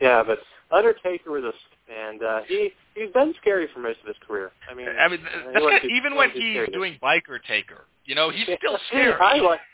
[0.00, 0.38] Yeah, but
[0.70, 1.52] Undertaker was a
[1.92, 4.52] and uh, he he's been scary for most of his career.
[4.70, 8.14] I mean, I mean, that's wasn't not, even when wasn't he's doing biker taker, you
[8.14, 9.12] know, he's still scary.
[9.12, 9.60] I like.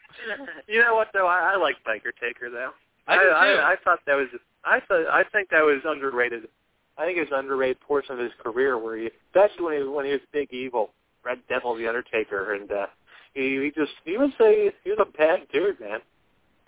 [0.67, 1.27] You know what though?
[1.27, 2.71] I, I like Biker Taker though.
[3.07, 3.31] I do too.
[3.31, 4.29] I, I thought that was.
[4.65, 5.07] I thought.
[5.09, 6.49] I think that was underrated.
[6.97, 9.85] I think it was an underrated portion of his career where he, especially when he
[9.85, 10.91] when he was Big Evil,
[11.25, 12.87] Red Devil, the Undertaker, and uh,
[13.35, 16.01] he he just he was a he was a bad dude, man.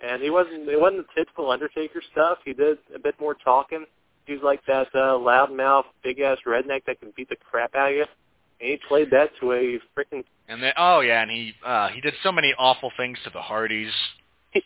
[0.01, 2.37] And he wasn't it wasn't the typical Undertaker stuff.
[2.45, 3.85] He did a bit more talking.
[4.29, 7.89] He was like that uh, loudmouth, big ass redneck that can beat the crap out
[7.89, 8.05] of you.
[8.61, 11.99] And he played that to a freaking And then, oh yeah, and he uh he
[11.99, 13.91] did so many awful things to the Hardys.
[14.53, 14.61] he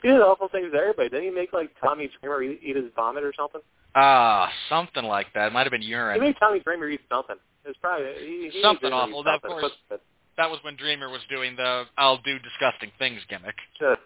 [0.00, 1.08] did awful things to everybody.
[1.08, 3.62] Didn't he make like Tommy Dreamer eat, eat his vomit or something?
[3.96, 5.48] Ah, something like that.
[5.48, 6.20] It might have been He urine.
[6.20, 7.36] made Tommy Dreamer eat something.
[7.64, 9.34] It was probably he, he Something made Dreamer eat awful.
[9.34, 9.72] Of course.
[9.88, 10.02] But-
[10.36, 13.56] That was when Dreamer was doing the "I'll do disgusting things" gimmick.
[13.84, 13.96] uh,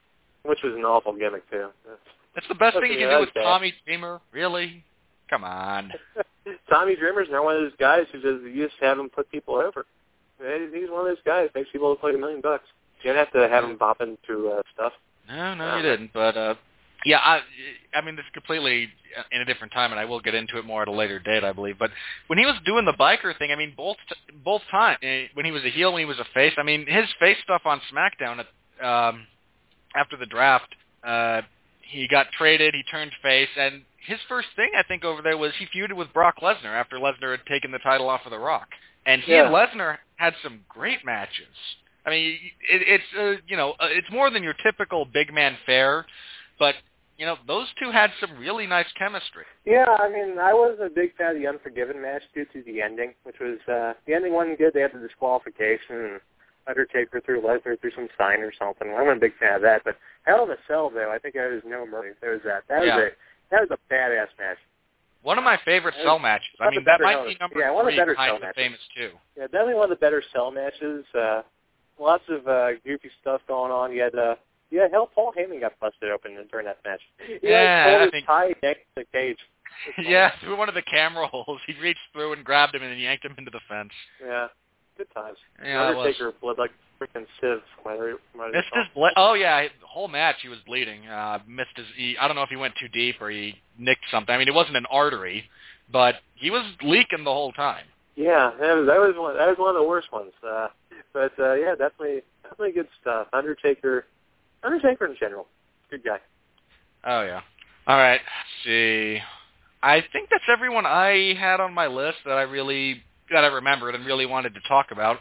[0.44, 1.68] which was an awful gimmick too.
[2.34, 3.34] That's the best thing you can do with.
[3.34, 4.20] Tommy Dreamer.
[4.32, 4.84] Really?
[5.28, 5.92] Come on.
[6.70, 9.54] Tommy Dreamer's not one of those guys who just you just have him put people
[9.56, 9.84] over.
[10.38, 12.64] He's one of those guys makes people look like a million bucks.
[13.02, 14.92] You don't have to have him bop into uh, stuff.
[15.28, 15.76] No, no, Yeah.
[15.76, 16.12] you didn't.
[16.12, 16.54] But uh
[17.04, 17.40] yeah, I
[17.94, 18.88] I mean, this is completely
[19.32, 21.44] in a different time, and I will get into it more at a later date,
[21.44, 21.78] I believe.
[21.78, 21.90] But
[22.26, 23.96] when he was doing the biker thing, I mean, both
[24.44, 24.98] both times
[25.34, 27.62] when he was a heel, when he was a face, I mean, his face stuff
[27.64, 29.26] on SmackDown at, um,
[29.96, 31.42] after the draft, uh,
[31.90, 35.52] he got traded, he turned face, and his first thing I think over there was
[35.58, 38.68] he feuded with Brock Lesnar after Lesnar had taken the title off of The Rock,
[39.06, 41.54] and he and Lesnar had some great matches.
[42.06, 42.38] I mean,
[42.68, 46.06] it, it's uh, you know, uh, it's more than your typical big man fare,
[46.58, 46.74] but
[47.18, 49.44] you know, those two had some really nice chemistry.
[49.66, 52.80] Yeah, I mean, I was a big fan of the Unforgiven match due to the
[52.80, 54.72] ending, which was uh the ending wasn't good.
[54.72, 55.96] They had the disqualification.
[55.96, 56.20] And
[56.66, 58.88] Undertaker threw Lesnar through some sign or something.
[58.88, 59.96] I wasn't a big fan of that, but
[60.30, 62.14] Hell in a Cell though, I think I was no mercy.
[62.20, 62.62] There was that.
[62.68, 62.96] That Yeah.
[62.96, 63.10] was a
[63.50, 64.58] that was a badass match.
[65.22, 66.48] One of my favorite cell matches.
[66.60, 68.38] I of mean, that might Hell- be number yeah, one of the three better cell
[68.38, 68.54] matches.
[68.56, 69.10] famous two.
[69.36, 71.04] Yeah, definitely one of the better Cell matches.
[71.14, 71.42] Uh
[71.98, 73.92] lots of uh goofy stuff going on.
[73.92, 74.36] You had uh
[74.70, 77.00] yeah, hell Paul Heyman got busted open during that match.
[77.26, 79.38] He Yeah, like, I think- tie next to the cage.
[79.98, 82.98] Yeah, through one of the camera holes, he reached through and grabbed him and then
[82.98, 83.92] yanked him into the fence.
[84.24, 84.48] Yeah.
[85.00, 85.38] Good times.
[85.64, 85.88] Yeah.
[85.88, 87.62] Undertaker bled like freaking sieve.
[87.86, 91.08] My, my Missed his ble- oh yeah, whole match he was bleeding.
[91.08, 94.04] Uh missed his he, I don't know if he went too deep or he nicked
[94.10, 94.34] something.
[94.34, 95.44] I mean, it wasn't an artery,
[95.90, 97.86] but he was leaking the whole time.
[98.14, 100.32] Yeah, that was that was one that was one of the worst ones.
[100.46, 100.68] Uh,
[101.14, 103.28] but uh, yeah, definitely definitely good stuff.
[103.32, 104.04] Undertaker,
[104.62, 105.46] Undertaker in general,
[105.90, 106.18] good guy.
[107.04, 107.40] Oh yeah.
[107.86, 108.20] All right.
[108.20, 109.18] Let's see.
[109.82, 113.94] I think that's everyone I had on my list that I really that I remembered
[113.94, 115.18] and really wanted to talk about.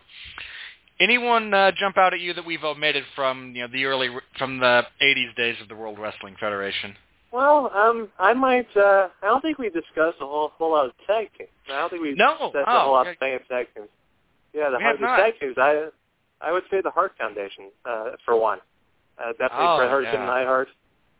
[0.99, 4.60] Anyone uh, jump out at you that we've omitted from you know the early from
[4.60, 6.95] the 80s days of the World Wrestling Federation?
[7.31, 8.68] Well, um, I might.
[8.76, 11.49] Uh, I don't think we discussed a whole whole lot of tag teams.
[11.72, 12.31] I don't think we No.
[12.52, 13.36] discussed Oh, a whole lot okay.
[13.36, 13.88] of tag teams.
[14.53, 15.56] Yeah, the, We the tag teams.
[15.57, 15.88] I
[16.41, 18.60] I would say the Hart Foundation uh, for one.
[19.18, 20.11] Uh, definitely Oh, Hart, yeah.
[20.14, 20.69] Jim Neidhart,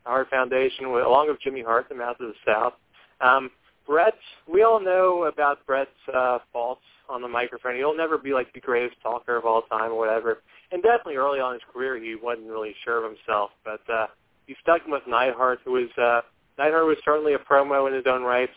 [0.06, 2.74] the Hart Foundation, with, along with Jimmy Hart, the Mouth of the South.
[3.22, 3.52] Um,
[3.90, 4.14] Bret,
[4.48, 7.76] we all know about Bret's uh, faults on the microphone.
[7.76, 10.44] He'll never be like the greatest talker of all time or whatever.
[10.72, 13.50] And definitely early on in his career, he wasn't really sure of himself.
[13.66, 14.06] But uh,
[14.46, 16.22] he stuck with Neidhart, who was uh,
[16.60, 18.50] Neidhart was certainly a promo in his own right,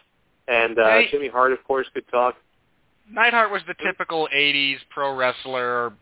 [0.48, 1.00] and uh.
[1.10, 2.34] Jimmy Hart, of course, could talk.
[3.10, 5.94] Neidhart was the typical 80s pro wrestler,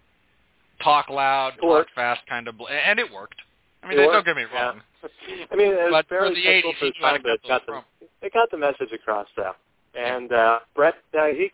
[0.83, 3.37] talk loud, talk fast kind of, bl- and it worked.
[3.85, 4.73] I mean, It don't worked, get me yeah.
[5.03, 7.41] I mean, it was But fairly the typical 80s, for he the time, but it
[7.47, 7.83] got the
[8.23, 9.55] it got the message across though.
[9.95, 11.51] And uh, Bret, uh, he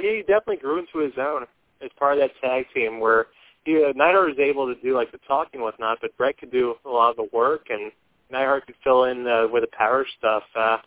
[0.00, 1.46] he definitely grew into his own
[1.82, 3.26] as part of that tag team where
[3.64, 6.52] he uh, Neidhart was able to do like the talking and whatnot, but Bret could
[6.52, 7.92] do a lot of the work, and
[8.30, 10.44] Neidhart could fill in uh, with the power stuff.
[10.54, 10.78] Uh,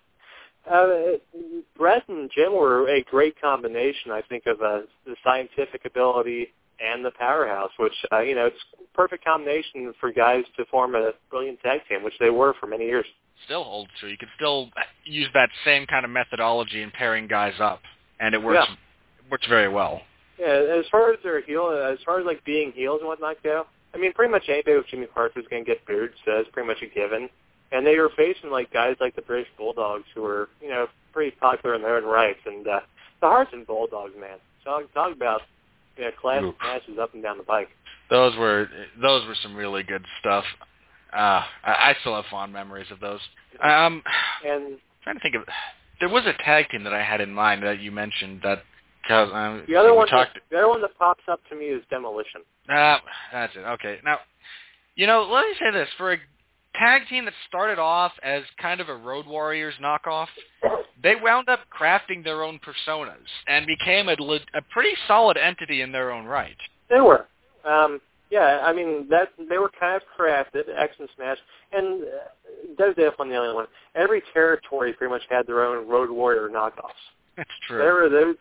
[0.70, 0.98] uh,
[1.78, 6.54] Bret and Jim were a great combination, I think, of uh, the scientific ability
[6.84, 10.96] and the powerhouse, which uh, you know it's a perfect combination for guys to form
[10.96, 13.06] a brilliant tag team, which they were for many years.
[13.46, 14.10] Still holds true.
[14.10, 14.70] You could still
[15.06, 17.82] use that same kind of methodology in pairing guys up,
[18.20, 18.76] and it works Yeah.
[19.32, 20.02] works very well.
[20.38, 20.48] Yeah,
[20.80, 23.98] as far as their heel, as far as like being heels and whatnot go, I
[23.98, 26.68] mean, pretty much anybody with Jimmy Hart was going to get booed, so it's pretty
[26.68, 27.30] much a given.
[27.72, 31.32] And they were facing like guys like the British Bulldogs, who were you know pretty
[31.32, 32.80] popular in their own rights, and uh,
[33.22, 34.38] the Harts and Bulldogs, man.
[34.64, 35.42] Talk talk about
[36.00, 36.56] you know classic Oof.
[36.64, 37.70] matches up and down the bike.
[38.10, 38.68] Those were
[39.02, 40.46] those were some really good stuff.
[41.14, 43.20] Uh, I, I still have fond memories of those.
[43.62, 44.04] Um,
[44.46, 45.44] And trying to think of
[46.00, 48.64] there was a tag team that I had in mind that you mentioned that
[49.08, 50.36] cause um, the other one, talked.
[50.36, 52.42] that, the other one that pops up to me is Demolition.
[52.70, 52.98] Uh,
[53.32, 53.60] that's it.
[53.60, 53.98] Okay.
[54.06, 54.20] Now,
[54.96, 56.18] you know, let me say this: for a
[56.76, 60.28] tag team that started off as kind of a Road Warriors knockoff,
[61.02, 65.92] they wound up crafting their own personas and became a, a pretty solid entity in
[65.92, 66.58] their own right.
[66.90, 67.28] They were.
[67.66, 71.38] Um, yeah, I mean that they were kind of crafted, Ax and Smash,
[71.74, 72.08] and uh,
[72.78, 73.66] that's definitely the only one.
[73.96, 76.94] Every territory pretty much had their own Road Warrior knockoffs.
[77.38, 77.78] That's true.
[77.78, 78.36] There were those,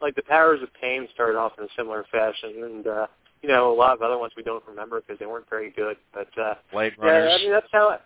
[0.00, 3.06] like the Powers of Pain started off in a similar fashion, and uh,
[3.42, 5.96] you know a lot of other ones we don't remember because they weren't very good.
[6.14, 7.32] But uh, Blade yeah, Runners.
[7.34, 7.98] I mean that's how.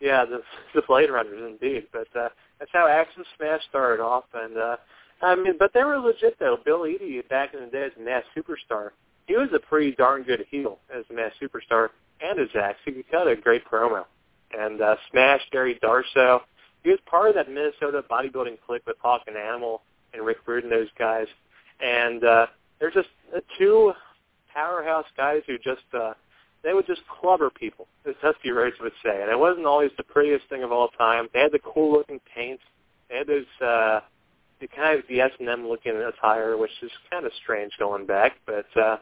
[0.00, 0.42] Yeah, the
[0.74, 2.28] the Blade Runners indeed, but uh,
[2.58, 4.76] that's how Ax and Smash started off, and uh,
[5.22, 6.58] I mean, but they were legit though.
[6.64, 8.90] Bill Eadie back in the day as a Masked Superstar,
[9.26, 11.88] he was a pretty darn good heel as a Masked Superstar
[12.20, 12.78] and as Axe.
[12.84, 14.04] He cut a great promo,
[14.58, 16.40] and uh, Smash Barry Darsow.
[16.82, 19.82] He was part of that Minnesota bodybuilding clique with Hawk and Animal
[20.14, 21.26] and Rick Rude and those guys,
[21.84, 22.46] and uh,
[22.78, 23.92] they're just uh, two
[24.52, 26.14] powerhouse guys who just uh,
[26.62, 29.22] they would just clubber people, as Dusty Rhodes would say.
[29.22, 31.28] And it wasn't always the prettiest thing of all time.
[31.32, 32.60] They had the cool looking paint.
[33.08, 34.00] They had those uh
[34.60, 38.06] the kind of the S and M looking attire, which is kind of strange going
[38.06, 38.98] back, but uh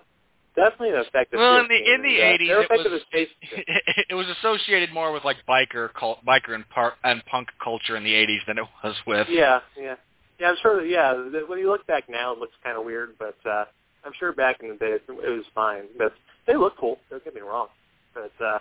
[0.54, 3.00] definitely an effective Well, in the in the And, uh, eighties, it was
[4.10, 8.04] it was associated more with like biker cult, biker and par, and punk culture in
[8.04, 9.26] the eighties than it was with.
[9.28, 9.96] Yeah, yeah.
[10.38, 11.14] Yeah, I'm sure yeah,
[11.48, 13.64] when you look back now it looks kind of weird, but uh
[14.04, 15.84] I'm sure back in the day it, it was fine.
[15.98, 16.12] But
[16.48, 17.68] they look cool, don't get me wrong.
[18.12, 18.58] But uh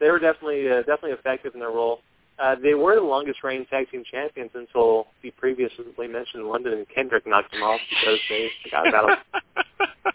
[0.00, 2.00] they were definitely uh, definitely effective in their role.
[2.38, 6.86] Uh, they were the longest reigning tag team champions until the previously mentioned London and
[6.88, 9.42] Kendrick knocked them off because they about them.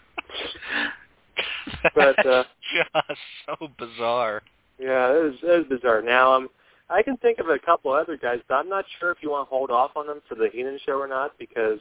[1.94, 2.44] But, uh,
[2.74, 4.42] just so bizarre.
[4.78, 6.02] Yeah, it was, it was bizarre.
[6.02, 6.48] Now, um,
[6.90, 9.48] I can think of a couple other guys, but I'm not sure if you want
[9.48, 11.78] to hold off on them for the Heenan show or not because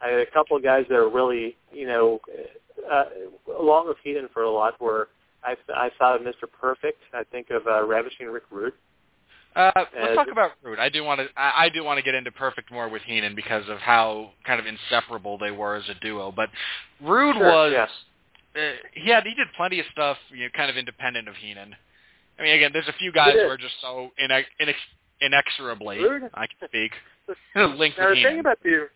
[0.00, 2.20] I had a couple of guys that are really, you know,
[2.90, 3.04] uh,
[3.58, 5.08] along with Heenan for a lot where
[5.44, 6.50] I, I thought of Mr.
[6.60, 6.98] Perfect.
[7.14, 8.72] I think of uh, Ravishing Rick Rude.
[9.54, 10.78] Uh, let's talk about Rude.
[10.78, 11.28] I do want to.
[11.34, 14.60] I, I do want to get into Perfect more with Heenan because of how kind
[14.60, 16.30] of inseparable they were as a duo.
[16.30, 16.50] But
[17.02, 17.72] Rude Sure, was.
[17.72, 17.86] yeah.
[18.54, 21.74] Uh, he had he did plenty of stuff, you know, kind of independent of Heenan.
[22.38, 24.74] I mean, again, there's a few guys who are just so inex- inex-
[25.22, 25.98] inexorably.
[25.98, 26.92] Rude- I can speak.
[27.78, 28.88] linked Now, with the thing about the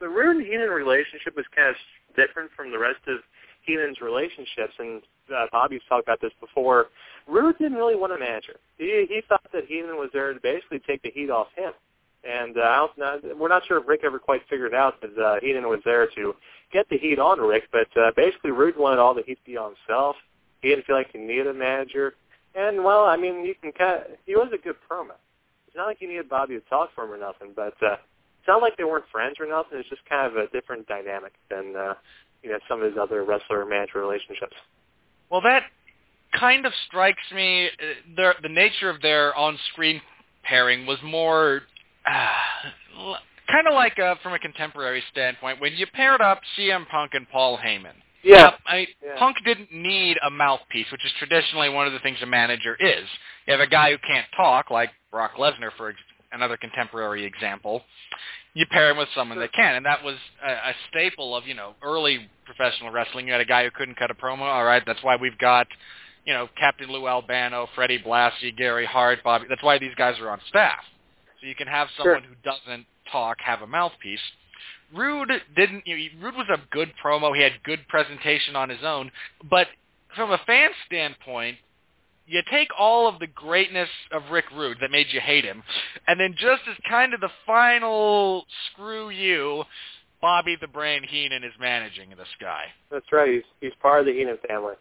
[0.00, 1.74] the Rude and Heenan relationship was kind of
[2.18, 3.18] different from the rest of
[3.62, 4.74] Heenan's relationships.
[4.78, 6.86] And uh, Bobby's talked about this before.
[7.26, 8.56] Rude didn't really want a manager.
[8.78, 11.72] He he thought that Heenan was there to basically take the heat off him.
[12.24, 15.16] And uh, I don't, know, we're not sure if Rick ever quite figured out that
[15.16, 16.34] uh, Heenan was there to
[16.72, 17.64] get the heat on Rick.
[17.70, 20.16] But uh, basically, Rude wanted all the heat to be on himself.
[20.60, 22.14] He didn't feel like he needed a manager.
[22.54, 25.14] And well, I mean, you can kind of, he was a good promo.
[25.68, 27.96] It's not like you needed Bobby to talk for him or nothing, but uh,
[28.48, 29.78] not like they weren't friends or nothing.
[29.78, 31.94] It's just kind of a different dynamic than uh,
[32.42, 34.56] you know some of his other wrestler manager relationships.
[35.30, 35.64] Well, that
[36.38, 37.66] kind of strikes me.
[37.66, 40.00] Uh, their, the nature of their on-screen
[40.42, 41.62] pairing was more
[42.06, 43.14] uh,
[43.50, 47.28] kind of like uh, from a contemporary standpoint when you paired up CM Punk and
[47.28, 47.94] Paul Heyman.
[48.22, 48.52] Yeah.
[48.66, 49.18] I, Yeah.
[49.18, 53.06] Punk didn't need a mouthpiece, which is traditionally one of the things a manager is.
[53.46, 55.98] You have a guy who can't talk, like Brock Lesnar, for ex-
[56.32, 57.84] another contemporary example.
[58.54, 61.54] You pair him with someone that can, and that was a, a staple of you
[61.54, 63.26] know early professional wrestling.
[63.26, 64.40] You had a guy who couldn't cut a promo.
[64.42, 65.66] All right, that's why we've got
[66.24, 69.46] you know Captain Lou Albano, Freddie Blassie, Gary Hart, Bobby.
[69.48, 70.80] That's why these guys are on staff,
[71.40, 72.14] so you can have Sure.
[72.14, 74.20] someone who doesn't talk have a mouthpiece.
[74.94, 75.86] Rude didn't.
[75.86, 77.34] You know, Rude was a good promo.
[77.36, 79.10] He had good presentation on his own,
[79.48, 79.68] but
[80.16, 81.58] from a fan standpoint,
[82.28, 85.62] you take all of the greatness of Rick Rude that made you hate him,
[86.06, 89.64] and then just as kind of the final screw you,
[90.20, 92.64] Bobby the Brain Heenan is managing this guy.
[92.90, 93.32] That's right.
[93.34, 94.74] He's he's part of the Heenan family,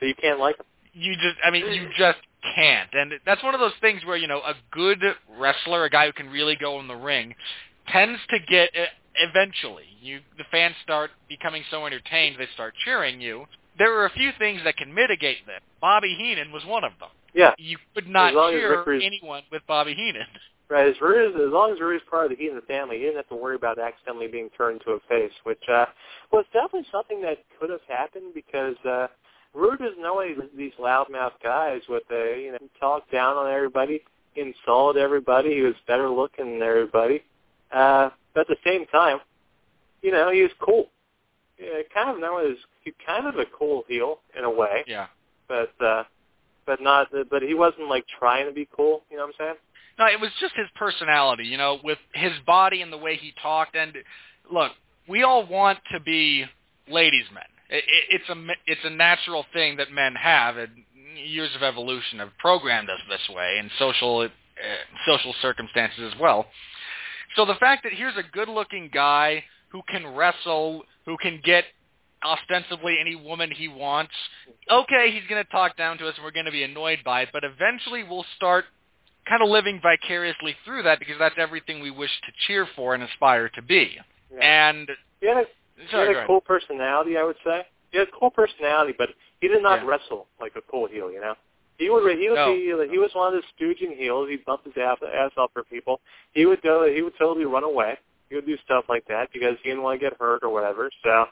[0.00, 0.66] so you can't like him.
[0.92, 2.18] You just, I mean, you just
[2.54, 2.88] can't.
[2.92, 4.98] And that's one of those things where, you know, a good
[5.38, 7.34] wrestler, a guy who can really go in the ring,
[7.88, 13.20] tends to get, e- eventually, you, the fans start becoming so entertained they start cheering
[13.20, 13.44] you.
[13.78, 15.62] There are a few things that can mitigate that.
[15.80, 17.10] Bobby Heenan was one of them.
[17.34, 17.54] Yeah.
[17.58, 20.26] You could not As long as cheer anyone with Bobby Heenan.
[20.70, 20.86] Right.
[20.86, 23.36] As Rude, as long as Rude's part of the Heenan family, he didn't have to
[23.36, 25.86] worry about accidentally being turned into a face, which uh,
[26.30, 29.06] was definitely something that could have happened because uh,
[29.54, 34.02] Rude is no way these loudmouth guys with the you know talk down on everybody,
[34.36, 35.54] insult everybody.
[35.54, 37.22] He was better looking than everybody,
[37.72, 39.20] uh, but at the same time,
[40.02, 40.90] you know, he was cool.
[41.60, 45.06] Yeah, kind of as he's kind of a cool heel in a way, Yeah.
[45.48, 46.04] but uh,
[46.66, 47.08] but not.
[47.30, 49.02] But he wasn't like trying to be cool.
[49.10, 49.56] You know what I'm saying?
[49.98, 53.32] No, it was just his personality, you know, with his body and the way he
[53.42, 53.74] talked.
[53.74, 53.94] And
[54.52, 54.70] look,
[55.08, 56.44] we all want to be
[56.88, 57.42] ladies' men.
[57.70, 58.36] It, it, it's a
[58.66, 60.70] it's a natural thing that men have, and
[61.16, 64.28] years of evolution have programmed us this way, and social uh,
[65.06, 66.46] social circumstances as well.
[67.36, 71.64] So the fact that here's a good-looking guy who can wrestle, who can get
[72.24, 74.12] ostensibly any woman he wants,
[74.70, 77.22] okay, he's going to talk down to us, and we're going to be annoyed by
[77.22, 78.64] it, but eventually we'll start
[79.28, 83.02] kind of living vicariously through that because that's everything we wish to cheer for and
[83.02, 83.96] aspire to be.
[84.32, 84.68] Yeah.
[84.68, 84.90] And
[85.20, 85.44] He had a,
[85.76, 87.66] he had a cool personality, I would say.
[87.92, 89.88] He had a cool personality, but he did not Yeah.
[89.88, 91.10] wrestle like a cool heel.
[91.12, 91.34] You know,
[91.78, 92.52] he would he would No.
[92.54, 94.28] be uh, he was one of the stooging heels.
[94.28, 96.00] He'd bump his ass, ass up for people.
[96.32, 96.92] He would go.
[96.92, 97.98] He would totally run away.
[98.28, 100.90] He would do stuff like that because he didn't want to get hurt or whatever.
[101.02, 101.24] So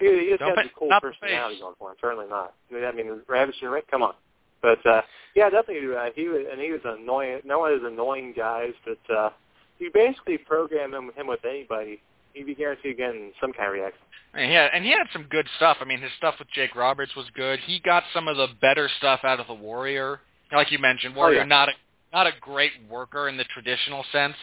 [0.00, 1.96] he, he just Don't had a cool personality going for him.
[2.00, 2.54] Certainly not.
[2.70, 4.14] I mean, and Rick, come on.
[4.60, 5.02] But uh,
[5.34, 5.94] yeah, definitely.
[5.94, 7.40] Uh, he was, and he was annoying.
[7.44, 9.30] No one is annoying guys, but uh,
[9.78, 12.00] you basically program him, him with anybody,
[12.32, 14.00] he'd be guaranteed getting some kind of reaction.
[14.34, 15.78] And he had, and he had some good stuff.
[15.80, 17.58] I mean, his stuff with Jake Roberts was good.
[17.66, 20.20] He got some of the better stuff out of the Warrior,
[20.52, 21.14] like you mentioned.
[21.14, 21.44] Warrior, yeah.
[21.44, 21.72] not a
[22.12, 24.34] not a great worker in the traditional sense,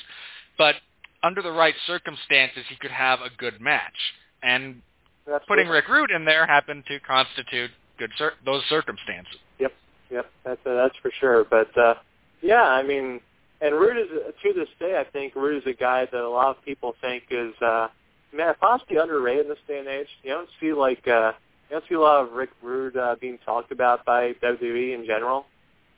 [0.57, 0.75] but
[1.23, 3.93] under the right circumstances, he could have a good match.
[4.41, 4.81] And
[5.27, 5.67] That's putting.
[5.67, 9.35] Rick Rude in there happened to constitute good cir- those circumstances.
[9.59, 9.73] Yep,
[10.09, 11.43] yep, that's uh, that's for sure.
[11.43, 11.95] But uh,
[12.41, 13.19] yeah, I mean,
[13.61, 14.07] and Rude is
[14.43, 17.23] to this day, I think Rude is a guy that a lot of people think
[17.29, 17.89] is uh,
[18.33, 20.07] man possibly underrated in this day and age.
[20.23, 21.33] You don't see like uh,
[21.69, 25.05] you don't see a lot of Rick Rude uh, being talked about by WWE in
[25.05, 25.45] general,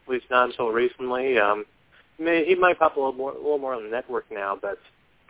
[0.06, 1.38] at least not until recently.
[1.38, 1.66] Um,
[2.20, 4.78] may, he might pop a little more, a little more on the network now, but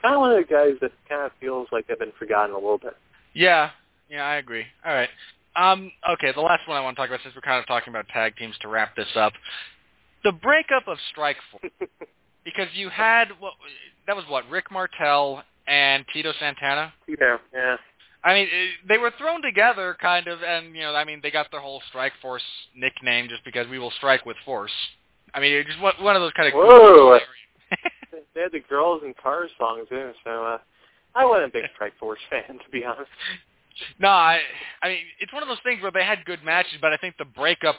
[0.02, 2.58] kind of one of the guys that kind of feels like they've been forgotten a
[2.58, 2.96] little bit.
[3.34, 3.72] Yeah,
[4.10, 4.66] yeah, I agree.
[4.86, 5.10] All right.
[5.56, 7.92] Um, okay, the last one I want to talk about, since we're kind of talking
[7.92, 9.34] about tag teams to wrap this up,
[10.24, 11.72] the breakup of Strike Force,
[12.46, 13.54] because you had what
[14.08, 16.94] that was what Rick Martel and Tito Santana.
[17.08, 17.78] yeah, yeah.
[18.24, 21.32] I mean, eh, they were thrown together, kind of, and you know, I mean, they
[21.32, 22.44] got their whole Strike Force
[22.76, 24.72] nickname just because we will strike with force.
[25.34, 26.54] I mean, it's just one one of those kind of.
[26.54, 27.20] Whoa.
[28.34, 30.58] They had the girls and cars song too, so uh,
[31.16, 33.10] I wasn't a big Strike Force fan to be honest.
[34.00, 34.40] No, I,
[34.82, 37.16] I mean, it's one of those things where they had good matches, but I think
[37.18, 37.76] the breakup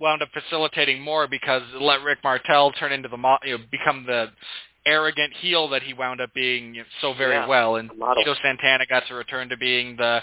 [0.00, 3.64] wound up facilitating more because it let Rick Martel turn into the, mo- you know,
[3.70, 4.28] become the
[4.86, 7.90] arrogant heel that he wound up being you know, so very Yeah, well, and.
[7.90, 10.20] Tito Santana got to return to being the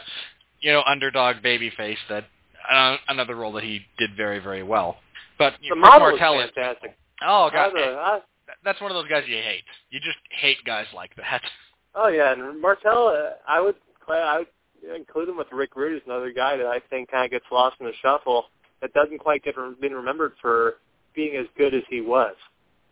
[0.62, 2.26] you know, underdog babyface that
[2.70, 4.98] uh, another role that he did very very well.
[5.38, 6.98] But you The know, Rick model was Martel is fantastic.
[7.24, 8.20] oh god, I, I,
[8.64, 9.64] that's one of those guys you hate.
[9.90, 11.42] You just hate guys like that.
[11.96, 13.74] Oh yeah, and Martel, uh, I would
[14.08, 17.32] I would include him with Rick Rude as another guy that I think kind of
[17.32, 18.46] gets lost in the shuffle.
[18.82, 20.76] That doesn't quite get re- been remembered for
[21.16, 22.36] being as good as he was.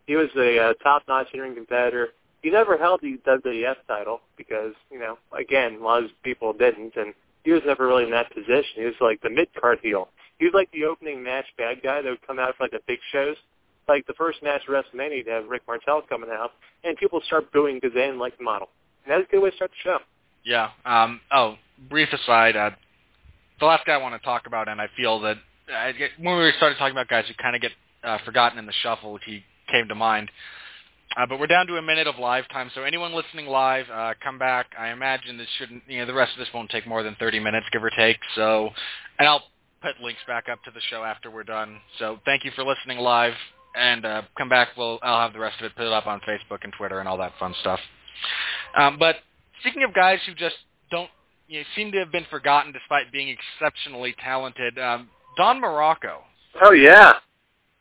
[0.08, 2.10] He was a uh, top-notch in-ring competitor.
[2.42, 6.96] He never held the WWF title because you know, again, a lot of people didn't,
[6.96, 7.14] and
[7.44, 8.76] he was never really in that position.
[8.76, 10.10] He was like the mid-card heel.
[10.40, 12.80] He was like the opening match bad guy that would come out for like the
[12.88, 13.38] big shows.
[13.88, 16.52] Like the first match of WrestleMania, you'd have Rick Martel coming out,
[16.84, 18.70] and people start booing because they didn't like the model.
[19.06, 19.98] And that's a good way to start the show.
[20.44, 20.70] Yeah.
[20.86, 21.56] Um, oh,
[21.90, 22.56] brief aside.
[22.56, 22.72] Uh,
[23.60, 25.38] the last guy I want to talk about, and I feel that
[25.74, 27.72] I get, when we started talking about guys who kind of get
[28.04, 30.30] uh, forgotten in the shuffle, he came to mind.
[31.16, 34.14] Uh, but we're down to a minute of live time, so anyone listening live, uh,
[34.22, 34.68] come back.
[34.78, 37.40] I imagine this shouldn't, you know, the rest of this won't take more than 30
[37.40, 38.18] minutes, give or take.
[38.36, 38.70] So,
[39.18, 39.44] and I'll
[39.82, 41.80] put links back up to the show after we're done.
[41.98, 43.34] So thank you for listening live,
[43.78, 44.70] and uh, come back.
[44.78, 47.18] We'll I'll have the rest of it put up on Facebook and Twitter and all
[47.18, 47.80] that fun stuff.
[48.78, 49.18] Um, but
[49.62, 50.56] speaking of guys who just
[50.92, 51.10] don't
[51.48, 56.20] you know, seem to have been forgotten despite being exceptionally talented, um, Don Muraco.
[56.62, 57.14] Oh yeah.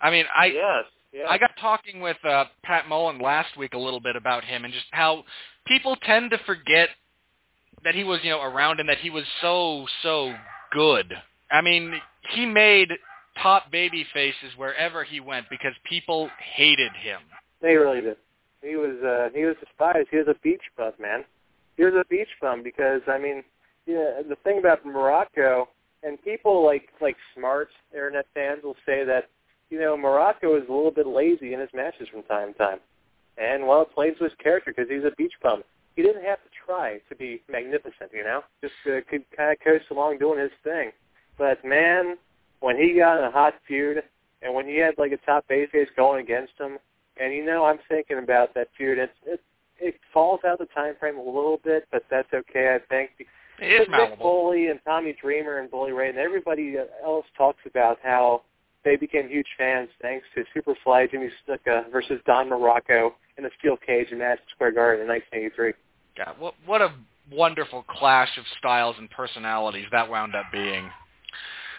[0.01, 0.85] I mean, I yes.
[1.13, 1.29] Yeah.
[1.29, 4.75] I got talking with uh, Pat Mullen last week a little bit about him and
[4.75, 5.25] just how
[5.67, 6.91] people tend to forget
[7.85, 10.35] that he was, you know, around and that he was so so
[10.73, 11.15] good.
[11.51, 11.95] I mean,
[12.35, 12.91] he made
[13.43, 17.21] top baby faces wherever he went because people hated him.
[17.63, 18.17] They really did.
[18.63, 20.09] He was uh he was despised.
[20.11, 21.25] He was a beach bum, man.
[21.77, 23.43] He was a beach bum because I mean,
[23.87, 25.67] yeah, the thing about Muraco
[26.03, 29.29] and people like like smart internet fans will say that
[29.71, 32.79] you know Muraco is a little bit lazy in his matches from time to time,
[33.39, 35.63] and well, it plays to his character because he's a beach bum.
[35.95, 39.59] He didn't have to try to be magnificent, you know, just uh, could kind of
[39.65, 40.91] coast along doing his thing.
[41.39, 42.17] But man,
[42.61, 44.03] when he got in a hot feud,
[44.43, 46.79] and when he had like a top babyface going against him,
[47.21, 48.99] and you know, I'm thinking about that feud.
[48.99, 49.41] It's it
[49.79, 53.11] it falls out the time frame a little bit, but that's okay, I think.
[53.59, 54.19] It is Mick.
[54.19, 58.43] Foley and Tommy Dreamer and Bully Ray and everybody else talks about how
[58.85, 63.77] they became huge fans thanks to Superfly Jimmy Snuka versus Don Muraco in a steel
[63.77, 65.73] cage in Madison Square Garden in 1983.
[66.17, 66.93] God, what what a
[67.33, 70.89] wonderful clash of styles and personalities that wound up being.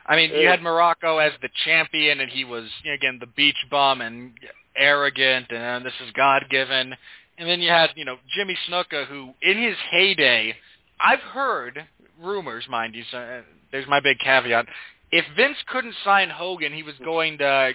[0.08, 3.28] I mean, you had Muraco as the champion, and he was you know, again the
[3.28, 4.32] beach bum and
[4.76, 6.96] arrogant, and this is God given.
[7.38, 10.56] And then you had you know Jimmy Snuka, who in his heyday,
[11.00, 11.86] I've heard
[12.22, 13.04] rumors, mind you.
[13.12, 14.66] So uh, there's my big caveat.
[15.12, 17.72] If Vince couldn't sign Hogan, he was going to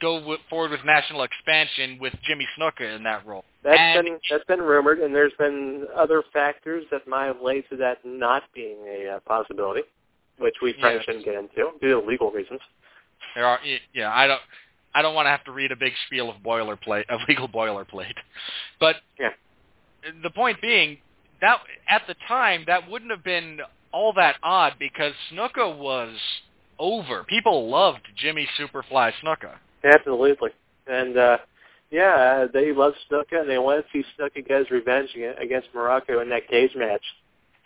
[0.00, 3.44] go w- forward with national expansion with Jimmy Snuka in that role.
[3.62, 7.62] That's And- been that's been rumored, and there's been other factors that might have led
[7.70, 9.82] to that not being a uh, possibility,
[10.38, 11.04] which we probably Yes.
[11.04, 12.60] shouldn't get into due to legal reasons.
[13.34, 13.60] There are,
[13.92, 14.40] yeah, I don't,
[14.94, 18.14] I don't want to have to read a big spiel of boilerplate, of legal boilerplate,
[18.80, 19.30] but Yeah.
[20.22, 20.98] the point being
[21.40, 23.60] that at the time that wouldn't have been
[23.92, 26.16] all that odd because Snuka was
[26.78, 27.24] over.
[27.24, 29.56] People loved Jimmy Superfly Snuka.
[29.84, 30.50] Absolutely.
[30.86, 31.38] And uh
[31.90, 35.72] yeah, they loved Snuka and they want to see Snuka get his revenge aga- against
[35.74, 37.02] Muraco in that cage match.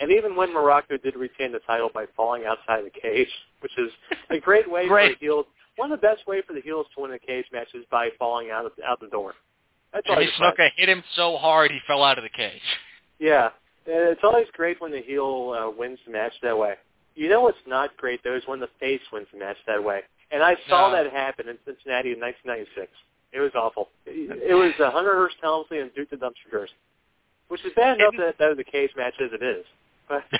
[0.00, 3.28] And even when Muraco did retain the title by falling outside the cage,
[3.60, 3.90] which is
[4.30, 5.14] a great way Great.
[5.14, 5.46] for the heels.
[5.76, 8.08] One of the best way for the heels to win a cage match is by
[8.18, 9.34] falling out of, out the door.
[9.92, 10.28] That's always.
[10.38, 12.60] Snuka hit him so hard he fell out of the cage.
[13.18, 13.48] Yeah,
[13.86, 16.74] it's always great when the heel uh, wins the match that way.
[17.14, 20.00] You know what's not great though is when the face wins the match that way.
[20.30, 21.02] And I saw No.
[21.02, 22.92] that happen in Cincinnati in 1996.
[23.32, 23.88] It was awful.
[24.04, 26.68] It, it was uh, Hunter Hearst Helmsley and Duke the Dumpster Droese,
[27.48, 29.64] which is bad enough that that was a cage match as it is.
[30.08, 30.24] But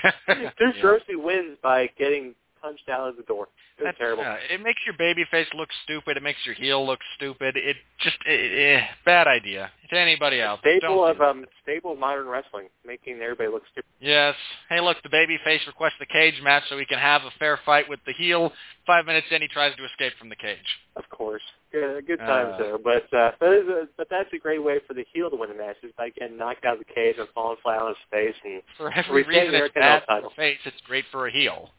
[0.57, 0.81] Duke Yeah.
[0.81, 3.47] Droese wins by getting punched out of the door.
[3.77, 4.23] It was That's, terrible.
[4.23, 6.17] uh, it makes your baby face look stupid.
[6.17, 7.55] It makes your heel look stupid.
[7.57, 10.59] It just eh, eh, bad idea to anybody else.
[10.61, 13.85] staple Don't of um staple of modern wrestling, making everybody look stupid.
[13.99, 14.35] Yes.
[14.69, 17.59] Hey, look, the baby face requests the cage match so he can have a fair
[17.65, 18.51] fight with the heel.
[18.85, 20.57] Five minutes in, he tries to escape from the cage.
[20.95, 22.57] Of course, good, good times Uh.
[22.57, 22.77] there.
[22.77, 25.55] But uh, but, a, but that's a great way for the heel to win the
[25.55, 28.35] match is by getting knocked out of the cage and falling flat on his face.
[28.43, 31.69] And For every reason it's bad for face, it's great for a heel.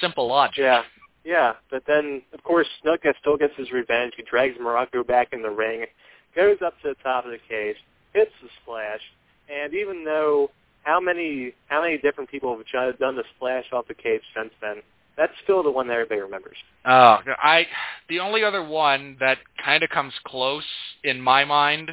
[0.00, 0.58] Simple logic.
[0.58, 0.82] yeah,
[1.24, 1.52] yeah.
[1.70, 4.12] But then of course Snuka still gets his revenge.
[4.16, 5.86] He drags Muraco back in the ring,
[6.34, 7.76] goes up to the top of the cage,
[8.14, 9.00] hits the splash,
[9.48, 10.50] and even though
[10.82, 14.76] how many how many different people have done the splash off the cage since then,
[15.16, 16.56] that's still the one that everybody remembers.
[16.84, 17.66] Oh, I
[18.08, 20.64] the only other one that kind of comes close
[21.04, 21.90] in my mind,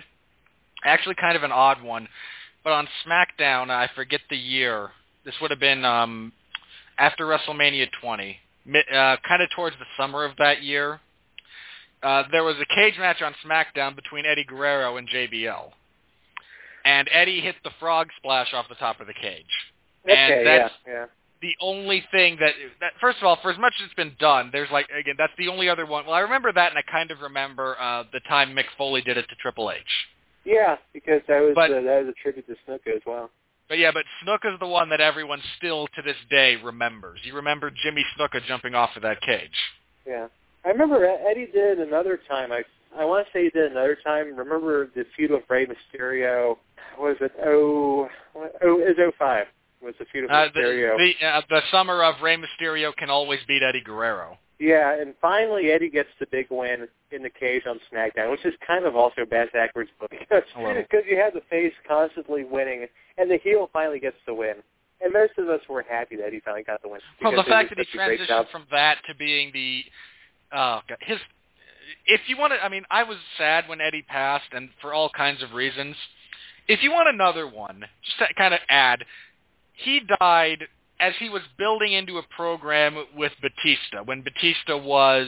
[0.85, 2.07] actually kind of an odd one,
[2.63, 4.91] but on SmackDown, I forget the year.
[5.25, 6.31] This would have been um
[6.97, 8.37] after WrestleMania 20,
[8.93, 10.99] uh, kind of towards the summer of that year,
[12.03, 15.71] uh, there was a cage match on SmackDown between Eddie Guerrero and JBL,
[16.85, 19.45] and Eddie hit the frog splash off the top of the cage.
[20.05, 21.05] Okay, and that's yeah, yeah.
[21.41, 24.49] the only thing that, that first of all, for as much as it's been done,
[24.51, 26.05] there's like again, that's the only other one.
[26.05, 29.17] Well, I remember that, and I kind of remember uh, the time Mick Foley did
[29.17, 29.81] it to Triple H.
[30.43, 33.31] Yeah, because that was But- uh, that was a tribute to Snuka as well.
[33.67, 37.19] But yeah, but Snook is the one that everyone still to this day remembers.
[37.23, 39.49] You remember Jimmy Snuka jumping off of that cage.
[40.05, 40.27] Yeah,
[40.63, 42.51] I remember Eddie did another time.
[42.51, 42.63] I
[42.97, 44.35] I want to say he did another time.
[44.35, 46.57] Remember the feud with Rey Mysterio?
[46.99, 49.47] Was it oh oh it oh five?
[49.81, 50.97] was the feud with Uh, the Mysterio?
[50.97, 54.37] the, uh, the summer of Rey Mysterio can always beat Eddie Guerrero.
[54.59, 58.53] Yeah, and finally Eddie gets the big win in the cage on SmackDown, which is
[58.65, 62.87] kind of also bad backwards because because you have the face constantly winning,
[63.17, 64.55] and the heel finally gets the win.
[65.01, 67.01] And most of us were happy that he finally got the win.
[67.21, 69.83] Well, the fact that he transitioned from that to being the,
[70.53, 71.17] uh, God, his,
[72.05, 75.09] if you want to, I mean, I was sad when Eddie passed, and for all
[75.09, 75.95] kinds of reasons.
[76.67, 79.03] If you want another one, just to kind of add,
[79.73, 80.67] he died
[80.99, 85.27] as he was building into a program with Batista when Batista was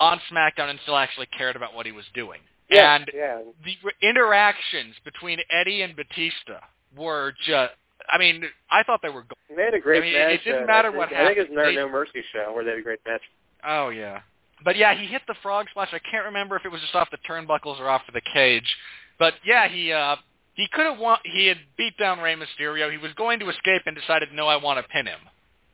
[0.00, 2.40] on SmackDown and still actually cared about what he was doing.
[2.70, 6.60] yeah, and yeah, the interactions between Eddie and Batista
[6.96, 7.72] were just.
[8.10, 9.22] I mean, I thought they were.
[9.22, 10.30] Go- they had a great I mean, match.
[10.32, 11.76] it didn't uh, matter I think, what I think it was happened.
[11.76, 13.22] They- no Mercy show where they had a great match.
[13.66, 14.20] oh yeah.
[14.64, 15.90] But yeah, he hit the frog splash.
[15.92, 18.76] I can't remember if it was just off the turnbuckles or off of the cage.
[19.18, 20.16] But yeah, he uh
[20.58, 21.18] he could have won.
[21.24, 22.90] He had beat down Rey Mysterio.
[22.90, 25.20] He was going to escape and decided, no, I want to pin him.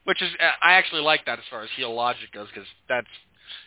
[0.04, 3.08] Which is, uh, I actually like that as far as heel logic goes because that's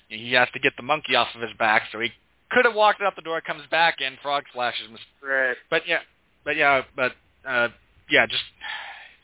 [0.09, 1.83] he has to get the monkey off of his back.
[1.91, 2.11] So he
[2.51, 4.87] could have walked out the door, comes back in, frog splashes
[5.21, 5.57] Right.
[5.71, 5.99] but yeah,
[6.45, 7.13] but yeah, but
[7.47, 7.69] uh,
[8.11, 8.43] yeah, just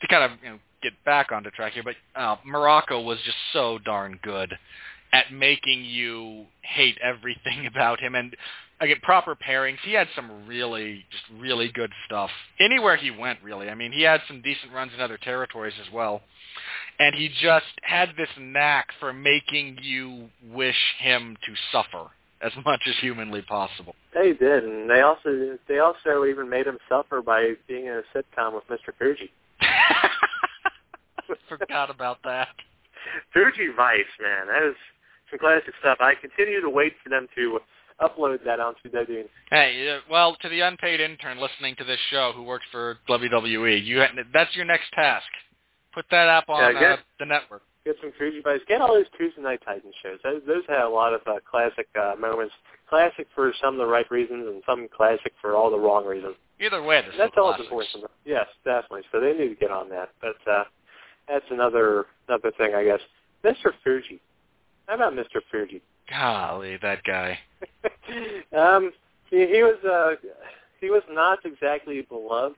[0.00, 1.84] to kind of you know get back onto track here.
[1.84, 4.52] But uh, Muraco was just so darn good
[5.12, 8.36] at making you hate everything about him, and
[8.84, 9.78] again, proper pairings.
[9.84, 12.30] He had some really, just really good stuff
[12.60, 13.40] anywhere he went.
[13.42, 16.22] Really, I mean, he had some decent runs in other territories as well.
[16.98, 22.82] And he just had this knack for making you wish him to suffer as much
[22.86, 23.94] as humanly possible.
[24.14, 28.02] They did, and they also they also even made him suffer by being in a
[28.16, 28.92] sitcom with Mr.
[28.98, 29.32] Fuji.
[31.48, 32.48] Forgot about that.
[33.32, 34.76] Fuji Vice, man, that is
[35.30, 35.98] some classic stuff.
[36.00, 37.60] I continue to wait for them to
[38.00, 39.24] upload that onto WWE.
[39.50, 43.84] Hey, uh, well, to the unpaid intern listening to this show who works for WWE,
[43.84, 44.02] you
[44.32, 45.26] that's your next task.
[45.92, 47.62] Put that up on Yeah, get- uh, the network.
[47.84, 48.60] Get some Fuji Vice.
[48.66, 50.18] Get all those Tuesday Night Titan shows.
[50.24, 52.54] Those, those had a lot of uh, classic uh, moments.
[52.88, 56.34] Classic for some of the right reasons, and some classic for all the wrong reasons.
[56.60, 58.04] Either way, That's all important.
[58.24, 59.02] Yes, definitely.
[59.12, 60.10] So they need to get on that.
[60.22, 60.64] But uh,
[61.28, 63.00] that's another another thing, I guess.
[63.44, 63.72] Mr.
[63.82, 64.20] Fuji.
[64.86, 65.40] How about Mr.
[65.50, 65.82] Fuji?
[66.10, 67.38] Golly, that guy.
[68.56, 68.92] um,
[69.30, 70.28] he, he was uh,
[70.80, 72.56] he was not exactly beloved.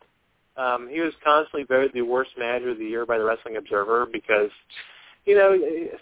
[0.56, 4.06] Um, he was constantly voted the worst manager of the year by the Wrestling Observer
[4.10, 4.51] because,
[5.27, 5.56] you know,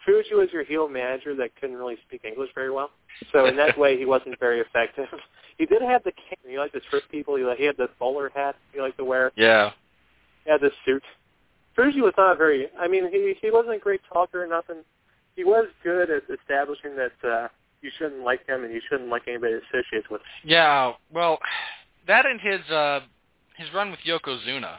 [0.04, 2.90] Fuji was your heel manager that couldn't really speak English very well.
[3.32, 5.08] So in that way, he wasn't very effective.
[5.56, 6.50] He did have the cane.
[6.50, 7.36] He liked to trick people.
[7.36, 9.30] He, he had the bowler hat he liked to wear.
[9.36, 9.70] Yeah.
[10.44, 11.04] He had the suit.
[11.76, 12.66] Fuji was not very.
[12.76, 14.78] I mean, he he wasn't a great talker or nothing.
[15.36, 17.48] He was good at establishing that uh,
[17.82, 20.20] you shouldn't like him and you shouldn't like anybody that associates with.
[20.20, 20.26] him.
[20.50, 21.38] Yeah, well,
[22.06, 23.00] that and his uh
[23.56, 24.76] his run with Yokozuna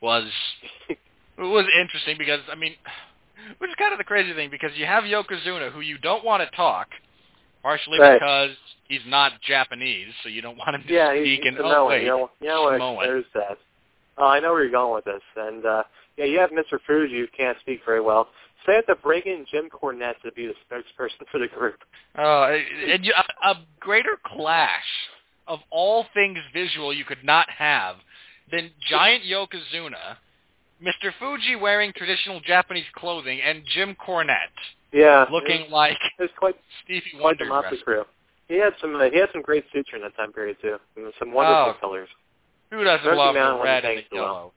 [0.00, 0.24] was
[1.38, 2.74] was interesting because I mean,
[3.58, 6.48] which is kind of the crazy thing because you have Yokozuna who you don't want
[6.48, 6.88] to talk,
[7.62, 8.14] partially Right.
[8.20, 8.50] because
[8.88, 11.40] he's not Japanese, so you don't want him to Yeah, speak.
[11.42, 12.48] he's and oh wait, you know, you?
[12.50, 13.04] Samoan.
[13.04, 13.58] There's that.
[14.18, 15.22] Oh, I know where you're going with this.
[15.36, 15.82] And uh,
[16.16, 16.78] yeah, you have Mr.
[16.86, 18.28] Fuji who can't speak very well.
[18.66, 21.76] They have to bring in Jim Cornette to be the spokesperson for the group.
[22.18, 22.52] Uh,
[22.90, 23.12] and you,
[23.44, 24.84] a, a greater clash
[25.46, 27.96] of all things visual you could not have
[28.50, 30.16] than giant Yokozuna,
[30.82, 31.12] Mr.
[31.18, 34.36] Fuji wearing traditional Japanese clothing, and Jim Cornette
[34.92, 37.46] Yeah, looking it, like it was quite Stevie quite the Wonder.
[37.46, 37.84] motley dressed.
[37.84, 38.04] crew.
[38.48, 40.76] He had some uh, he had some great suture in that time period too.
[40.96, 41.80] And some wonderful Oh.
[41.80, 42.08] colors.
[42.70, 44.52] Who doesn't Especially love the red and the paints so well.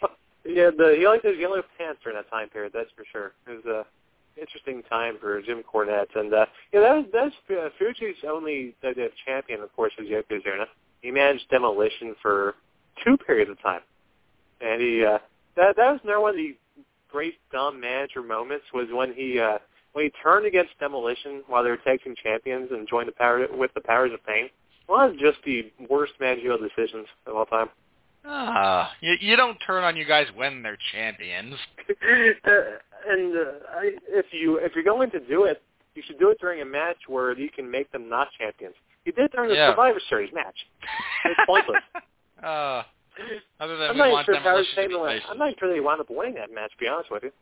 [0.00, 0.10] yellow?
[0.44, 2.72] yeah, the he liked those yellow pants during that time period.
[2.74, 3.32] That's for sure.
[3.46, 7.68] It was a interesting time for Jim Cornette, and uh, yeah, that was that's uh,
[7.78, 10.66] Fuji's only WWF champion, of course, was Yokozuna.
[11.00, 12.54] He managed Demolition for
[13.04, 13.82] two periods of time,
[14.60, 15.18] and he uh,
[15.56, 16.56] that that was another one of the
[17.10, 19.58] great dumb manager moments was when he uh,
[19.92, 23.46] when he turned against Demolition while they were tag team champions and joined the power
[23.54, 24.48] with the Powers of Pain.
[24.86, 27.68] One of just the worst managerial decisions of all time.
[28.24, 31.54] Ah, you, you don't turn on you guys when they're champions.
[31.88, 32.50] uh,
[33.08, 33.40] and uh,
[33.74, 35.60] I, if you if you're going to do it,
[35.94, 38.74] you should do it during a match where you can make them not champions.
[39.04, 39.70] You did during the Yeah.
[39.72, 40.54] Survivor Series match.
[41.24, 41.80] It's pointless.
[42.42, 42.82] uh,
[43.60, 45.72] other than I'm we not want sure if Howard demolition to be I'm not sure
[45.72, 46.70] they wound up winning that match.
[46.70, 47.32] To be honest with you.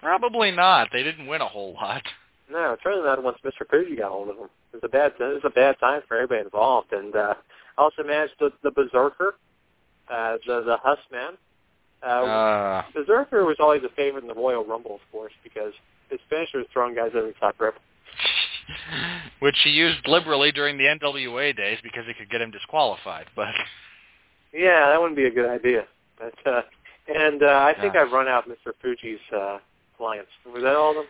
[0.00, 0.88] Probably not.
[0.92, 2.02] They didn't win a whole lot.
[2.50, 3.66] No, it's certainly not once Mr.
[3.68, 4.48] Fuji got hold of them.
[4.72, 5.12] It was a bad.
[5.18, 7.34] It was a bad time for everybody involved, and uh,
[7.78, 9.36] also managed the, the Berserker,
[10.10, 11.32] uh, the the Huss man.
[12.02, 15.72] Uh, Uh, Berserker was always a favorite in the Royal Rumble, of course, because
[16.10, 17.74] his finisher was throwing guys over the top rope.
[19.40, 23.26] which he used liberally during the NWA days because it could get him disqualified.
[23.34, 23.48] But
[24.52, 25.84] Yeah, that wouldn't be a good idea.
[26.18, 26.62] But uh,
[27.08, 28.02] and uh, I think Yeah.
[28.02, 28.72] I've run out Mr.
[28.82, 29.58] Fuji's uh,
[29.96, 30.30] clients.
[30.52, 31.06] Was that all of them?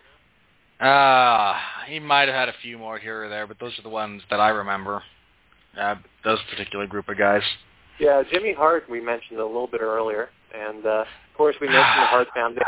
[0.81, 1.55] uh,
[1.87, 4.23] he might have had a few more here or there, but those are the ones
[4.31, 5.03] that I remember.
[5.79, 7.43] Uh, those particular group of guys.
[7.99, 12.03] Yeah, Jimmy Hart we mentioned a little bit earlier, and uh, of course we mentioned
[12.03, 12.67] the Hart Foundation.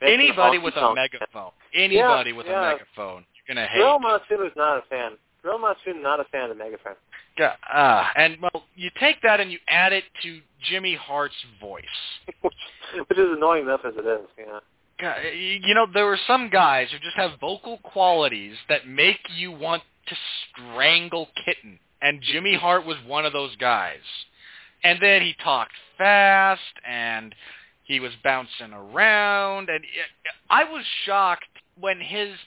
[0.00, 1.50] Anybody with a megaphone.
[1.74, 2.58] Anybody with yeah.
[2.58, 3.24] a megaphone.
[3.34, 3.78] You're gonna hate.
[3.78, 5.12] Gorilla Monsoon is not a fan.
[5.42, 6.94] Gorilla Monsoon not a fan of Megaphone.
[7.38, 11.84] Yeah, Uh, and well, you take that and you add it to Jimmy Hart's voice.
[12.42, 14.26] which is annoying enough as it is.
[14.36, 14.58] Yeah.
[15.00, 19.52] God, you know, there are some guys who just have vocal qualities that make you
[19.52, 20.16] want to
[20.50, 24.00] strangle kitten, and Jimmy Hart was one of those guys.
[24.84, 27.34] And then he talked fast, and
[27.84, 31.48] he was bouncing around, and it- I was shocked
[31.80, 32.38] when his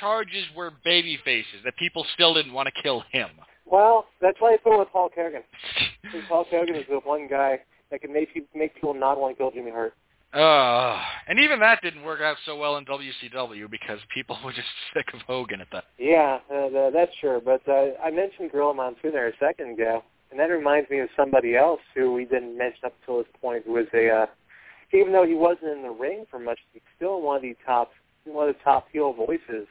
[0.00, 3.30] charges were baby faces that people still didn't want to kill him.
[3.64, 5.42] Well, that's why I put it with Hulk Hogan.
[6.02, 7.60] Because Hulk Hogan is the one guy
[7.90, 9.94] that can make you make people not want to kill Jimmy Hart.
[10.32, 14.68] Uh, and even that didn't work out so well in WCW because people were just
[14.92, 15.84] sick of Hogan at that.
[15.98, 17.40] Yeah, uh, that's sure.
[17.40, 21.08] But uh, I mentioned Gorilla Monsoon there a second ago, and that reminds me of
[21.16, 24.26] somebody else who we didn't mention up until this point, who was a, uh,
[24.92, 27.90] even though he wasn't in the ring for much, he's still one of the top,
[28.24, 29.66] one of the top heel voices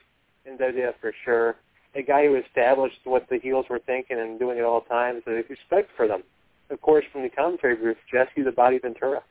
[0.45, 1.56] in WWF for sure.
[1.95, 5.44] A guy who established what the heels were thinking and doing at all times, and
[5.49, 6.23] respect for them.
[6.69, 9.22] Of course, from the commentary group, Jesse the Body Ventura.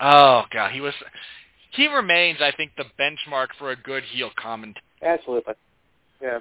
[0.00, 0.94] Oh god, he was.
[1.72, 4.78] He remains, I think, the benchmark for a good heel comment.
[5.02, 5.54] Absolutely.
[6.22, 6.38] Yeah.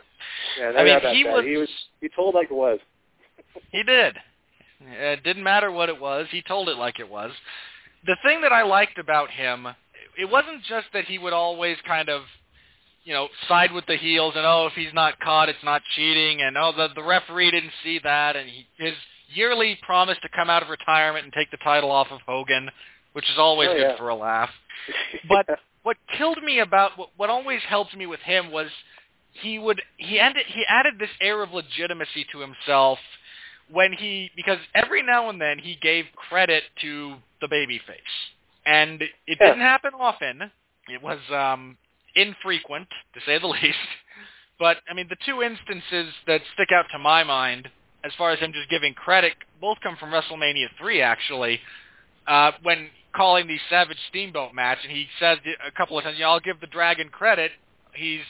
[0.57, 1.33] Yeah, I mean, he that.
[1.33, 1.45] was.
[1.45, 2.79] He was he told like it was.
[3.71, 4.15] He did.
[4.81, 6.27] It didn't matter what it was.
[6.31, 7.31] He told it like it was.
[8.05, 9.67] The thing that I liked about him,
[10.17, 12.23] it wasn't just that he would always kind of,
[13.03, 16.41] you know, side with the heels and oh, if he's not caught, it's not cheating,
[16.41, 18.93] and oh, the the referee didn't see that, and he, his
[19.33, 22.69] yearly promise to come out of retirement and take the title off of Hogan,
[23.13, 24.49] which is always Oh, good for a laugh.
[25.27, 25.47] But
[25.83, 28.67] what killed me about what, what always helped me with him was
[29.41, 32.99] he would he ended he added this air of legitimacy to himself
[33.71, 37.79] when he because every now and then he gave credit to the babyface
[38.65, 39.35] and it Yeah.
[39.47, 40.51] didn't happen often
[40.87, 41.77] it was um
[42.15, 43.77] infrequent to say the least
[44.59, 47.69] but i mean the two instances that stick out to my mind
[48.03, 51.59] as far as him just giving credit both come from WrestleMania 3 actually
[52.27, 56.27] uh when calling the Savage Steamboat match and he said a couple of times, "Yeah,
[56.29, 57.51] I'll give the Dragon credit.
[57.93, 58.21] He's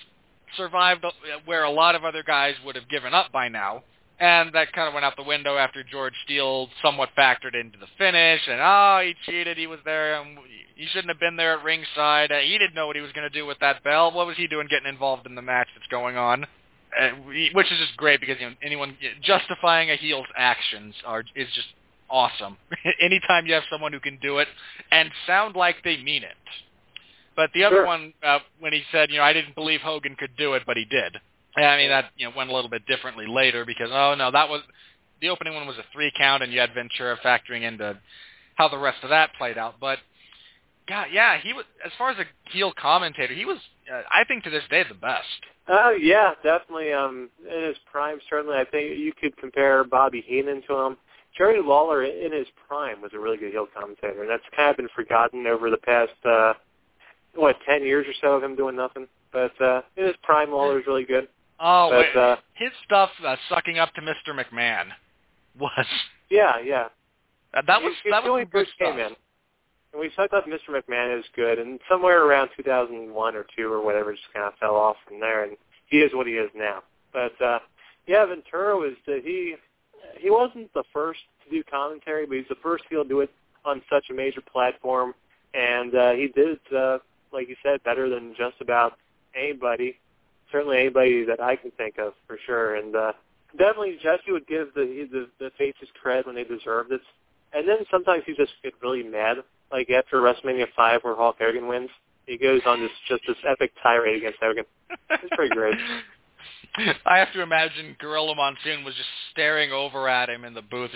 [0.56, 1.04] survived
[1.46, 3.84] where a lot of other guys would have given up by now."
[4.20, 7.88] And that kind of went out the window after George Steele somewhat factored into the
[7.98, 8.42] finish.
[8.48, 9.58] And oh, he cheated.
[9.58, 10.22] He was there.
[10.22, 10.38] And
[10.76, 12.32] he shouldn't have been there at ringside.
[12.32, 14.12] Uh, he didn't know what he was going to do with that bell.
[14.14, 16.46] What was he doing getting involved in the match that's going on?
[16.98, 21.24] Uh, we- which is just great because you know anyone justifying a heel's actions are
[21.36, 21.68] is just
[22.10, 22.56] awesome.
[23.02, 24.48] Anytime you have someone who can do it
[24.92, 26.38] and sound like they mean it.
[27.36, 27.86] But the other Sure.
[27.86, 30.78] one, uh, when he said, you know, I didn't believe Hogan could do it, but
[30.78, 31.18] he did.
[31.56, 34.32] And I mean, that you know went a little bit differently later because oh no,
[34.32, 34.62] that was
[35.22, 37.98] the opening one was a three count, and you had Ventura factoring into
[38.56, 39.76] how the rest of that played out.
[39.80, 40.00] But
[40.88, 43.58] God, yeah, he was as far as a heel commentator, he was,
[43.92, 45.26] uh, I think, to this day, the best.
[45.68, 46.94] Oh yeah, definitely.
[46.94, 50.98] Um, in his prime, certainly, I think you could compare Bobby Heenan to him.
[51.38, 54.78] Jerry Lawler, in his prime, was a really good heel commentator, and that's kind of
[54.78, 56.54] been forgotten over the past uh,
[57.34, 59.08] what ten years or so of him doing nothing.
[59.34, 61.28] But uh, in his prime, Lawler was really good.
[61.60, 64.30] Oh, But, wait, uh, his stuff uh, sucking up to Mr.
[64.34, 64.88] McMahon
[65.60, 65.86] was
[66.30, 66.88] Yeah, yeah.
[67.54, 69.12] uh, that was He- that was only good first came stuff.
[69.12, 69.16] in.
[69.94, 70.70] And we thought that Mr.
[70.78, 74.76] McMahon is good, and somewhere around 2001 or two or whatever, just kind of fell
[74.76, 75.56] off from there, and
[75.88, 76.84] he is what he is now.
[77.14, 77.60] But uh,
[78.06, 79.56] yeah, Ventura was that he
[80.20, 83.32] he wasn't the first to do commentary, but he's the first to do it
[83.64, 85.16] on such a major platform,
[85.54, 86.98] and uh, he did it, uh,
[87.32, 88.98] like you said, better than just about
[89.34, 89.98] anybody.
[90.52, 93.14] Certainly anybody that I can think of for sure, and uh,
[93.58, 97.02] definitely Jesse would give the the, the faces cred when they deserved it
[97.56, 99.38] and then sometimes he just gets really mad.
[99.72, 101.90] Like after WrestleMania five, where Hulk Hogan wins,
[102.28, 104.66] he goes on this just this epic tirade against Hogan.
[105.10, 105.76] It's pretty great.
[107.06, 110.92] I have to imagine Gorilla Monsoon was just staring over at him in the booth.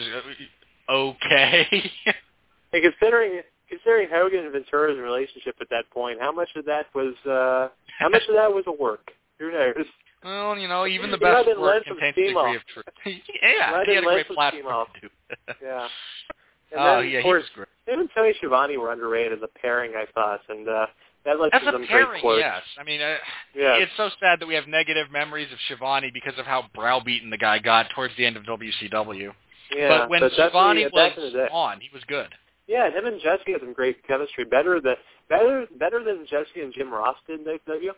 [0.89, 1.65] Okay.
[2.71, 7.15] hey, considering considering Hogan and Ventura's relationship at that point, how much of that was
[7.25, 9.11] uh how much of that was a work?
[9.39, 9.85] Who knows?
[10.23, 12.85] Well, you know, even the best work contains a degree of truth.
[13.03, 14.87] He yeah, might he had a great platform steam off.
[14.95, 15.09] to do.
[15.63, 15.87] Yeah.
[16.71, 17.67] And oh, then, yeah, of he course, was great.
[17.87, 20.85] him and Tony Schiavone were underrated as a pairing, I thought, and uh
[21.25, 22.39] that led As to a some pairing, great quotes.
[22.41, 22.61] yes.
[22.79, 23.15] I mean, uh,
[23.55, 23.75] Yeah.
[23.77, 27.37] it's so sad that we have negative memories of Schiavone because of how browbeaten the
[27.37, 29.33] guy got towards the end of WCW.
[29.75, 29.87] yeah.
[29.89, 32.29] but when definitely, Schiavone yeah, back in the was on, he was good.
[32.67, 34.45] Yeah, him and Jesse had some great chemistry.
[34.45, 34.95] Better than
[35.27, 37.89] better better than Jesse and Jim Ross did in WWE.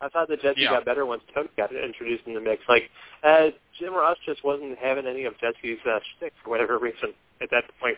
[0.00, 0.70] I thought that Jesse Yeah.
[0.70, 2.62] got better once Tony got introduced in the mix.
[2.68, 2.90] Like
[3.22, 3.48] uh,
[3.78, 7.64] Jim Ross just wasn't having any of Jesse's uh, shtick for whatever reason at that
[7.80, 7.96] point.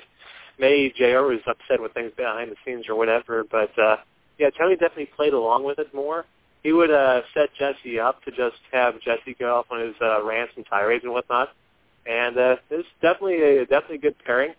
[0.58, 1.22] Maybe Jr.
[1.22, 3.96] was upset with things behind the scenes or whatever, but uh,
[4.38, 6.24] yeah, Tony definitely played along with it more.
[6.64, 10.24] He would uh, set Jesse up to just have Jesse go off on his uh,
[10.24, 11.50] rants and tirades and whatnot,
[12.06, 14.54] and uh, it's definitely a definitely a good pairing.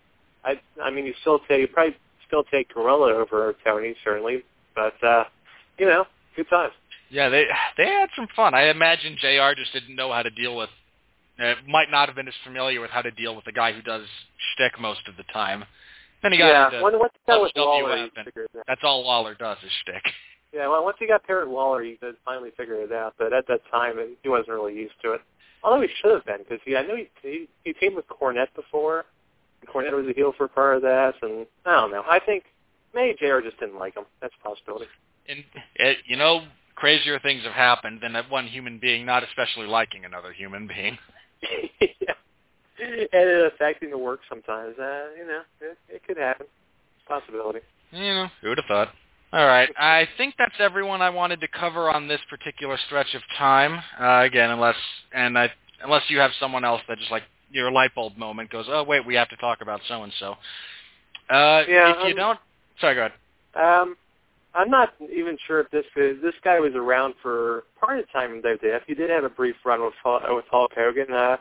[0.45, 1.98] I I mean, you still take you probably
[2.28, 4.44] still take Gorilla over Tony certainly,
[4.76, 5.26] but uh,
[5.78, 6.06] you know,
[6.38, 6.74] good times.
[7.10, 7.45] Yeah, they
[7.77, 8.53] they had some fun.
[8.53, 9.56] I imagine Jr.
[9.57, 10.69] just didn't know how to deal with.
[11.40, 13.81] Uh, might not have been as familiar with how to deal with the guy who
[13.81, 14.03] does
[14.53, 15.64] shtick most of the time.
[16.22, 18.57] Then he got yeah, into when, once he got with Lawler, he and- figured it
[18.60, 18.65] out.
[18.68, 20.03] that's all Lawler does is shtick.
[20.52, 23.14] Yeah, well, once he got paired with Lawler, he could finally figure it out.
[23.18, 25.22] But at that time, he wasn't really used to it.
[25.64, 28.53] Although he should have been, because he, I know he, he he teamed with Cornette
[28.56, 29.06] before.
[29.61, 32.03] And Cornette was a heel for part of that, and I don't know.
[32.10, 32.45] I think
[32.94, 33.41] maybe Jr.
[33.44, 34.06] just didn't like him.
[34.22, 34.86] That's a possibility.
[35.27, 35.44] And
[35.76, 36.44] it, you know,
[36.80, 40.98] crazier things have happened than that one human being not especially liking another human being.
[41.82, 41.88] yeah.
[42.82, 44.74] And it affecting the work sometimes.
[44.80, 46.46] Uh, you know, it, it could happen.
[47.10, 47.60] Possibility.
[47.92, 48.90] You know, who would have thought?
[49.34, 53.22] All right, I think that's everyone I wanted to cover on this particular stretch of
[53.38, 53.82] time.
[54.00, 54.78] Uh, again, unless
[55.14, 55.52] and I,
[55.84, 59.06] unless you have someone else that just like your light bulb moment goes, oh wait,
[59.06, 60.32] we have to talk about so and so.
[61.30, 62.40] Uh, Yeah, if you I'm- don't,
[62.80, 63.14] sorry, go ahead.
[63.82, 63.98] Um,
[64.54, 68.12] I'm not even sure if this is, this guy was around for part of the
[68.12, 68.82] time in WWF.
[68.88, 71.12] He did have a brief run with Hul- with Hulk Hogan.
[71.14, 71.38] Uh,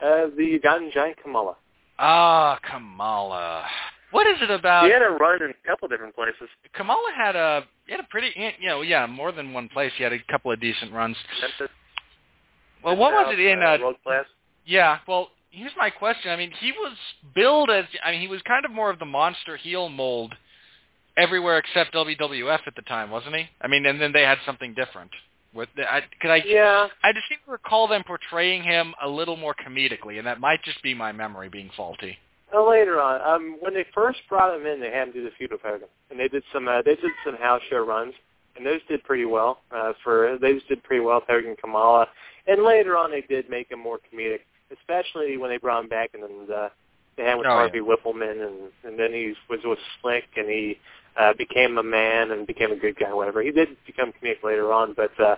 [0.00, 1.56] uh, the Ugandan Giant Kamala.
[1.98, 3.64] Ah, Kamala.
[4.12, 4.84] What is it about?
[4.86, 6.48] he had a run in a couple different places.
[6.74, 9.90] Kamala had a he had a pretty you know yeah more than one place.
[9.96, 11.16] He had a couple of decent runs.
[11.40, 11.74] Memphis,
[12.84, 13.62] Well, what was it in?
[13.62, 14.26] Uh, World Class?
[14.66, 16.30] Yeah, well, here's my question.
[16.30, 16.96] I mean, he was
[17.34, 20.34] billed as I mean, he was kind of more of the monster heel mold
[21.16, 23.44] everywhere except WWF at the time, wasn't he?
[23.60, 25.10] I mean, and then they had something different.
[25.54, 26.42] With the, I, could I?
[26.46, 30.40] Yeah, I just seem to recall them portraying him a little more comedically, and that
[30.40, 32.16] might just be my memory being faulty.
[32.54, 33.20] uh, later on.
[33.20, 35.88] Um, when they first brought him in, they had him do the feud with Hogan,
[36.10, 38.14] and they did some uh, they did some house show runs,
[38.56, 39.60] and those did pretty well.
[39.70, 42.08] Uh, for they just did pretty well with Hogan and Kamala,
[42.46, 44.40] and later on they did make him more comedic,
[44.72, 46.68] especially when they brought him back and then uh,
[47.18, 50.48] they had him with Oh, Harvey Wippleman, and and then he was with Slick, and
[50.48, 50.78] he
[51.18, 53.42] uh, became a man and became a good guy, whatever.
[53.42, 55.36] He did become comedic later on, but uh,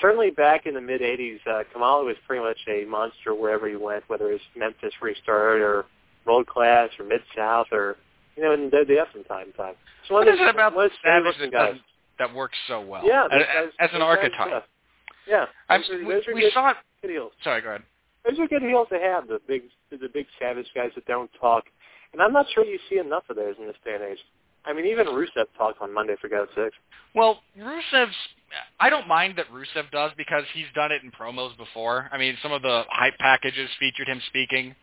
[0.00, 3.76] certainly back in the mid '80s, uh, Kamala was pretty much a monster wherever he
[3.76, 5.84] went, whether it was Memphis Restart or
[6.26, 7.96] World Class or Mid South or
[8.36, 9.74] you know in WWF from time to time.
[10.08, 10.72] So What is it about
[11.04, 11.74] Savage that guys.
[12.18, 13.02] that works so well?
[13.06, 14.64] Yeah, as, guys- as an archetype.
[15.28, 16.76] Yeah, I'm, those are, we, those are we good, saw it.
[17.02, 17.32] good heels.
[17.44, 17.82] Sorry, go ahead.
[18.28, 19.28] Those are good heels to have.
[19.28, 21.64] The big, the big savage guys that don't talk,
[22.12, 24.18] and I'm not sure you see enough of those in this day and age.
[24.64, 26.72] I mean, even Rusev talked on Monday for God's sake.
[27.14, 28.14] Well, Rusev's.
[28.80, 32.08] I don't mind that Rusev does because he's done it in promos before.
[32.12, 34.74] I mean, some of the hype packages featured him speaking.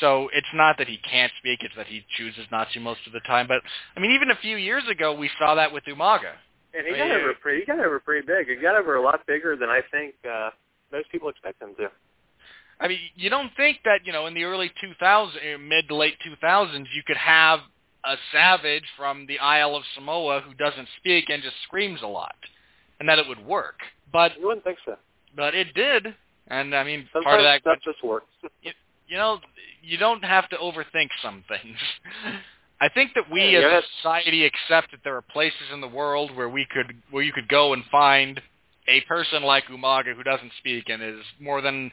[0.00, 3.12] So it's not that he can't speak; it's that he chooses not to most of
[3.12, 3.46] the time.
[3.46, 3.62] But
[3.96, 6.32] I mean, even a few years ago, we saw that with Umaga.
[6.76, 7.60] And he Oh, got over pretty.
[7.60, 8.48] He got over pretty big.
[8.48, 10.50] He got over a lot bigger than I think uh,
[10.92, 11.88] most people expect him to.
[12.80, 15.94] I mean, you don't think that you know in the early 2000s, uh, mid to
[15.94, 17.60] late 2000s, you could have
[18.06, 22.34] a savage from the Isle of Samoa who doesn't speak and just screams a lot,
[23.00, 23.76] and that it would work.
[24.12, 24.96] But You wouldn't think so.
[25.36, 26.14] but it did,
[26.48, 28.26] and I mean, Sometimes part of that stuff just works.
[28.62, 29.38] you know,
[29.82, 31.76] you don't have to overthink some things.
[32.80, 35.88] I think that we Yeah, as a society accept that there are places in the
[35.88, 38.40] world where we could where you could go and find
[38.88, 41.90] a person like Umaga who doesn't speak and is more than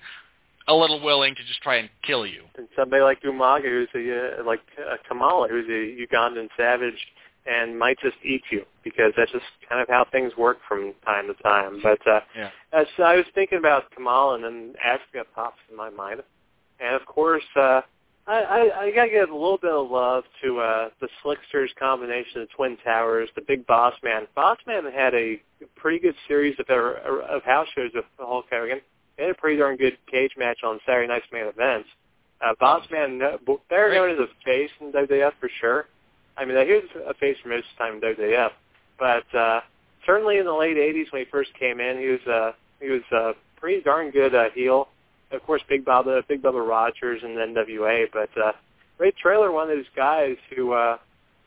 [0.68, 2.44] a little willing to just try and kill you.
[2.58, 7.00] and somebody like Umaga, who's a uh, like uh, Kamala, who's a Ugandan savage,
[7.46, 11.28] and might just eat you because that's just kind of how things work from time
[11.28, 11.80] to time.
[11.82, 12.50] But uh, Yeah.
[12.74, 16.22] as I was thinking about Kamala, and then Africa pops in my mind,
[16.80, 17.82] and of course, uh,
[18.28, 22.42] I, I, I gotta give a little bit of love to uh, the Slicksters combination
[22.42, 24.28] of Twin Towers, the Big Boss Man.
[24.36, 25.42] Boss Man had a
[25.76, 28.80] pretty good series of of house shows with Hulk Hogan.
[29.22, 31.88] They had a pretty darn good cage match on Saturday Night's main events.
[32.44, 33.20] Uh, Boss Man,
[33.70, 35.86] they're known as a face in WWF for sure.
[36.36, 38.50] I mean, he was a face for most of the time in WWF,
[38.98, 39.62] but uh,
[40.08, 43.04] certainly in the late '80s when he first came in, he was uh, he was
[43.12, 44.88] a pretty darn good uh, heel
[45.32, 48.06] of course, Big Bubba, Big Bubba Rogers, and NWA.
[48.12, 48.52] But uh,
[48.98, 50.98] Ray Traylor, one of those guys who uh,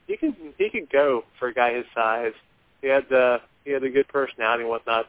[0.06, 2.32] he could he could go for a guy his size.
[2.82, 5.06] He had the he had a good personality and whatnot.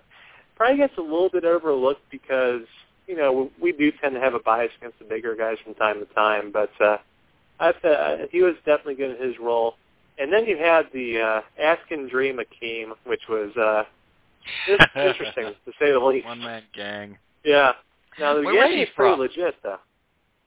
[0.55, 2.61] Probably gets a little bit overlooked because
[3.07, 5.99] you know we do tend to have a bias against the bigger guys from time
[5.99, 6.51] to time.
[6.51, 6.97] But uh,
[7.59, 9.75] I uh, he was definitely good in his role.
[10.17, 13.83] And then you had the uh, Ask and Dream Akeem, which was uh,
[14.95, 16.25] interesting to say the least.
[16.25, 17.17] One man gang.
[17.43, 17.73] Yeah,
[18.19, 19.79] now the Where was he pretty legit though.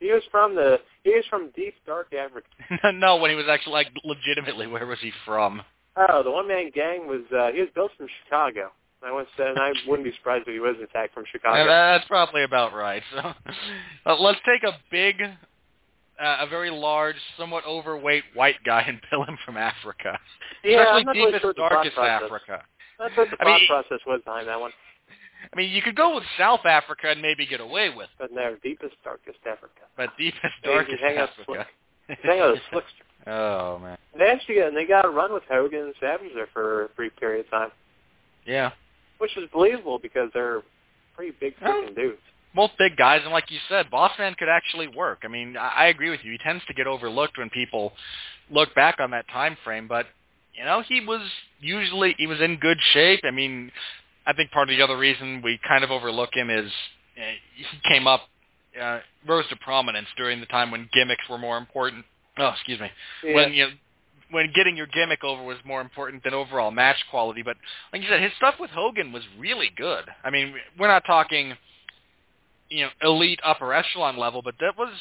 [0.00, 2.46] He was from the he was from deep dark Africa.
[2.94, 5.62] no, when he was actually like legitimately, where was he from?
[5.96, 8.70] Oh, the one man gang was uh he was built from Chicago.
[9.04, 11.62] I once said and I wouldn't be surprised if he was fact from Chicago.
[11.62, 11.66] Uh,
[11.98, 13.02] that's probably about right.
[13.14, 13.32] So,
[14.06, 19.24] uh, let's take a big, uh, a very large, somewhat overweight white guy and bill
[19.24, 20.18] him from Africa,
[20.64, 21.98] yeah, especially I'm not really deepest, sure what the darkest.
[21.98, 22.62] Africa.
[22.98, 24.72] That's what the I thought mean- process was behind that one.
[25.52, 28.32] I mean, you could go with South Africa and maybe get away with, it, But
[28.32, 29.86] no, deepest darkest Africa.
[29.96, 31.66] but deepest, Yeah, darkest hang out Africa.
[32.24, 33.04] Hang on, the Slickster.
[33.28, 36.48] oh man, They actually got, and they got a run with Hogan and Savage there
[36.52, 37.70] for a brief period of time,
[38.44, 38.72] yeah.
[39.18, 40.62] Which is believable because they're
[41.14, 42.18] pretty big freaking dudes.
[42.54, 45.20] both big guys, and like you said, Bossman could actually work.
[45.24, 46.32] I mean, I, I agree with you.
[46.32, 47.92] He tends to get overlooked when people
[48.50, 50.06] look back on that time frame, but
[50.56, 51.20] you know, he was
[51.60, 53.20] usually he was in good shape.
[53.24, 53.70] I mean,
[54.26, 56.70] I think part of the other reason we kind of overlook him is
[57.16, 57.20] uh,
[57.56, 58.22] he came up,
[58.80, 62.04] uh, rose to prominence during the time when gimmicks were more important.
[62.38, 62.88] Oh, excuse me.
[63.24, 63.34] Yeah.
[63.34, 63.68] When you
[64.30, 67.42] when getting your gimmick over was more important than overall match quality.
[67.42, 67.56] But
[67.92, 70.04] like you said, his stuff with Hogan was really good.
[70.24, 71.54] I mean, we're not talking,
[72.68, 74.92] you know, elite upper echelon level, but that was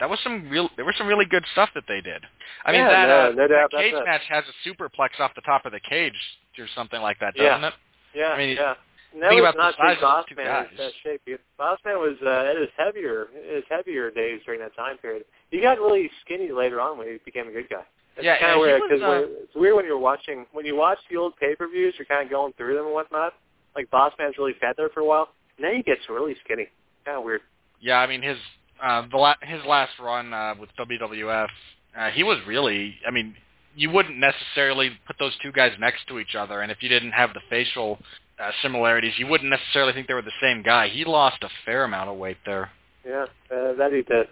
[0.00, 0.70] that was some real.
[0.76, 2.22] There was some really good stuff that they did.
[2.64, 4.04] I mean, Yeah, that, no- uh, no doubt that cage that.
[4.06, 6.14] match has a superplex off the top of the cage
[6.58, 7.74] or something like that, doesn't it?
[8.14, 8.74] Yeah, I mean, yeah.
[9.12, 11.20] And that think was about the not size of Boss Man in best shape.
[11.26, 15.24] He- Boss Man was uh, at his heavier, his heavier days during that time period.
[15.50, 17.84] He got really skinny later on when he became a good guy.
[18.16, 20.98] It's Yeah, kind of weird because uh, it's weird when you're watching when you watch
[21.10, 21.94] the old pay-per-views.
[21.98, 23.34] You're kind of going through them and whatnot.
[23.74, 25.28] Like Boss Man's really fat there for a while,
[25.60, 26.68] then he gets really skinny.
[27.04, 27.40] Kind of weird.
[27.80, 28.36] Yeah, I mean his
[28.82, 31.48] uh, the la- his last run uh, with WWF,
[31.96, 32.96] uh, he was really.
[33.06, 33.34] I mean,
[33.74, 37.12] you wouldn't necessarily put those two guys next to each other, and if you didn't
[37.12, 37.98] have the facial
[38.42, 40.88] uh, similarities, you wouldn't necessarily think they were the same guy.
[40.88, 42.70] He lost a fair amount of weight there.
[43.06, 44.26] Yeah, uh, that he did.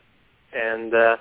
[0.52, 1.16] And uh,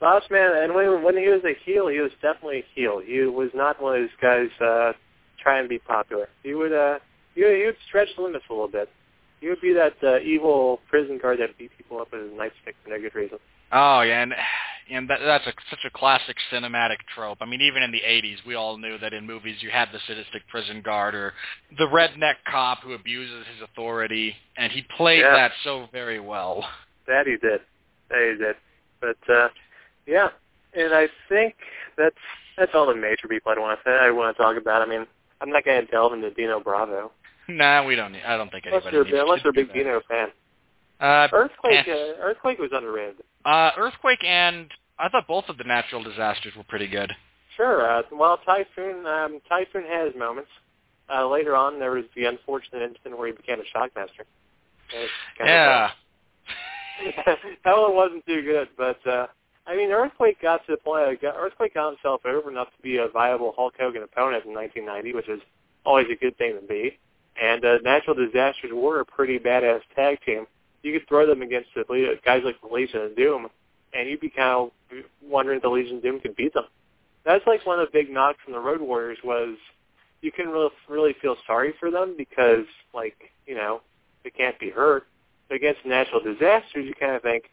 [0.00, 3.00] Boss Man, and when when he was a heel, he was definitely a heel.
[3.04, 4.92] He was not one of those guys uh,
[5.42, 6.28] trying to be popular.
[6.42, 6.98] He would uh,
[7.34, 8.90] he, he would stretch the limits a little bit.
[9.40, 12.74] He would be that uh, evil prison guard that beat people up with his nightstick
[12.82, 13.38] for no good reason.
[13.72, 14.34] Oh yeah, and
[14.90, 17.38] and that, that's a, such a classic cinematic trope.
[17.40, 19.98] I mean, even in the '80s, we all knew that in movies you had the
[20.06, 21.32] sadistic prison guard or
[21.78, 25.34] the redneck cop who abuses his authority, and he played Yeah.
[25.34, 26.64] that so very well.
[27.06, 27.60] That he did.
[28.10, 28.56] That he did.
[29.00, 29.48] But uh,
[30.06, 30.28] yeah,
[30.74, 31.54] and I think
[31.96, 32.16] that's
[32.56, 33.92] that's all the major people I'd want to say.
[33.92, 34.82] I want to talk about.
[34.82, 35.06] I mean,
[35.40, 37.12] I'm not going to delve into Dino Bravo
[37.48, 38.12] Nah, we don't.
[38.12, 39.72] Need, I don't think unless anybody you're needs unless you're a big.
[39.72, 40.28] Dino fan.
[40.98, 41.92] Uh, Earthquake eh.
[41.92, 43.22] uh, Earthquake was underrated.
[43.44, 44.68] Uh, earthquake and
[44.98, 47.12] I thought both of the natural disasters were pretty good.
[47.56, 47.88] Sure.
[47.88, 50.50] Uh, well, Typhoon um, Typhoon had his moments.
[51.14, 54.24] Uh, later on, there was the unfortunate incident where he became a shockmaster.
[54.92, 55.90] It's kind of, Yeah.
[57.64, 59.26] that one wasn't too good, but uh,
[59.66, 61.18] I mean, Earthquake got to the point.
[61.22, 65.28] Earthquake got himself over enough to be a viable Hulk Hogan opponent in 1990, which
[65.28, 65.40] is
[65.84, 66.98] always a good thing to be.
[67.40, 70.46] And uh, Natural Disasters were a pretty badass tag team.
[70.82, 71.84] You could throw them against the
[72.24, 73.48] guys like the Legion of Doom,
[73.92, 76.64] and you'd be kind of wondering if the Legion of Doom could beat them.
[77.24, 79.56] That's like one of the big knocks from the Road Warriors was
[80.22, 82.64] you couldn't really, really feel sorry for them because,
[82.94, 83.16] like,
[83.46, 83.80] you know,
[84.22, 85.06] they can't be hurt.
[85.48, 87.44] But against natural disasters, you kind of think,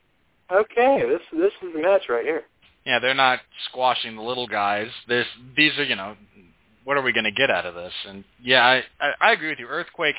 [0.53, 2.43] okay, this this is the match right here.
[2.85, 3.39] Yeah, they're not
[3.69, 4.89] squashing the little guys.
[5.07, 5.25] This
[5.55, 6.15] these are, you know,
[6.83, 7.93] what are we going to get out of this?
[8.07, 9.67] And yeah, I, I I agree with you.
[9.67, 10.15] Earthquake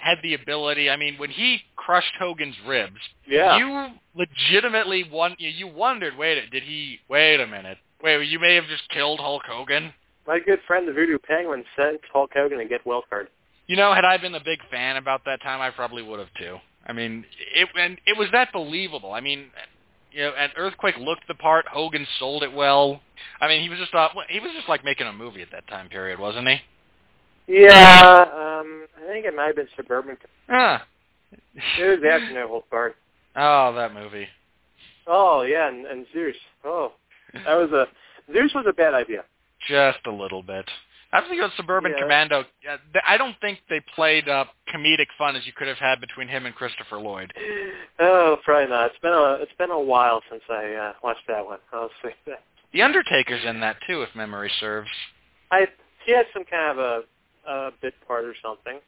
[0.00, 0.90] had the ability.
[0.90, 2.96] I mean, when he crushed Hogan's ribs,
[3.26, 3.56] Yeah.
[3.58, 5.34] you legitimately won.
[5.38, 6.98] You you wondered, wait, did he?
[7.08, 7.78] Wait a minute.
[8.02, 9.92] Wait, you may have just killed Hulk Hogan.
[10.26, 13.28] My good friend, the Voodoo Penguin, sent Hulk Hogan to get wild card.
[13.66, 16.32] You know, had I been a big fan about that time, I probably would have
[16.38, 16.58] too.
[16.86, 17.24] I mean,
[17.54, 19.12] it and it was that believable.
[19.12, 19.46] I mean,
[20.18, 21.68] You know, and Earthquake looked the part.
[21.68, 23.00] Hogan sold it well.
[23.40, 25.68] I mean, he was just uh, he was just like making a movie at that
[25.68, 26.56] time period, wasn't he?
[27.46, 30.16] Yeah, um, I think it might have been Suburban.
[30.48, 30.84] Ah.
[31.30, 32.94] It was after No Holds Barred.
[33.36, 34.26] Oh, that movie.
[35.06, 36.34] Oh yeah, and, and Zeus.
[36.64, 36.94] Oh,
[37.32, 37.86] that was a
[38.32, 39.22] Zeus was a bad idea.
[39.68, 40.68] Just a little bit.
[41.12, 42.02] I think it was Suburban Yeah.
[42.02, 42.44] Commando.
[43.06, 46.44] I don't think they played uh, comedic fun as you could have had between him
[46.44, 47.32] and Christopher Lloyd.
[47.98, 48.90] Oh, probably not.
[48.90, 51.58] It's been a it's been a while since I uh, watched that one.
[51.72, 52.42] I'll say that.
[52.72, 54.90] The Undertaker's in that too, if memory serves.
[55.50, 55.66] I
[56.04, 57.04] he had some kind of
[57.46, 58.78] a, a bit part or something.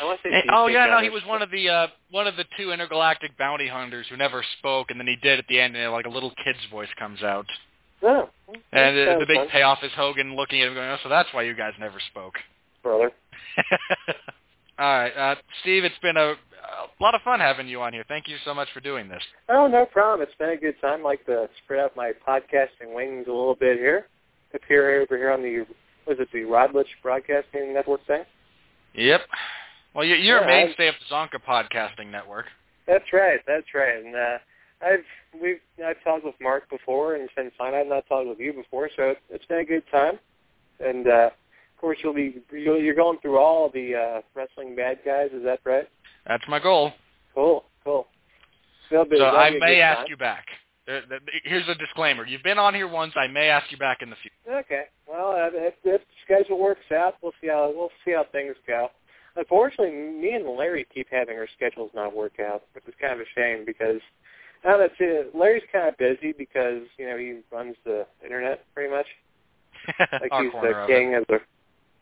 [0.00, 0.34] I want to say.
[0.34, 3.36] Eh, oh yeah, no, he was one of the uh, one of the two intergalactic
[3.36, 6.10] bounty hunters who never spoke, and then he did at the end, and like a
[6.10, 7.46] little kid's voice comes out,
[8.02, 8.28] Oh,
[8.72, 11.28] and uh, the big fun, payoff is Hogan looking at him, going, "Oh, so that's
[11.32, 12.34] why you guys never spoke."
[12.82, 13.10] brother.
[14.78, 16.34] All right, uh, Steve, it's been a, a
[17.00, 18.04] lot of fun having you on here.
[18.08, 19.22] Thank you so much for doing this.
[19.50, 20.26] Oh, no problem.
[20.26, 21.00] It's been a good time.
[21.00, 24.06] I like to spread out my podcasting wings a little bit here.
[24.54, 25.66] Appear over here on the
[26.06, 28.22] was it the Radulich Broadcasting Network thing?
[28.94, 29.20] Yep.
[29.94, 32.46] Well, you- you're a Yeah, I- mainstay of the Zonka Podcasting Network.
[32.86, 33.40] That's right.
[33.46, 34.02] That's right.
[34.02, 34.38] And uh,
[34.82, 37.74] I've we've I've talked with Mark before, and it's been fun.
[37.74, 40.18] I've not talked with you before, so it's, been a good time.
[40.80, 45.00] And uh, of course, you'll be you'll, you're going through all the uh, wrestling bad
[45.04, 45.28] guys.
[45.34, 45.88] Is that right?
[46.26, 46.92] That's my goal.
[47.34, 47.64] Cool.
[47.84, 48.06] Cool.
[48.90, 50.06] So I may ask time.
[50.08, 50.46] you back.
[50.88, 51.00] Uh,
[51.44, 52.26] Here's a disclaimer.
[52.26, 53.12] You've been on here once.
[53.16, 54.58] I may ask you back in the future.
[54.60, 54.84] Okay.
[55.08, 58.56] Well, uh, if, if the schedule works out, we'll see how we'll see how things
[58.66, 58.88] go.
[59.36, 63.20] Unfortunately, me and Larry keep having our schedules not work out, which is kind of
[63.20, 64.00] a shame because
[64.64, 65.34] now that's it.
[65.34, 69.06] Larry's kind of busy because you know he runs the internet pretty much.
[70.12, 71.38] Like he's the of king of the.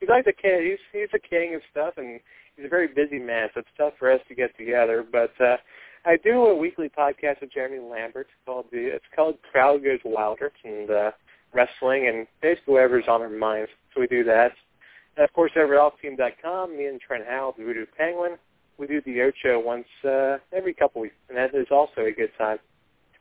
[0.01, 0.63] He's like the king.
[0.63, 2.21] He's he's the king of stuff, and
[2.57, 3.49] he's a very busy man.
[3.55, 5.05] So it's tough for us to get together.
[5.11, 5.57] But uh,
[6.05, 8.79] I do a weekly podcast with Jeremy Lambert called the.
[8.79, 11.11] It's called Crowd Goes Wilder and uh,
[11.55, 13.71] wrestling and basically whatever's on our minds.
[13.95, 14.53] So we do that.
[15.17, 18.39] And of course, over at AlphaTeam.com, me and Trent Howell, the Voodoo Penguin,
[18.79, 22.31] we do the Ocho once uh, every couple weeks, and that is also a good
[22.39, 22.59] time.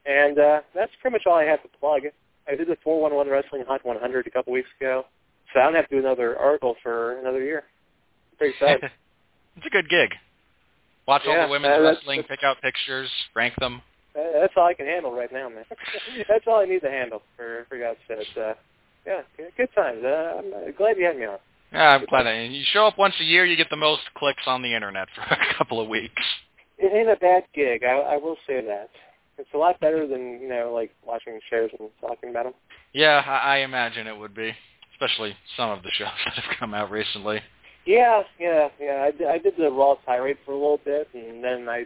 [0.06, 2.04] And uh, that's pretty much all I have to plug.
[2.48, 5.06] I did the 411 Wrestling Hot 100 a couple weeks ago,
[5.54, 7.64] so I don't have to do another article for another year.
[8.38, 8.84] Pretty excited.
[9.58, 10.12] it's a good gig.
[11.08, 13.82] Watch all the women's uh, wrestling, pick out pictures, rank them.
[14.16, 15.64] Uh, that's all I can handle right now, man.
[16.28, 18.28] that's all I need to handle, for for God's sake.
[18.38, 18.54] Uh,
[19.06, 20.04] yeah, good- good times.
[20.04, 21.38] Uh, I'm uh, glad you had me on.
[21.72, 22.28] Yeah, I'm glad.
[22.28, 25.08] I, you show up once a year, you get the most clicks on the internet
[25.14, 26.24] for a couple of weeks.
[26.78, 27.84] It ain't a bad gig.
[27.84, 28.90] I, I will say that.
[29.38, 32.54] It's a lot better than you know, like watching shows and talking about them.
[32.94, 34.54] Yeah, I, I imagine it would be,
[34.94, 37.42] especially some of the shows that have come out recently.
[37.86, 39.06] Yeah, yeah, yeah.
[39.08, 41.86] I did, I did the Raw tirade for a little bit, and then I,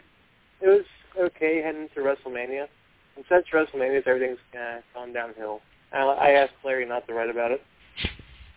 [0.62, 0.86] it was
[1.20, 2.68] okay heading to WrestleMania.
[3.16, 5.62] And since WrestleMania, everything's uh, gone downhill.
[5.92, 7.62] I, I asked Larry not to write about it.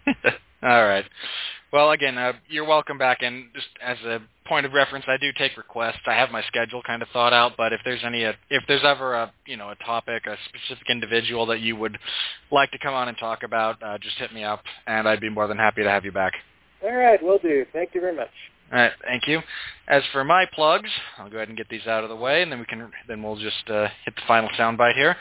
[0.64, 1.04] All right.
[1.74, 3.18] Well, again, uh, you're welcome back.
[3.20, 6.00] And just as a point of reference, I do take requests.
[6.06, 8.84] I have my schedule kind of thought out, but if there's any, uh, if there's
[8.84, 11.98] ever a, you know, a topic, a specific individual that you would
[12.50, 15.28] like to come on and talk about, uh, just hit me up, and I'd be
[15.28, 16.32] more than happy to have you back.
[16.82, 17.66] All right, will do.
[17.72, 18.30] Thank you very much.
[18.72, 19.40] All right, thank you.
[19.88, 20.88] As for my plugs,
[21.18, 23.22] I'll go ahead and get these out of the way, and then we can then
[23.22, 25.16] we'll just uh, hit the final soundbite here.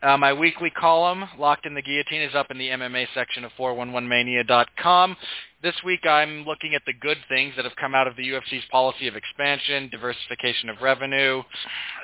[0.00, 3.50] Uh, my weekly column, Locked in the Guillotine, is up in the MMA section of
[3.58, 5.16] 411mania.com.
[5.60, 8.64] This week I'm looking at the good things that have come out of the UFC's
[8.70, 11.42] policy of expansion, diversification of revenue,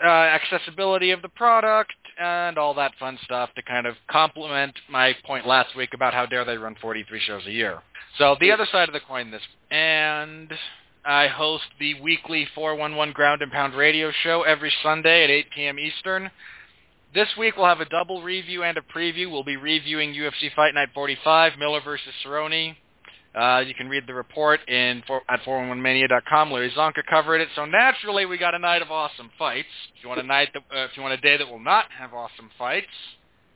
[0.05, 5.15] uh, accessibility of the product, and all that fun stuff to kind of complement my
[5.25, 7.81] point last week about how dare they run 43 shows a year.
[8.19, 10.53] So the other side of the coin this, and
[11.05, 15.79] I host the weekly 411 Ground and Pound radio show every Sunday at 8 p.m.
[15.79, 16.31] Eastern.
[17.15, 19.31] This week we'll have a double review and a preview.
[19.31, 22.75] We'll be reviewing UFC Fight Night 45, Miller versus Cerrone.
[23.33, 26.51] Uh, you can read the report in for, at 411mania.com.
[26.51, 27.49] Larry Zonka covered it.
[27.55, 29.69] So naturally, we got a night of awesome fights.
[29.97, 31.85] If you want a night, that, uh, if you want a day that will not
[31.97, 32.89] have awesome fights,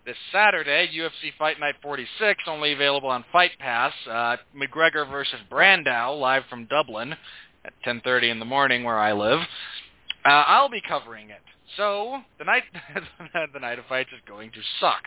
[0.06, 3.92] this Saturday, UFC Fight Night 46, only available on Fight Pass.
[4.08, 7.16] Uh, McGregor versus Brandao, live from Dublin
[7.64, 9.40] at 10:30 in the morning, where I live.
[10.24, 11.42] Uh, I'll be covering it.
[11.76, 12.64] So the night,
[13.52, 15.02] the night of fights is going to suck.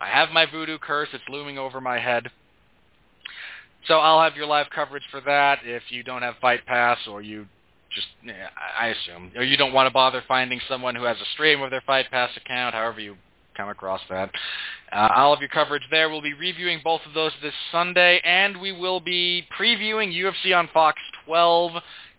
[0.00, 2.30] I have my voodoo curse; it's looming over my head.
[3.86, 5.60] So I'll have your live coverage for that.
[5.64, 7.46] If you don't have Fight Pass, or you
[7.90, 8.06] just,
[8.78, 11.70] I assume, or you don't want to bother finding someone who has a stream of
[11.70, 13.16] their Fight Pass account, however you
[13.56, 14.30] come across that.
[14.92, 16.08] Uh, I'll have your coverage there.
[16.08, 20.68] We'll be reviewing both of those this Sunday, and we will be previewing UFC on
[20.72, 21.72] Fox 12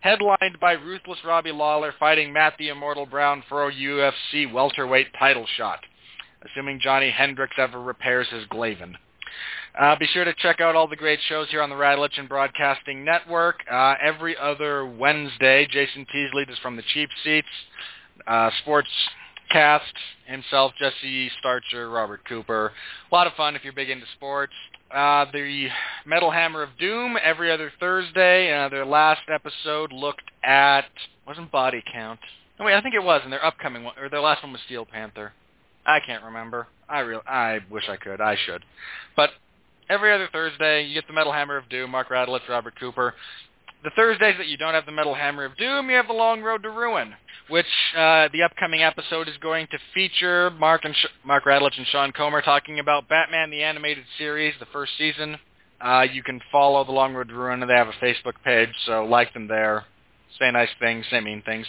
[0.03, 5.45] headlined by ruthless Robbie Lawler fighting Matt the Immortal Brown for a UFC welterweight title
[5.55, 5.79] shot,
[6.43, 8.95] assuming Johnny Hendricks ever repairs his Glavin.
[9.79, 13.05] Uh, be sure to check out all the great shows here on the Radulich Broadcasting
[13.05, 13.61] Network.
[13.71, 17.47] Uh, every other Wednesday, Jason Teasley is from the Cheap Seats.
[18.27, 18.89] Uh, sports
[19.51, 19.85] cast
[20.25, 22.73] himself, Jesse Starcher, Robert Cooper.
[23.09, 24.53] A lot of fun if you're big into sports.
[24.93, 25.69] Uh, the
[26.05, 28.53] Metal Hammer of Doom every other Thursday.
[28.53, 30.85] Uh, their last episode looked at
[31.25, 32.19] wasn't Body Count.
[32.59, 34.61] No, wait, I think it was, and their upcoming one or their last one was
[34.65, 35.33] Steel Panther.
[35.85, 36.67] I can't remember.
[36.87, 38.21] I real I wish I could.
[38.21, 38.63] I should.
[39.15, 39.31] But
[39.89, 43.15] every other Thursday, you get the Metal Hammer of Doom, Mark Radulich, Robert Cooper.
[43.83, 46.41] The Thursdays that you don't have the Metal Hammer of Doom, you have the Long
[46.41, 47.13] Road to Ruin,
[47.49, 47.65] which
[47.97, 52.13] uh, the upcoming episode is going to feature Mark and Sh- Mark Radulich and Sean
[52.13, 55.37] Comer talking about Batman the Animated Series, the first season.
[55.81, 57.59] Uh, you can follow the Long Road to Ruin.
[57.59, 59.83] They have a Facebook page, so like them there.
[60.39, 61.67] Say nice things, say mean things.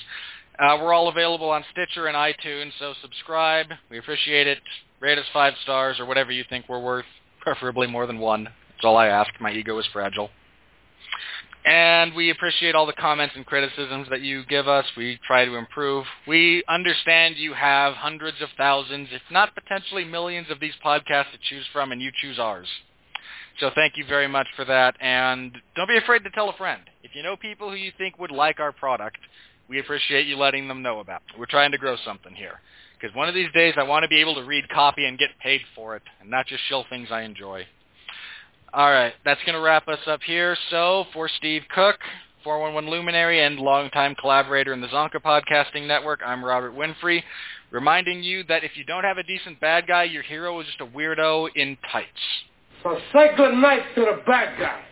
[0.57, 3.67] Uh, we're all available on Stitcher and iTunes, so subscribe.
[3.91, 4.59] We appreciate it.
[5.01, 7.07] Rate us five stars or whatever you think we're worth,
[7.41, 8.45] preferably more than one.
[8.45, 9.33] That's all I ask.
[9.41, 10.31] My ego is fragile.
[11.65, 14.85] And we appreciate all the comments and criticisms that you give us.
[14.97, 16.05] We try to improve.
[16.27, 21.39] We understand you have hundreds of thousands, if not potentially millions of these podcasts to
[21.49, 22.69] choose from, and you choose ours.
[23.61, 24.97] So thank you very much for that.
[25.01, 26.83] And don't be afraid to tell a friend.
[27.03, 29.19] If you know people who you think would like our product,
[29.69, 31.39] we appreciate you letting them know about it.
[31.39, 32.61] We're trying to grow something here.
[33.01, 35.31] Because one of these days I want to be able to read copy and get
[35.43, 37.67] paid for it, and not just shill things I enjoy.
[38.75, 40.57] All right, that's going to wrap us up here.
[40.71, 41.95] So for Steve Cook,
[42.43, 47.23] 411 Luminary, and longtime collaborator in the Zonka Podcasting Network, I'm Robert Winfree,
[47.71, 50.81] reminding you that if you don't have a decent bad guy, your hero is just
[50.81, 52.09] a weirdo in tights.
[52.83, 54.83] So say good night to the bad guy.